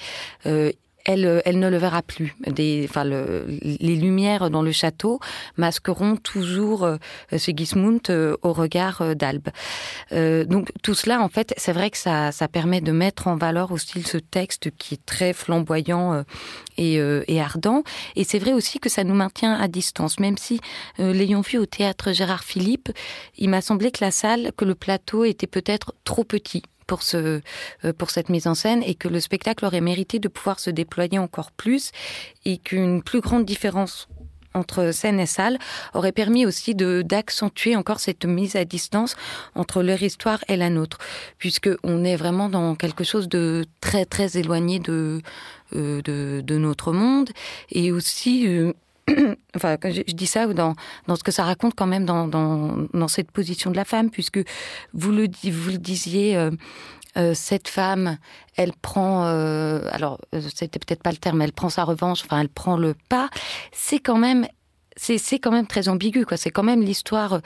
euh, 1.09 1.41
elle, 1.45 1.59
ne 1.59 1.69
le 1.69 1.77
verra 1.77 2.03
plus. 2.03 2.35
Des, 2.47 2.87
enfin, 2.89 3.05
les 3.05 3.97
lumières 3.97 4.51
dans 4.51 4.63
le 4.63 4.73
château 4.73 5.21
masqueront 5.57 6.17
toujours 6.17 6.85
euh, 6.85 6.97
Sigismund 7.37 8.01
euh, 8.11 8.37
au 8.43 8.53
regard 8.53 9.15
d'Albe. 9.15 9.49
donc 10.13 10.71
tout 10.83 10.95
cela, 10.95 11.21
en 11.21 11.29
fait, 11.29 11.55
c'est 11.57 11.73
vrai 11.73 11.91
que 11.91 11.99
ça, 11.99 12.31
permet 12.53 12.81
de 12.81 12.93
mettre 12.93 13.27
en 13.27 13.37
valeur 13.37 13.73
aussi 13.73 14.03
ce 14.03 14.19
texte 14.19 14.71
qui 14.79 14.95
est 14.95 15.05
très 15.05 15.33
flamboyant 15.33 16.25
et, 16.79 16.95
et 16.95 17.41
ardent. 17.41 17.83
Et 18.15 18.25
c'est 18.25 18.39
vrai 18.39 18.53
aussi 18.53 18.79
que 18.79 18.89
ça 18.89 19.05
nous 19.05 19.15
maintient 19.15 19.55
à 19.55 19.69
distance, 19.69 20.21
même 20.21 20.39
si 20.39 20.61
l'ayant 20.99 21.41
vu 21.41 21.59
au 21.59 21.67
théâtre 21.67 22.13
Gérard 22.13 22.45
Philippe, 22.45 22.91
il 23.37 23.51
m'a 23.51 23.61
semblé 23.61 23.91
que 23.91 24.05
la 24.05 24.11
salle, 24.11 24.53
que 24.57 24.65
le 24.65 24.75
plateau 24.75 25.25
était 25.25 25.47
peut-être 25.47 25.95
trop 26.05 26.25
petit 26.25 26.63
pour, 26.87 27.03
ce, 27.03 27.41
euh, 27.85 27.93
pour 27.93 28.11
cette 28.11 28.29
mise 28.29 28.47
en 28.47 28.55
scène 28.55 28.83
et 28.83 28.95
que 28.95 29.09
le 29.09 29.21
spectacle 29.21 29.65
aurait 29.65 29.81
mérité 29.81 30.19
de 30.19 30.29
pouvoir 30.29 30.61
se 30.61 30.71
déployer 30.71 31.19
encore 31.19 31.53
plus 31.53 31.91
et 32.45 32.59
qu'une 32.59 33.03
plus 33.03 33.21
grande 33.21 33.45
différence 33.45 34.09
entre 34.57 34.91
scène 34.91 35.21
et 35.21 35.27
salle 35.27 35.59
aurait 35.95 36.13
permis 36.13 36.47
aussi 36.47 36.75
de 36.75 37.03
d'accentuer 37.03 37.77
encore 37.77 38.01
cette 38.01 38.25
mise 38.25 38.57
à 38.57 38.65
distance 38.65 39.15
entre 39.55 39.83
leur 39.83 40.03
histoire 40.03 40.43
et 40.49 40.57
la 40.57 40.71
nôtre, 40.71 40.99
puisque 41.39 41.69
on 41.85 42.05
est 42.05 42.17
vraiment 42.17 42.49
dans 42.49 42.75
quelque 42.75 43.05
chose 43.05 43.29
de 43.29 43.67
très 43.81 44.07
très 44.07 44.39
éloigné 44.39 44.79
de 44.79 45.21
euh, 45.75 46.01
de, 46.03 46.57
notre 46.57 46.93
monde 46.93 47.31
et 47.71 47.93
aussi 47.93 48.47
euh, 48.47 48.73
enfin, 49.57 49.77
je, 49.85 50.03
dis 50.13 50.27
ça 50.27 50.47
dans, 50.47 50.75
dans 51.07 51.17
ce 51.17 51.23
que 51.23 51.33
ça 51.33 51.45
raconte 51.45 51.75
quand 51.75 51.87
même 51.87 52.05
dans, 52.05 52.27
dans, 52.27 52.77
dans 52.93 53.09
cette 53.09 53.31
position 53.31 53.71
de 53.71 53.77
la 53.77 53.85
femme, 53.85 54.11
puisque 54.11 54.41
vous 54.93 55.13
le, 55.13 55.29
vous 55.45 55.71
le 55.71 55.79
disiez, 55.79 56.37
euh, 56.37 56.51
euh, 57.17 57.33
cette 57.35 57.69
femme, 57.69 58.19
elle 58.57 58.73
prend, 58.73 59.25
euh, 59.25 59.81
alors 59.91 60.19
c'était 60.55 60.79
peut-être 60.79 61.03
pas 61.03 61.13
le 61.13 61.17
terme, 61.17 61.41
elle 61.41 61.53
prend 61.53 61.71
sa 61.71 61.85
revanche, 61.85 62.23
enfin 62.25 62.41
elle 62.41 62.49
prend 62.49 62.77
le 62.77 62.95
pas. 63.09 63.31
C'est 63.73 64.01
quand 64.01 64.19
même 64.19 64.47
c'est 64.97 65.39
quand 65.39 65.53
même 65.53 65.67
très 65.67 65.89
ambigu. 65.89 66.25
quoi. 66.25 66.37
C'est 66.37 66.51
quand 66.51 66.63
même 66.63 66.83
l'histoire 66.83 67.41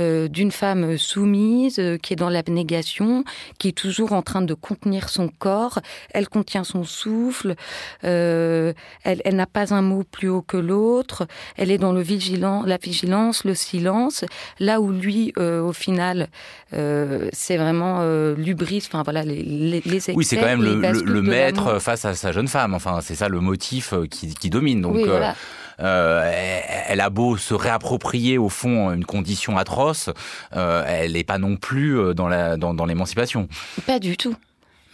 euh, 0.00 0.28
d'une 0.28 0.50
femme 0.50 0.98
soumise 0.98 1.78
euh, 1.78 1.98
qui 1.98 2.12
est 2.12 2.16
dans 2.16 2.28
l'abnégation, 2.28 3.24
qui 3.58 3.68
est 3.68 3.76
toujours 3.76 4.12
en 4.12 4.22
train 4.22 4.42
de 4.42 4.54
contenir 4.54 5.08
son 5.08 5.28
corps. 5.28 5.78
Elle 6.10 6.28
contient 6.28 6.64
son 6.64 6.84
souffle. 6.84 7.54
Euh, 8.04 8.72
elle, 9.04 9.22
elle 9.24 9.36
n'a 9.36 9.46
pas 9.46 9.72
un 9.72 9.82
mot 9.82 10.02
plus 10.04 10.28
haut 10.28 10.42
que 10.42 10.56
l'autre. 10.56 11.26
Elle 11.56 11.70
est 11.70 11.78
dans 11.78 11.92
le 11.92 12.00
vigilant, 12.00 12.62
la 12.64 12.76
vigilance, 12.76 13.44
le 13.44 13.54
silence. 13.54 14.24
Là 14.58 14.80
où 14.80 14.90
lui, 14.90 15.32
euh, 15.38 15.62
au 15.62 15.72
final, 15.72 16.28
euh, 16.74 17.28
c'est 17.32 17.56
vraiment 17.56 18.04
l'ubris. 18.36 18.82
Enfin 18.86 19.02
voilà, 19.02 19.22
les, 19.22 19.42
les, 19.42 19.80
les 19.84 19.96
excès, 19.96 20.12
Oui, 20.14 20.24
c'est 20.24 20.36
quand 20.36 20.46
même 20.46 20.62
le, 20.62 20.74
le, 20.74 21.22
maître 21.22 21.78
face 21.78 22.04
à 22.04 22.14
sa 22.14 22.32
jeune 22.32 22.48
femme. 22.48 22.74
Enfin, 22.74 23.00
c'est 23.00 23.14
ça 23.14 23.28
le 23.28 23.40
motif 23.40 23.94
qui, 24.10 24.34
qui 24.34 24.50
domine. 24.50 24.80
Donc. 24.80 24.96
Oui, 24.96 25.04
voilà. 25.04 25.34
Euh, 25.80 26.60
elle 26.88 27.00
a 27.00 27.10
beau 27.10 27.36
se 27.36 27.54
réapproprier 27.54 28.38
au 28.38 28.48
fond 28.48 28.92
une 28.92 29.04
condition 29.04 29.58
atroce, 29.58 30.10
euh, 30.54 30.84
elle 30.86 31.12
n'est 31.12 31.24
pas 31.24 31.38
non 31.38 31.56
plus 31.56 31.98
euh, 31.98 32.14
dans 32.14 32.86
l'émancipation. 32.86 33.48
Dans 33.78 33.82
pas 33.84 33.98
du 33.98 34.16
tout. 34.16 34.34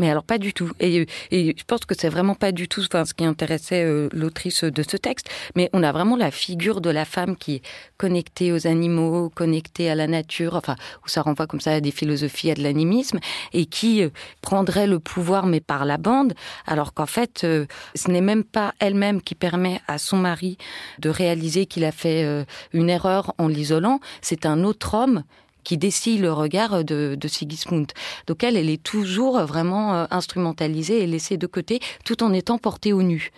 Mais 0.02 0.10
alors 0.10 0.24
pas 0.24 0.38
du 0.38 0.52
tout. 0.52 0.72
Et, 0.80 1.06
je 1.30 1.64
pense 1.64 1.84
que 1.84 1.94
c'est 1.96 2.08
vraiment 2.08 2.34
pas 2.34 2.50
du 2.50 2.66
tout 2.66 2.82
ce 2.82 3.14
qui 3.14 3.24
intéressait 3.24 3.84
euh, 3.84 4.08
l'autrice 4.12 4.64
de 4.64 4.82
ce 4.82 4.96
texte. 4.96 5.28
Mais 5.54 5.70
on 5.72 5.84
a 5.84 5.92
vraiment 5.92 6.16
la 6.16 6.32
figure 6.32 6.80
de 6.80 6.90
la 6.90 7.04
femme 7.04 7.36
qui 7.36 7.54
est 7.54 7.62
connectée 7.98 8.50
aux 8.50 8.66
animaux, 8.66 9.30
connectée 9.30 9.88
à 9.88 9.94
la 9.94 10.08
nature, 10.08 10.56
enfin, 10.56 10.74
où 11.04 11.08
ça 11.08 11.22
renvoie 11.22 11.46
comme 11.46 11.60
ça 11.60 11.70
à 11.70 11.80
des 11.80 11.92
philosophies, 11.92 12.50
à 12.50 12.54
de 12.54 12.64
l'animisme, 12.64 13.20
et 13.52 13.64
qui 13.64 14.02
euh, 14.02 14.08
prendrait 14.40 14.88
le 14.88 14.98
pouvoir 14.98 15.46
mais 15.46 15.60
par 15.60 15.84
la 15.84 15.98
bande, 15.98 16.34
alors 16.66 16.94
qu'en 16.94 17.06
fait, 17.06 17.44
euh, 17.44 17.66
ce 17.94 18.10
n'est 18.10 18.20
même 18.20 18.42
pas 18.42 18.74
elle-même 18.80 19.22
qui 19.22 19.36
permet 19.36 19.80
à 19.86 19.98
son 19.98 20.16
mari 20.16 20.58
de 20.98 21.10
réaliser 21.10 21.66
qu'il 21.66 21.84
a 21.84 21.92
fait 21.92 22.44
une 22.72 22.90
erreur 22.90 23.34
en 23.38 23.46
l'isolant, 23.46 24.00
c'est 24.20 24.46
un 24.46 24.64
autre 24.64 24.94
homme 24.94 25.22
qui 25.64 25.78
dessille 25.78 26.18
le 26.18 26.32
regard 26.32 26.84
de, 26.84 27.16
Sigismund. 27.26 27.92
Donc 28.26 28.44
elle, 28.44 28.56
elle 28.56 28.68
est 28.68 28.82
toujours 28.82 29.40
vraiment 29.40 29.94
euh, 29.94 30.04
instrumentalisée 30.10 31.02
et 31.02 31.06
laissée 31.06 31.36
de 31.36 31.46
côté, 31.46 31.80
tout 32.04 32.22
en 32.22 32.32
étant 32.32 32.58
portée 32.58 32.92
au 32.92 33.02
nu. 33.02 33.30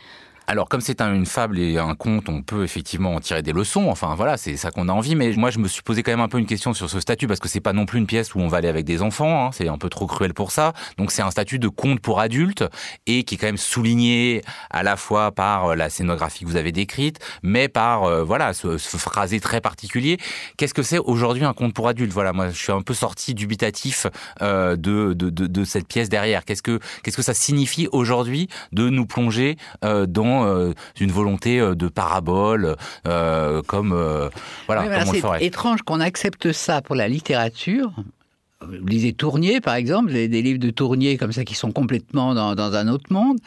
Alors, 0.46 0.68
comme 0.68 0.82
c'est 0.82 1.00
une 1.00 1.24
fable 1.24 1.58
et 1.58 1.78
un 1.78 1.94
conte, 1.94 2.28
on 2.28 2.42
peut 2.42 2.64
effectivement 2.64 3.14
en 3.14 3.20
tirer 3.20 3.42
des 3.42 3.52
leçons. 3.52 3.88
Enfin, 3.88 4.14
voilà, 4.14 4.36
c'est 4.36 4.56
ça 4.58 4.70
qu'on 4.70 4.88
a 4.88 4.92
envie. 4.92 5.14
Mais 5.14 5.32
moi, 5.32 5.50
je 5.50 5.58
me 5.58 5.68
suis 5.68 5.82
posé 5.82 6.02
quand 6.02 6.12
même 6.12 6.20
un 6.20 6.28
peu 6.28 6.38
une 6.38 6.46
question 6.46 6.74
sur 6.74 6.90
ce 6.90 7.00
statut 7.00 7.26
parce 7.26 7.40
que 7.40 7.48
c'est 7.48 7.60
pas 7.60 7.72
non 7.72 7.86
plus 7.86 7.98
une 7.98 8.06
pièce 8.06 8.34
où 8.34 8.40
on 8.40 8.48
va 8.48 8.58
aller 8.58 8.68
avec 8.68 8.84
des 8.84 9.00
enfants. 9.00 9.46
Hein. 9.46 9.50
c'est 9.52 9.68
un 9.68 9.78
peu 9.78 9.88
trop 9.88 10.06
cruel 10.06 10.34
pour 10.34 10.50
ça. 10.50 10.74
Donc, 10.98 11.12
c'est 11.12 11.22
un 11.22 11.30
statut 11.30 11.58
de 11.58 11.68
conte 11.68 12.00
pour 12.00 12.20
adultes 12.20 12.64
et 13.06 13.24
qui 13.24 13.36
est 13.36 13.38
quand 13.38 13.46
même 13.46 13.56
souligné 13.56 14.42
à 14.70 14.82
la 14.82 14.96
fois 14.96 15.32
par 15.32 15.68
euh, 15.68 15.76
la 15.76 15.88
scénographie 15.88 16.44
que 16.44 16.48
vous 16.50 16.56
avez 16.56 16.72
décrite, 16.72 17.20
mais 17.42 17.68
par 17.68 18.04
euh, 18.04 18.22
voilà 18.22 18.52
ce, 18.52 18.76
phrasé 18.76 19.40
très 19.40 19.62
particulier. 19.62 20.18
Qu'est-ce 20.58 20.74
que 20.74 20.82
c'est 20.82 20.98
aujourd'hui 20.98 21.44
un 21.44 21.54
conte 21.54 21.72
pour 21.72 21.88
adultes? 21.88 22.12
Voilà, 22.12 22.34
moi, 22.34 22.50
je 22.50 22.58
suis 22.58 22.72
un 22.72 22.82
peu 22.82 22.94
sorti 22.94 23.32
dubitatif 23.32 24.06
euh, 24.42 24.76
de, 24.76 25.64
cette 25.64 25.88
pièce 25.88 26.10
derrière. 26.10 26.44
Qu'est-ce 26.44 26.62
que 26.62 27.22
ça 27.22 27.34
signifie 27.34 27.88
aujourd'hui 27.92 28.48
de 28.72 28.90
nous 28.90 29.06
plonger 29.06 29.56
dans 29.82 30.33
euh, 30.42 30.72
une 31.00 31.12
volonté 31.12 31.60
euh, 31.60 31.74
de 31.74 31.88
parabole, 31.88 32.76
euh, 33.06 33.62
comme 33.62 33.90
voilà, 34.66 35.04
C'est 35.04 35.44
étrange 35.44 35.82
qu'on 35.82 36.00
accepte 36.00 36.52
ça 36.52 36.82
pour 36.82 36.94
la 36.94 37.08
littérature. 37.08 37.92
Vous 38.60 38.86
lisez 38.86 39.12
Tournier, 39.12 39.60
par 39.60 39.74
exemple, 39.74 40.10
des, 40.12 40.28
livres 40.28 40.58
de 40.58 40.70
Tournier 40.70 41.18
comme 41.18 41.32
ça 41.32 41.44
qui 41.44 41.54
sont 41.54 41.70
complètement 41.70 42.34
dans, 42.34 42.74
un 42.74 42.88
autre 42.88 43.12
monde, 43.12 43.38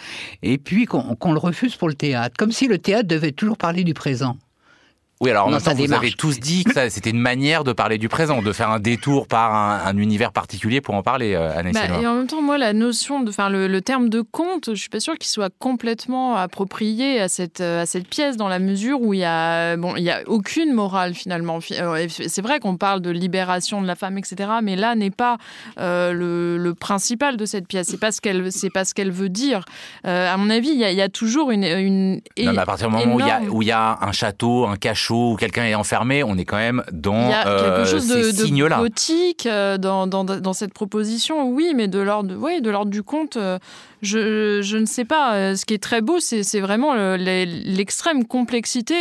et 0.44 0.60
puis 0.60 0.86
qu'on 0.86 1.32
le 1.32 1.40
refuse 1.40 1.76
pour 1.76 1.88
le 1.88 1.96
théâtre, 1.96 2.36
comme 2.38 2.52
si 2.52 2.68
le 2.68 2.78
théâtre 2.78 3.08
devait 3.08 3.32
toujours 3.32 3.58
parler 3.58 3.84
du 3.84 3.96
présent. 3.96 4.38
Oui, 5.20 5.32
alors 5.32 5.48
en 5.48 5.50
même 5.50 5.60
temps, 5.60 5.74
vous 5.74 5.94
avez 5.94 6.12
tous 6.12 6.40
dit 6.40 6.64
que 6.64 6.90
c'était 6.90 7.10
une 7.10 7.20
manière 7.20 7.64
de 7.64 7.74
parler 7.74 7.98
du 7.98 8.08
présent, 8.08 8.44
de 8.44 8.54
faire 8.54 8.70
un 8.70 8.80
détour 8.80 9.28
par 9.28 9.56
un, 9.56 9.98
univers 9.98 10.32
particulier 10.32 10.80
pour 10.80 10.94
en 10.94 11.02
parler, 11.02 11.34
euh, 11.34 11.64
bah, 11.74 12.00
Et 12.00 12.06
en 12.06 12.14
même 12.14 12.28
temps, 12.28 12.44
moi, 12.44 12.60
la 12.60 12.72
notion 12.74 13.22
de, 13.22 13.30
enfin, 13.30 13.50
le, 13.50 13.82
terme 13.82 14.10
de 14.10 14.22
conte, 14.22 14.70
je 14.76 14.80
suis 14.80 14.90
pas 14.90 15.00
sûre 15.00 15.16
qu'il 15.16 15.30
soit 15.30 15.52
complètement 15.58 16.36
approprié 16.36 17.20
à 17.20 17.30
cette 17.30 17.62
euh, 17.62 17.82
à 17.82 17.86
cette 17.86 18.08
pièce 18.08 18.38
dans 18.38 18.48
la 18.48 18.60
mesure 18.60 19.02
où 19.02 19.14
il 19.14 19.22
y 19.22 19.26
a 19.26 19.76
bon, 19.76 19.96
il 19.96 20.04
y 20.04 20.12
a 20.12 20.22
aucune 20.28 20.72
morale 20.72 21.16
finalement. 21.16 21.60
Euh, 21.72 22.08
c'est 22.10 22.42
vrai 22.42 22.60
qu'on 22.60 22.78
parle 22.78 23.02
de 23.02 23.10
libération 23.10 23.82
de 23.82 23.88
la 23.88 23.96
femme, 23.96 24.20
etc. 24.20 24.52
Mais 24.62 24.76
là 24.76 24.94
n'est 24.94 25.10
pas 25.10 25.38
le, 25.78 26.74
principal 26.80 27.38
de 27.38 27.46
cette 27.46 27.68
pièce. 27.68 27.88
C'est 27.88 28.00
pas 28.00 28.12
ce 28.12 28.22
qu'elle 28.22 28.52
c'est 28.52 28.70
pas 28.70 28.86
ce 28.86 28.94
qu'elle 28.94 29.12
veut 29.12 29.30
dire. 29.30 29.66
à 30.04 30.38
mon 30.38 30.52
avis, 30.52 30.70
il 30.70 30.80
y, 30.80 31.02
a, 31.02 31.10
toujours 31.10 31.50
une 31.50 31.64
une. 31.64 32.22
Non, 32.38 32.54
mais 32.54 32.60
à 32.60 32.66
partir 32.66 32.90
du 32.90 32.96
moment 32.96 33.16
où 33.16 33.20
il 33.20 33.26
y 33.26 33.32
a 33.32 33.42
où 33.50 33.62
il 33.64 33.68
y 33.68 33.72
a 33.72 33.98
un 34.02 34.12
château, 34.12 34.68
un 34.68 34.76
cachot 34.76 35.07
où 35.10 35.36
quelqu'un 35.40 35.66
est 35.66 35.76
enfermé, 35.76 36.24
on 36.24 36.38
est 36.38 36.46
quand 36.46 36.58
même 36.58 36.84
dans 36.92 37.26
Il 37.26 37.32
y 37.32 37.34
a 37.34 37.44
quelque 37.44 37.60
euh, 37.60 37.86
chose 37.86 38.08
de, 38.08 38.32
de 38.32 38.78
gothique 38.78 39.46
euh, 39.46 39.78
dans, 39.78 40.08
dans, 40.08 40.24
dans, 40.24 40.54
cette 40.54 40.74
proposition, 40.74 41.50
oui, 41.50 41.74
mais 41.76 41.88
de 41.88 42.00
l'ordre 42.00 42.36
oui, 42.38 42.62
de 42.62 42.70
l'ordre 42.70 42.92
du 42.92 43.04
conte, 43.04 43.38
euh, 43.38 43.60
je, 44.02 44.62
je, 44.62 44.78
ne 44.78 44.86
sais 44.86 45.06
pas. 45.06 45.56
Ce 45.56 45.66
qui 45.66 45.74
est 45.74 45.82
très 45.82 46.02
beau, 46.02 46.20
c'est 46.20 46.60
vraiment 46.60 46.94
l'extrême 47.16 48.26
complexité 48.26 48.94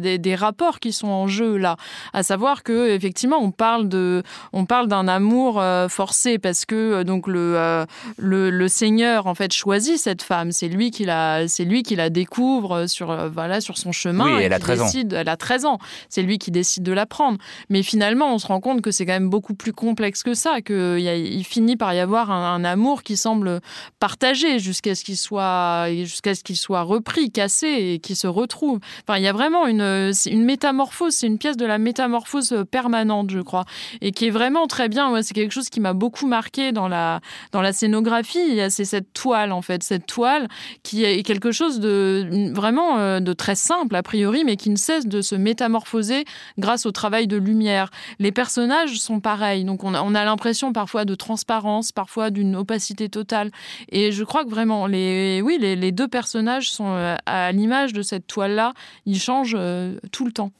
des, 0.00 0.18
des, 0.18 0.34
rapports 0.36 0.78
qui 0.78 0.92
sont 0.92 1.08
en 1.08 1.26
jeu 1.26 1.56
là. 1.56 1.76
À 2.12 2.22
savoir 2.22 2.62
que 2.62 2.90
effectivement, 2.90 3.38
on 3.40 3.50
parle 3.50 3.88
de, 3.88 4.22
on 4.52 4.64
parle 4.64 4.86
d'un 4.86 5.08
amour 5.08 5.62
forcé 5.88 6.38
parce 6.38 6.64
que 6.64 7.02
donc 7.02 7.26
le, 7.26 7.84
le, 8.18 8.50
le 8.50 8.68
Seigneur 8.68 9.26
en 9.26 9.34
fait 9.34 9.52
choisit 9.52 9.98
cette 9.98 10.22
femme. 10.22 10.52
C'est 10.52 10.68
lui 10.68 10.92
qui 10.92 11.04
la, 11.04 11.48
c'est 11.48 11.64
lui 11.64 11.82
qui 11.82 11.96
la 11.96 12.08
découvre 12.08 12.86
sur 12.86 13.28
voilà 13.28 13.60
sur 13.60 13.78
son 13.78 13.90
chemin. 13.90 14.36
Oui, 14.36 14.42
elle 14.44 14.52
a 14.52 14.60
13 14.60 14.82
décide, 14.82 15.12
Elle 15.12 15.28
a 15.28 15.36
13 15.46 15.64
ans. 15.64 15.78
C'est 16.08 16.22
lui 16.22 16.38
qui 16.38 16.50
décide 16.50 16.82
de 16.82 16.90
la 16.90 17.06
prendre. 17.06 17.38
Mais 17.70 17.84
finalement, 17.84 18.34
on 18.34 18.38
se 18.38 18.48
rend 18.48 18.60
compte 18.60 18.82
que 18.82 18.90
c'est 18.90 19.06
quand 19.06 19.12
même 19.12 19.30
beaucoup 19.30 19.54
plus 19.54 19.72
complexe 19.72 20.24
que 20.24 20.34
ça, 20.34 20.60
qu'il 20.60 20.98
il 20.98 21.44
finit 21.44 21.76
par 21.76 21.94
y 21.94 22.00
avoir 22.00 22.32
un, 22.32 22.64
amour 22.64 23.04
qui 23.04 23.16
semble 23.16 23.60
partagé 24.00 24.58
jusqu'à 24.58 24.96
ce 24.96 25.04
qu'il 25.04 25.16
soit, 25.16 25.86
jusqu'à 25.90 26.34
ce 26.34 26.42
qu'il 26.42 26.56
soit 26.56 26.82
repris, 26.82 27.30
cassé 27.30 27.68
et 27.68 27.98
qu'il 28.00 28.16
se 28.16 28.26
retrouve. 28.26 28.80
Enfin, 29.06 29.18
il 29.18 29.22
y 29.22 29.28
a 29.28 29.32
vraiment 29.32 29.68
une, 29.68 30.10
une 30.26 30.44
métamorphose, 30.44 31.14
c'est 31.14 31.28
une 31.28 31.38
pièce 31.38 31.56
de 31.56 31.64
la 31.64 31.78
métamorphose 31.78 32.64
permanente, 32.68 33.30
je 33.30 33.38
crois, 33.38 33.66
et 34.00 34.10
qui 34.10 34.26
est 34.26 34.30
vraiment 34.30 34.66
très 34.66 34.88
bien. 34.88 35.12
Ouais, 35.12 35.22
c'est 35.22 35.34
quelque 35.34 35.52
chose 35.52 35.68
qui 35.68 35.78
m'a 35.78 35.92
beaucoup 35.92 36.26
marqué 36.26 36.72
dans 36.72 36.88
la, 36.88 37.20
dans 37.52 37.60
la 37.60 37.72
scénographie. 37.72 38.58
C'est 38.70 38.84
cette 38.84 39.12
toile, 39.12 39.52
en 39.52 39.62
fait, 39.62 39.84
cette 39.84 40.06
toile 40.06 40.48
qui 40.82 41.04
est 41.04 41.22
quelque 41.22 41.52
chose 41.52 41.78
de 41.78 42.50
vraiment 42.52 42.98
euh, 42.98 43.20
de 43.20 43.32
très 43.32 43.54
simple, 43.54 43.94
a 43.94 44.02
priori, 44.02 44.42
mais 44.44 44.56
qui 44.56 44.70
ne 44.70 44.76
cesse 44.76 45.06
de 45.06 45.20
se 45.20 45.35
métamorphoser 45.36 46.24
grâce 46.58 46.86
au 46.86 46.92
travail 46.92 47.26
de 47.26 47.36
lumière. 47.36 47.90
Les 48.18 48.32
personnages 48.32 48.98
sont 48.98 49.20
pareils, 49.20 49.64
donc 49.64 49.84
on 49.84 49.94
a, 49.94 50.24
l'impression 50.24 50.72
parfois 50.72 51.04
de 51.04 51.14
transparence, 51.14 51.92
parfois 51.92 52.30
d'une 52.30 52.56
opacité 52.56 53.08
totale. 53.08 53.50
Et 53.90 54.12
je 54.12 54.24
crois 54.24 54.44
que 54.44 54.50
vraiment, 54.50 54.86
les, 54.86 55.40
oui, 55.42 55.58
les, 55.58 55.92
deux 55.92 56.08
personnages 56.08 56.70
sont 56.70 56.88
euh, 56.88 57.16
à 57.26 57.52
l'image 57.52 57.92
de 57.92 58.02
cette 58.02 58.26
toile-là, 58.26 58.72
ils 59.06 59.20
changent 59.20 59.56
euh, 59.56 59.98
tout 60.12 60.24
le 60.24 60.32
temps. 60.32 60.50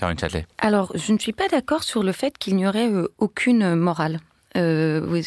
Châtelet. 0.00 0.46
Alors, 0.58 0.90
je 0.96 1.12
ne 1.12 1.18
suis 1.18 1.32
pas 1.32 1.48
d'accord 1.48 1.84
sur 1.84 2.02
le 2.02 2.12
fait 2.12 2.36
qu'il 2.36 2.56
n'y 2.56 2.66
aurait 2.66 2.90
aucune 3.18 3.76
morale. 3.76 4.18
Euh, 4.56 5.22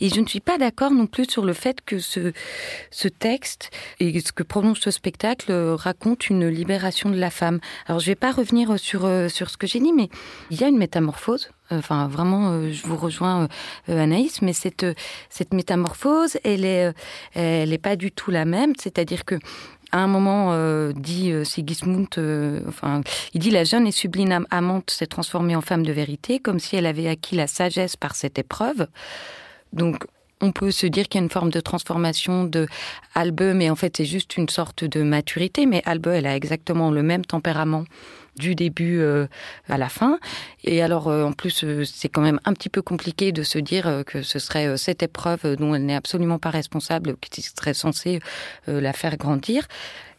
et 0.00 0.08
je 0.08 0.20
ne 0.20 0.26
suis 0.26 0.40
pas 0.40 0.58
d'accord 0.58 0.90
non 0.90 1.06
plus 1.06 1.28
sur 1.28 1.44
le 1.44 1.52
fait 1.52 1.80
que 1.84 1.98
ce, 1.98 2.32
ce 2.90 3.08
texte 3.08 3.70
et 3.98 4.18
ce 4.20 4.32
que 4.32 4.42
prononce 4.42 4.80
ce 4.80 4.90
spectacle 4.90 5.52
raconte 5.52 6.30
une 6.30 6.48
libération 6.48 7.10
de 7.10 7.18
la 7.18 7.30
femme. 7.30 7.60
Alors 7.86 8.00
je 8.00 8.06
ne 8.06 8.12
vais 8.12 8.16
pas 8.16 8.32
revenir 8.32 8.78
sur, 8.78 9.04
euh, 9.04 9.28
sur 9.28 9.50
ce 9.50 9.56
que 9.56 9.66
j'ai 9.66 9.80
dit, 9.80 9.92
mais 9.92 10.08
il 10.50 10.60
y 10.60 10.64
a 10.64 10.68
une 10.68 10.78
métamorphose. 10.78 11.50
Enfin, 11.72 12.08
vraiment, 12.08 12.50
euh, 12.50 12.72
je 12.72 12.84
vous 12.84 12.96
rejoins, 12.96 13.46
Anaïs, 13.86 14.42
mais 14.42 14.52
cette, 14.52 14.84
cette 15.28 15.54
métamorphose, 15.54 16.36
elle 16.42 16.64
est, 16.64 16.92
elle 17.34 17.78
pas 17.78 17.94
du 17.94 18.10
tout 18.10 18.32
la 18.32 18.44
même. 18.44 18.72
C'est-à-dire 18.76 19.24
que 19.24 19.36
à 19.92 19.98
un 19.98 20.06
moment, 20.06 20.52
euh, 20.52 20.92
dit 20.94 21.32
euh, 21.32 21.44
Sigismund, 21.44 22.08
euh, 22.18 22.60
enfin, 22.68 23.02
il 23.34 23.40
dit 23.40 23.50
la 23.50 23.64
jeune 23.64 23.86
et 23.86 23.92
sublime 23.92 24.46
amante 24.50 24.90
s'est 24.90 25.06
transformée 25.06 25.56
en 25.56 25.60
femme 25.60 25.84
de 25.84 25.92
vérité, 25.92 26.38
comme 26.38 26.58
si 26.58 26.76
elle 26.76 26.86
avait 26.86 27.08
acquis 27.08 27.34
la 27.34 27.46
sagesse 27.46 27.96
par 27.96 28.14
cette 28.14 28.38
épreuve. 28.38 28.86
Donc, 29.72 30.04
on 30.40 30.52
peut 30.52 30.70
se 30.70 30.86
dire 30.86 31.08
qu'il 31.08 31.20
y 31.20 31.22
a 31.22 31.24
une 31.24 31.30
forme 31.30 31.50
de 31.50 31.60
transformation 31.60 32.44
de 32.44 32.66
Albe, 33.14 33.52
mais 33.54 33.68
en 33.68 33.76
fait, 33.76 33.96
c'est 33.98 34.04
juste 34.06 34.36
une 34.36 34.48
sorte 34.48 34.84
de 34.84 35.02
maturité. 35.02 35.66
Mais 35.66 35.82
Albe, 35.84 36.06
elle 36.08 36.26
a 36.26 36.34
exactement 36.34 36.90
le 36.90 37.02
même 37.02 37.24
tempérament 37.24 37.84
du 38.40 38.56
début 38.56 38.98
euh, 38.98 39.26
à 39.68 39.78
la 39.78 39.88
fin. 39.88 40.18
Et 40.64 40.82
alors, 40.82 41.06
euh, 41.06 41.22
en 41.22 41.32
plus, 41.32 41.62
euh, 41.62 41.84
c'est 41.84 42.08
quand 42.08 42.22
même 42.22 42.40
un 42.44 42.52
petit 42.54 42.68
peu 42.68 42.82
compliqué 42.82 43.30
de 43.30 43.44
se 43.44 43.58
dire 43.58 44.02
que 44.06 44.22
ce 44.22 44.40
serait 44.40 44.76
cette 44.76 45.04
épreuve 45.04 45.56
dont 45.56 45.74
elle 45.74 45.84
n'est 45.84 45.94
absolument 45.94 46.38
pas 46.38 46.50
responsable 46.50 47.16
qui 47.18 47.42
serait 47.42 47.74
censée 47.74 48.20
la 48.66 48.92
faire 48.92 49.16
grandir. 49.16 49.68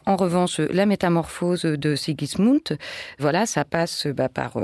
En 0.06 0.16
revanche, 0.16 0.58
la 0.58 0.86
métamorphose 0.86 1.62
de 1.62 1.96
Sigismund, 1.96 2.78
voilà, 3.18 3.46
ça 3.46 3.64
passe 3.64 4.06
bah, 4.06 4.28
par 4.28 4.58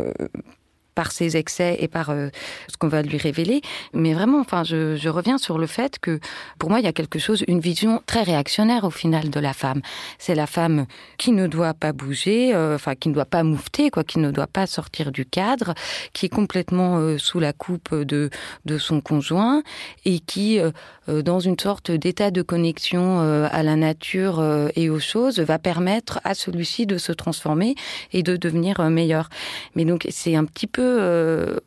par 0.99 1.13
ses 1.13 1.37
excès 1.37 1.77
et 1.79 1.87
par 1.87 2.11
euh, 2.11 2.29
ce 2.67 2.77
qu'on 2.77 2.89
va 2.89 3.03
lui 3.03 3.19
révéler. 3.19 3.61
Mais 3.95 4.15
vraiment, 4.15 4.41
enfin, 4.41 4.65
je, 4.65 4.97
je, 4.97 5.09
reviens 5.09 5.39
sur 5.39 5.57
le 5.57 5.69
fait 5.69 6.01
que 6.01 6.19
pour 6.59 6.71
moi, 6.71 6.81
il 6.81 6.85
y 6.85 6.89
a 6.89 6.93
quelque 6.93 7.21
chose, 7.21 7.45
une 7.47 7.61
vision 7.61 8.03
très 8.05 8.25
réactionnaire 8.25 8.83
au 8.83 8.91
final 8.91 9.31
de 9.31 9.39
la 9.39 9.53
femme. 9.53 9.81
C'est 10.19 10.35
la 10.35 10.49
femme 10.49 10.87
qui 11.17 11.31
ne 11.31 11.47
doit 11.47 11.73
pas 11.73 11.93
bouger, 11.93 12.53
euh, 12.53 12.75
enfin, 12.75 12.97
qui 12.97 13.11
ne 13.11 13.15
doit 13.15 13.27
pas 13.27 13.45
moufter, 13.45 13.91
quoi, 13.91 14.03
qui 14.03 14.19
ne 14.19 14.33
doit 14.33 14.49
pas 14.49 14.67
sortir 14.67 15.13
du 15.13 15.25
cadre, 15.25 15.75
qui 16.15 16.27
est 16.27 16.35
complètement 16.41 16.97
euh, 16.97 17.17
sous 17.17 17.39
la 17.39 17.53
coupe 17.53 17.95
de, 17.95 18.29
de 18.65 18.77
son 18.77 19.01
conjoint 19.01 19.63
et 20.05 20.19
qui, 20.19 20.59
dans 21.09 21.41
une 21.41 21.59
sorte 21.59 21.91
d'état 21.91 22.31
de 22.31 22.43
connexion 22.43 23.21
à 23.21 23.63
la 23.63 23.77
nature 23.77 24.43
et 24.77 24.91
aux 24.91 25.01
choses, 25.01 25.41
va 25.41 25.59
permettre 25.59 26.21
à 26.25 26.35
celui-ci 26.35 26.87
de 26.87 26.99
se 26.99 27.13
transformer 27.13 27.75
et 28.13 28.23
de 28.23 28.37
devenir 28.37 28.81
meilleur. 28.91 29.29
Mais 29.75 29.85
donc, 29.85 30.07
c'est 30.11 30.35
un 30.35 30.45
petit 30.45 30.67
peu 30.67 30.99
euh, 31.01 31.59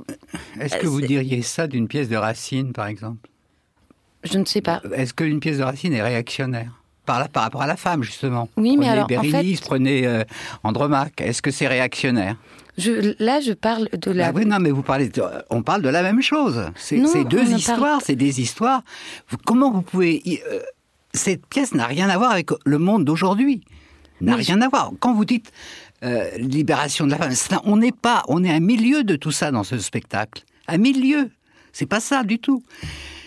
Est-ce 0.60 0.78
que 0.78 0.88
vous 0.88 1.02
diriez 1.02 1.42
ça 1.42 1.68
d'une 1.68 1.88
pièce 1.88 2.10
de 2.10 2.16
Racine, 2.16 2.74
par 2.74 2.88
exemple? 2.88 3.30
Je 4.24 4.38
ne 4.38 4.46
sais 4.46 4.62
pas. 4.62 4.82
Est-ce 4.94 5.14
qu'une 5.14 5.40
pièce 5.40 5.58
de 5.58 5.64
Racine 5.64 5.94
est 5.94 6.02
réactionnaire? 6.02 6.81
Par, 7.06 7.20
là, 7.20 7.28
par 7.28 7.44
rapport 7.44 7.62
à 7.62 7.68
la 7.68 7.76
femme, 7.76 8.04
justement 8.04 8.50
Oui, 8.58 8.78
mais 8.78 8.90
alors. 8.90 9.08
Bérénice, 9.08 9.60
en 9.60 9.62
fait... 9.62 9.68
prenez 9.68 10.08
euh, 10.08 10.24
Andromaque. 10.64 11.22
Est-ce 11.22 11.42
que 11.42 11.52
c'est 11.52 11.68
réactionnaire? 11.68 12.36
Je, 12.78 13.16
là, 13.24 13.42
je 13.42 13.54
parle 13.54 13.90
de 13.92 14.12
la. 14.12 14.28
Ah 14.28 14.32
oui, 14.34 14.46
non, 14.46 14.60
mais 14.60 14.72
vous 14.72 14.84
parlez. 14.84 15.12
on 15.50 15.62
parle 15.62 15.82
de 15.82 15.90
la 15.90 16.04
même 16.04 16.22
chose. 16.22 16.66
C'est 16.76 17.24
deux 17.26 17.52
histoires, 17.52 18.02
c'est 18.04 18.16
des 18.16 18.42
histoires. 18.42 18.84
comment 19.46 19.72
vous 19.72 19.82
pouvez. 19.82 20.22
Euh, 20.52 20.60
cette 21.14 21.46
pièce 21.46 21.74
n'a 21.74 21.86
rien 21.86 22.10
à 22.10 22.18
voir 22.18 22.32
avec 22.32 22.50
le 22.66 22.78
monde 22.78 23.04
d'aujourd'hui. 23.04 23.62
N'a 24.22 24.36
rien 24.36 24.62
à 24.62 24.70
voir. 24.70 24.92
Quand 25.00 25.14
vous 25.14 25.26
dites 25.26 25.52
euh, 26.04 26.30
libération 26.38 27.06
de 27.06 27.12
la 27.12 27.18
femme. 27.18 27.60
on 27.66 27.78
n'est 27.78 27.92
pas, 27.92 28.24
on 28.28 28.44
est 28.44 28.52
à 28.52 28.60
milieu 28.60 29.04
de 29.04 29.16
tout 29.16 29.32
ça 29.32 29.52
dans 29.52 29.64
ce 29.64 29.78
spectacle. 29.78 30.44
À 30.68 30.78
milieu. 30.78 31.30
C'est 31.74 31.86
pas 31.86 32.00
ça 32.00 32.24
du 32.24 32.40
tout. 32.40 32.64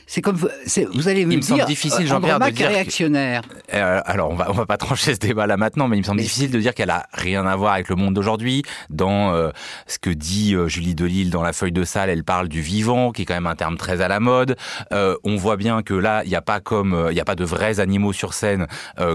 C'est 0.07 0.21
comme 0.21 0.37
vous 0.37 1.09
allez 1.09 1.25
me, 1.25 1.33
il 1.33 1.37
me 1.39 1.43
semble 1.43 1.65
difficile, 1.65 2.07
Jean-Pierre, 2.07 2.39
de 2.39 2.51
dire 2.51 2.69
réactionnaire. 2.69 3.43
Euh, 3.73 4.01
alors 4.05 4.31
on 4.31 4.35
va 4.35 4.51
on 4.51 4.53
va 4.53 4.67
pas 4.67 4.77
trancher 4.85 5.15
ce 5.15 5.19
débat-là 5.19 5.57
maintenant, 5.57 5.89
mais 5.89 5.97
il 5.97 6.01
me 6.01 6.05
semble 6.05 6.21
difficile 6.21 6.51
de 6.51 6.61
dire 6.61 6.75
qu'elle 6.75 6.91
a 6.91 7.07
rien 7.13 7.47
à 7.47 7.57
voir 7.57 7.75
avec 7.75 7.89
le 7.89 7.97
monde 7.97 8.15
d'aujourd'hui. 8.15 8.63
Dans 8.91 9.33
euh, 9.33 9.51
ce 9.87 9.99
que 9.99 10.11
dit 10.11 10.55
euh, 10.55 10.69
Julie 10.69 10.95
Delille 10.95 11.31
dans 11.31 11.43
la 11.43 11.53
feuille 11.53 11.73
de 11.73 11.85
salle, 11.85 12.11
elle 12.11 12.25
parle 12.25 12.49
du 12.49 12.61
vivant, 12.61 13.13
qui 13.13 13.23
est 13.23 13.25
quand 13.25 13.35
même 13.35 13.47
un 13.47 13.57
terme 13.57 13.77
très 13.77 14.01
à 14.01 14.09
la 14.09 14.21
mode. 14.21 14.57
on 14.93 15.37
voit 15.37 15.57
bien 15.57 15.83
que 15.83 15.95
là, 15.95 16.23
il 16.25 16.29
n'y 16.29 16.37
a 16.37 16.43
pas 16.43 16.61
comme 16.61 17.09
il 17.11 17.17
y 17.17 17.21
a 17.21 17.25
pas 17.25 17.35
de 17.35 17.45
vrais 17.45 17.81
animaux 17.81 18.13
sur 18.13 18.35
scène 18.35 18.67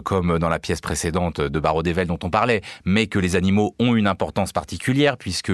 comme 0.03 0.39
dans 0.39 0.49
la 0.49 0.59
pièce 0.59 0.81
précédente 0.81 1.41
de 1.41 1.59
Barreau 1.59 1.83
d'Evel 1.83 2.07
dont 2.07 2.19
on 2.23 2.29
parlait, 2.29 2.61
mais 2.85 3.07
que 3.07 3.19
les 3.19 3.35
animaux 3.35 3.75
ont 3.79 3.95
une 3.95 4.07
importance 4.07 4.51
particulière 4.51 5.17
puisque 5.17 5.51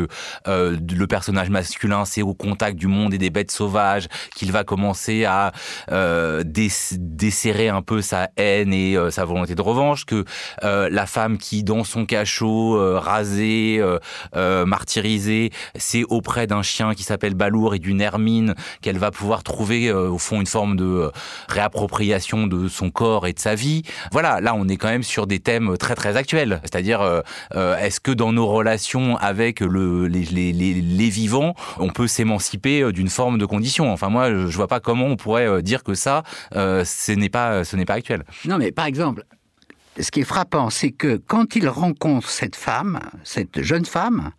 le 0.48 1.06
personnage 1.06 1.50
masculin 1.50 2.06
c'est 2.06 2.22
au 2.22 2.34
contact 2.34 2.78
du 2.78 2.88
monde 2.88 3.14
et 3.14 3.18
des 3.18 3.30
bêtes 3.30 3.52
sauvages 3.52 4.08
qu'il 4.36 4.52
va 4.52 4.64
commencer 4.64 5.25
à 5.26 5.52
euh, 5.92 6.44
desserrer 6.46 7.70
un 7.70 7.82
peu 7.82 8.02
sa 8.02 8.30
haine 8.38 8.74
et 8.74 8.96
euh, 8.96 9.12
sa 9.12 9.26
volonté 9.26 9.56
de 9.56 9.62
revanche, 9.62 10.06
que 10.06 10.26
euh, 10.64 10.90
la 10.92 11.06
femme 11.06 11.38
qui, 11.38 11.64
dans 11.64 11.84
son 11.84 12.06
cachot, 12.06 12.78
rasée, 13.00 13.82
martyrisée, 14.36 15.52
c'est 15.76 16.04
auprès 16.10 16.48
d'un 16.48 16.62
chien 16.62 16.94
qui 16.94 17.04
s'appelle 17.04 17.34
Balour 17.34 17.76
et 17.76 17.80
d'une 17.80 18.02
hermine 18.02 18.56
qu'elle 18.82 18.98
va 18.98 19.12
pouvoir 19.12 19.44
trouver, 19.44 19.92
au 19.92 20.18
fond, 20.18 20.40
une 20.40 20.48
forme 20.48 20.76
de 20.76 21.12
réappropriation 21.48 22.48
de 22.48 22.68
son 22.68 22.90
corps 22.90 23.28
et 23.28 23.34
de 23.34 23.40
sa 23.40 23.56
vie. 23.56 23.84
Voilà, 24.12 24.42
là, 24.42 24.54
on 24.56 24.68
est 24.68 24.78
quand 24.78 24.88
même 24.88 25.04
sur 25.04 25.28
des 25.28 25.40
thèmes 25.40 25.78
très, 25.78 25.96
très 25.96 26.18
actuels. 26.18 26.62
C'est-à-dire, 26.64 27.24
est-ce 27.56 28.00
que 28.00 28.12
dans 28.12 28.32
nos 28.32 28.48
relations 28.48 29.18
avec 29.18 29.60
le, 29.60 30.08
les, 30.08 30.24
les, 30.24 30.54
les 30.54 31.10
vivants, 31.10 31.56
on 31.80 31.90
peut 31.90 32.08
s'émanciper 32.08 32.92
d'une 32.92 33.10
forme 33.10 33.38
de 33.38 33.46
condition? 33.46 33.92
Enfin, 33.92 34.10
moi, 34.10 34.30
je 34.30 34.56
vois 34.56 34.68
pas 34.68 34.80
comment 34.80 35.15
on 35.16 35.18
pourrait 35.18 35.48
euh, 35.48 35.62
dire 35.62 35.84
que 35.84 35.94
ça, 35.94 36.24
euh, 36.56 36.84
ce 36.84 37.14
n'est 37.14 37.30
pas, 37.30 37.64
ce 37.64 37.78
n'est 37.78 37.86
pas 37.86 37.94
actuel. 37.94 38.24
Non, 38.44 38.58
mais 38.58 38.74
par 38.74 38.86
exemple, 38.86 39.24
ce 39.98 40.12
qui 40.12 40.20
est 40.20 40.26
frappant, 40.26 40.70
c'est 40.70 40.92
que 40.92 41.16
quand 41.16 41.56
il 41.56 41.70
rencontre 41.70 42.30
cette 42.30 42.58
femme, 42.58 43.00
cette 43.24 43.62
jeune 43.62 43.86
femme, 43.86 44.32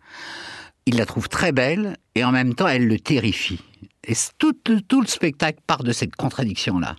il 0.85 0.97
la 0.97 1.07
trouve 1.07 1.29
très 1.29 1.51
belle 1.51 1.97
et 2.13 2.23
en 2.23 2.31
même 2.31 2.53
temps, 2.53 2.67
elle 2.67 2.87
le 2.87 2.99
terrifie. 2.99 3.59
Et 4.03 4.13
tout 4.37 5.01
le 5.01 5.07
spectacle 5.07 5.59
part 5.65 5.83
de 5.83 5.91
cette 5.91 6.15
contradiction-là, 6.15 6.95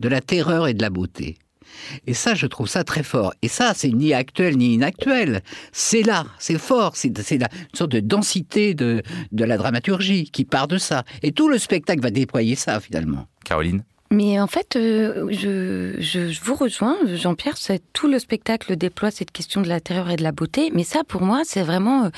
de 0.00 0.08
la 0.08 0.20
terreur 0.20 0.66
et 0.66 0.74
de 0.74 0.82
la 0.82 0.90
beauté. 0.90 1.38
Et 2.06 2.14
ça, 2.14 2.34
je 2.34 2.46
trouve 2.46 2.68
ça 2.68 2.84
très 2.84 3.02
fort. 3.02 3.34
Et 3.42 3.48
ça, 3.48 3.72
c'est 3.74 3.90
ni 3.90 4.14
actuel 4.14 4.56
ni 4.56 4.74
inactuel. 4.74 5.42
C'est 5.72 6.02
là, 6.02 6.26
c'est 6.38 6.58
fort, 6.58 6.96
c'est 6.96 7.08
une 7.08 7.46
sorte 7.74 7.90
de 7.90 8.00
densité 8.00 8.74
de, 8.74 9.02
de 9.32 9.44
la 9.44 9.56
dramaturgie 9.56 10.30
qui 10.30 10.44
part 10.44 10.68
de 10.68 10.78
ça. 10.78 11.04
Et 11.22 11.32
tout 11.32 11.48
le 11.48 11.58
spectacle 11.58 12.02
va 12.02 12.10
déployer 12.10 12.54
ça, 12.54 12.80
finalement. 12.80 13.26
Caroline? 13.44 13.82
Mais 14.12 14.40
en 14.40 14.48
fait, 14.48 14.74
euh, 14.74 15.28
je, 15.30 15.94
je, 16.00 16.40
vous 16.42 16.56
rejoins, 16.56 16.96
Jean-Pierre, 17.06 17.56
c'est 17.56 17.80
tout 17.92 18.08
le 18.08 18.18
spectacle 18.18 18.74
déploie 18.74 19.12
cette 19.12 19.30
question 19.30 19.60
de 19.60 19.68
la 19.68 19.78
terreur 19.78 20.10
et 20.10 20.16
de 20.16 20.24
la 20.24 20.32
beauté. 20.32 20.72
Mais 20.74 20.82
ça, 20.82 21.04
pour 21.04 21.22
moi, 21.22 21.42
c'est 21.44 21.62
vraiment 21.62 22.06
euh, 22.06 22.08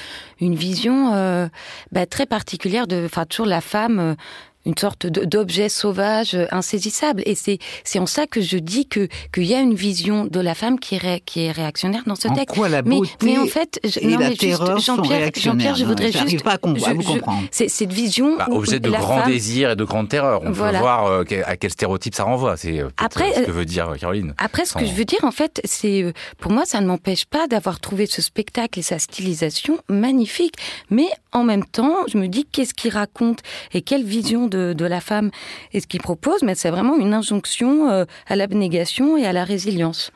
une 0.40 0.54
vision 0.54 1.12
euh, 1.12 1.48
bah, 1.90 2.06
très 2.06 2.24
particulière 2.24 2.86
de, 2.86 3.04
enfin, 3.04 3.26
toujours 3.26 3.44
la 3.44 3.60
femme 3.60 4.16
une 4.64 4.76
sorte 4.78 5.06
d'objet 5.06 5.68
sauvage 5.68 6.36
insaisissable. 6.50 7.22
Et 7.26 7.34
c'est 7.34 7.58
c'est 7.84 7.98
en 7.98 8.06
ça 8.06 8.26
que 8.26 8.40
je 8.40 8.56
dis 8.58 8.86
que 8.86 9.08
qu'il 9.34 9.44
y 9.44 9.54
a 9.54 9.60
une 9.60 9.74
vision 9.74 10.24
de 10.24 10.40
la 10.40 10.54
femme 10.54 10.78
qui 10.78 10.94
est 10.96 11.20
qui 11.24 11.40
est 11.44 11.50
réactionnaire 11.52 12.02
dans 12.06 12.14
ce 12.16 12.28
en 12.28 12.34
texte. 12.34 12.56
Quoi 12.56 12.68
la 12.68 12.82
mais, 12.82 12.96
beauté 12.96 13.12
mais 13.24 13.38
en 13.38 13.46
fait, 13.46 13.80
je, 13.84 14.00
et 14.00 14.06
non, 14.08 14.18
la 14.18 14.28
mais 14.30 14.36
terreur 14.36 14.76
juste, 14.76 14.86
Jean-Pierre, 14.86 15.30
Jean-Pierre, 15.36 15.74
je 15.74 15.84
voudrais 15.84 16.12
juste 16.12 16.42
pas 16.42 16.52
à, 16.52 16.58
je- 16.62 16.68
vous 16.94 17.02
je- 17.02 17.06
comprendre. 17.06 17.42
c'est 17.50 17.68
cette 17.68 17.92
vision 17.92 18.36
Bah, 18.36 18.46
où 18.50 18.56
objet 18.58 18.78
de 18.80 18.90
la 18.90 18.98
grand 18.98 19.18
femme- 19.22 19.30
désir 19.30 19.70
et 19.70 19.76
de 19.76 19.84
grande 19.84 20.08
terreur. 20.08 20.40
On 20.44 20.50
Voilà. 20.52 20.78
peut 20.78 20.82
voir 20.82 21.06
euh, 21.06 21.24
à 21.46 21.56
quel 21.56 21.70
stéréotype 21.70 22.14
ça 22.14 22.24
renvoie. 22.24 22.56
C'est 22.56 22.80
euh, 22.80 22.88
Après, 22.98 23.30
euh, 23.30 23.34
ce 23.34 23.40
que 23.46 23.50
euh, 23.50 23.54
veut 23.54 23.64
dire 23.64 23.92
Caroline. 23.98 24.34
Après, 24.38 24.64
ce 24.64 24.74
que 24.74 24.84
je 24.86 24.92
veux 24.92 25.04
dire, 25.04 25.20
en 25.24 25.30
fait, 25.32 25.60
c'est 25.64 26.02
euh, 26.02 26.12
pour 26.38 26.52
moi, 26.52 26.64
ça 26.64 26.80
ne 26.80 26.86
m'empêche 26.86 27.24
pas 27.24 27.46
d'avoir 27.48 27.80
trouvé 27.80 28.06
ce 28.06 28.22
spectacle 28.22 28.78
et 28.78 28.82
sa 28.82 28.98
stylisation 28.98 29.78
magnifique. 29.88 30.54
Mais 30.90 31.08
en 31.32 31.44
même 31.44 31.64
temps, 31.64 32.06
je 32.08 32.18
me 32.18 32.28
dis 32.28 32.44
qu'est-ce 32.44 32.74
qu'il 32.74 32.92
raconte 32.92 33.40
et 33.72 33.82
quelle 33.82 34.04
vision 34.04 34.46
de, 34.46 34.72
de 34.72 34.84
la 34.84 35.00
femme 35.00 35.30
est-ce 35.72 35.86
qu'il 35.86 36.00
propose? 36.00 36.42
Mais 36.42 36.54
c'est 36.54 36.70
vraiment 36.70 36.96
une 36.96 37.14
injonction 37.14 37.90
euh, 37.90 38.04
à 38.26 38.36
l'abnégation 38.36 39.16
et 39.16 39.26
à 39.26 39.32
la 39.32 39.44
résilience. 39.44 40.12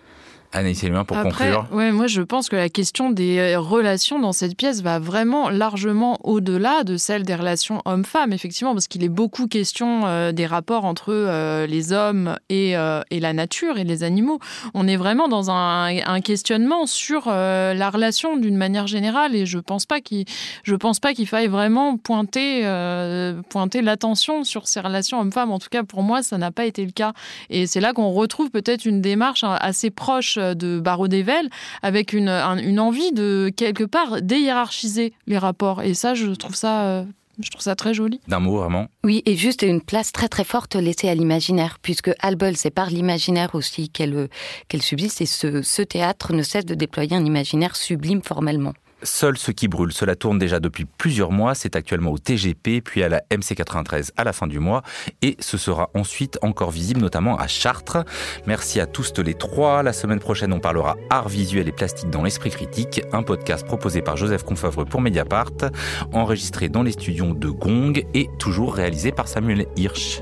Anaïs 0.53 0.83
Elmer, 0.85 1.03
pour 1.07 1.17
Après, 1.17 1.51
conclure. 1.51 1.67
ouais, 1.73 1.93
moi 1.93 2.07
je 2.07 2.23
pense 2.23 2.49
que 2.49 2.57
la 2.57 2.69
question 2.69 3.11
des 3.11 3.39
euh, 3.39 3.59
relations 3.61 4.19
dans 4.19 4.33
cette 4.33 4.57
pièce 4.57 4.83
va 4.83 4.99
vraiment 4.99 5.51
largement 5.51 6.19
au-delà 6.25 6.85
de 6.85 6.97
celle 6.97 7.25
des 7.25 7.35
relations 7.35 7.83
hommes-femmes, 7.85 8.33
effectivement, 8.33 8.73
parce 8.73 8.87
qu'il 8.87 9.05
est 9.05 9.09
beaucoup 9.09 9.47
question 9.47 10.07
euh, 10.07 10.33
des 10.33 10.47
rapports 10.47 10.85
entre 10.85 11.13
euh, 11.13 11.67
les 11.67 11.93
hommes 11.93 12.37
et, 12.49 12.77
euh, 12.77 13.03
et 13.11 13.21
la 13.21 13.33
nature 13.33 13.79
et 13.79 13.85
les 13.85 14.03
animaux. 14.03 14.39
On 14.75 14.89
est 14.89 14.97
vraiment 14.97 15.29
dans 15.29 15.51
un, 15.51 15.97
un 16.07 16.21
questionnement 16.21 16.87
sur 16.87 17.27
la 17.27 17.91
relation 17.91 18.37
d'une 18.37 18.57
manière 18.57 18.87
générale, 18.87 19.35
et 19.35 19.47
je 19.47 19.59
pense 19.59 19.87
pas 19.87 20.01
qu'il, 20.01 20.25
je 20.63 20.75
pense 20.75 21.01
pas 21.01 21.15
qu'il 21.15 21.27
faille 21.27 21.49
vraiment 21.49 21.97
pointer, 21.97 22.63
pointer 23.49 23.83
l'attention 23.83 24.45
sur 24.45 24.67
ces 24.69 24.81
relations 24.81 25.21
hommes-femmes. 25.21 25.51
En 25.51 25.59
tout 25.59 25.69
cas, 25.71 25.83
pour 25.83 26.03
moi, 26.03 26.23
ça 26.23 26.39
n'a 26.39 26.51
pas 26.51 26.65
été 26.65 26.85
le 26.85 26.93
cas. 26.93 27.13
Et 27.51 27.67
c'est 27.67 27.81
là 27.81 27.93
qu'on 27.93 28.11
retrouve 28.11 28.51
peut-être 28.51 28.85
une 28.85 29.01
démarche 29.01 29.45
hein, 29.45 29.57
assez 29.61 29.91
proche 29.91 30.39
de 30.55 30.79
Barreau 30.81 31.09
d'Evel, 31.09 31.49
avec 31.83 32.13
une, 32.13 32.29
un- 32.29 32.59
une 32.59 32.79
envie 32.81 33.13
de, 33.13 33.51
quelque 33.57 33.85
part, 33.85 34.23
déhiérarchiser 34.23 35.13
les 35.27 35.39
rapports. 35.39 35.83
Et 35.83 35.95
ça, 35.95 36.15
je 36.15 36.27
trouve 36.33 36.55
ça, 36.55 36.83
euh, 36.85 37.05
je 37.43 37.51
trouve 37.51 37.63
ça 37.63 37.75
très 37.75 37.93
joli. 37.93 38.21
D'un 38.29 38.41
mot, 38.41 38.57
vraiment. 38.59 38.87
Oui, 39.05 39.23
et 39.27 39.37
juste 39.37 39.63
une 39.63 39.81
place 39.83 40.13
très 40.13 40.29
très 40.29 40.45
forte 40.45 40.75
laissée 40.77 41.09
à 41.09 41.15
l'imaginaire, 41.15 41.79
puisque 41.83 42.11
Albel, 42.21 42.57
c'est 42.57 42.71
par 42.71 42.89
l'imaginaire 42.91 43.55
aussi 43.55 43.89
qu'elle 43.91 44.29
qu'elle 44.69 44.83
subsiste, 44.83 45.21
et 45.21 45.27
ce, 45.27 45.63
ce 45.63 45.83
théâtre 45.83 46.33
ne 46.33 46.43
cesse 46.43 46.65
de 46.65 46.75
déployer 46.75 47.15
un 47.17 47.25
imaginaire 47.25 47.77
sublime 47.77 48.23
formellement. 48.23 48.73
Seul 49.07 49.39
ce 49.39 49.53
qui 49.53 49.69
brûle, 49.69 49.93
cela 49.93 50.17
tourne 50.17 50.37
déjà 50.37 50.59
depuis 50.59 50.85
plusieurs 50.85 51.31
mois. 51.31 51.55
C'est 51.55 51.77
actuellement 51.77 52.11
au 52.11 52.19
TGP, 52.19 52.81
puis 52.85 53.05
à 53.05 53.09
la 53.09 53.21
MC93 53.31 54.11
à 54.17 54.25
la 54.25 54.33
fin 54.33 54.49
du 54.49 54.59
mois. 54.59 54.83
Et 55.23 55.37
ce 55.39 55.57
sera 55.57 55.91
ensuite 55.95 56.39
encore 56.43 56.73
visible, 56.73 57.01
notamment 57.01 57.39
à 57.39 57.47
Chartres. 57.47 58.05
Merci 58.47 58.81
à 58.81 58.87
tous 58.87 59.13
les 59.19 59.35
trois. 59.35 59.85
La 59.85 59.93
semaine 59.93 60.19
prochaine, 60.19 60.53
on 60.53 60.59
parlera 60.59 60.97
art 61.09 61.29
visuel 61.29 61.69
et 61.69 61.73
plastique 61.73 62.11
dans 62.11 62.25
l'esprit 62.25 62.51
critique. 62.51 63.01
Un 63.13 63.23
podcast 63.23 63.65
proposé 63.65 64.03
par 64.03 64.17
Joseph 64.17 64.43
Confavre 64.43 64.85
pour 64.85 65.01
Mediapart, 65.01 65.71
enregistré 66.13 66.69
dans 66.69 66.83
les 66.83 66.93
studios 66.93 67.33
de 67.33 67.49
Gong 67.49 68.05
et 68.13 68.29
toujours 68.41 68.75
réalisé 68.75 69.13
par 69.13 69.29
Samuel 69.29 69.67
Hirsch. 69.77 70.21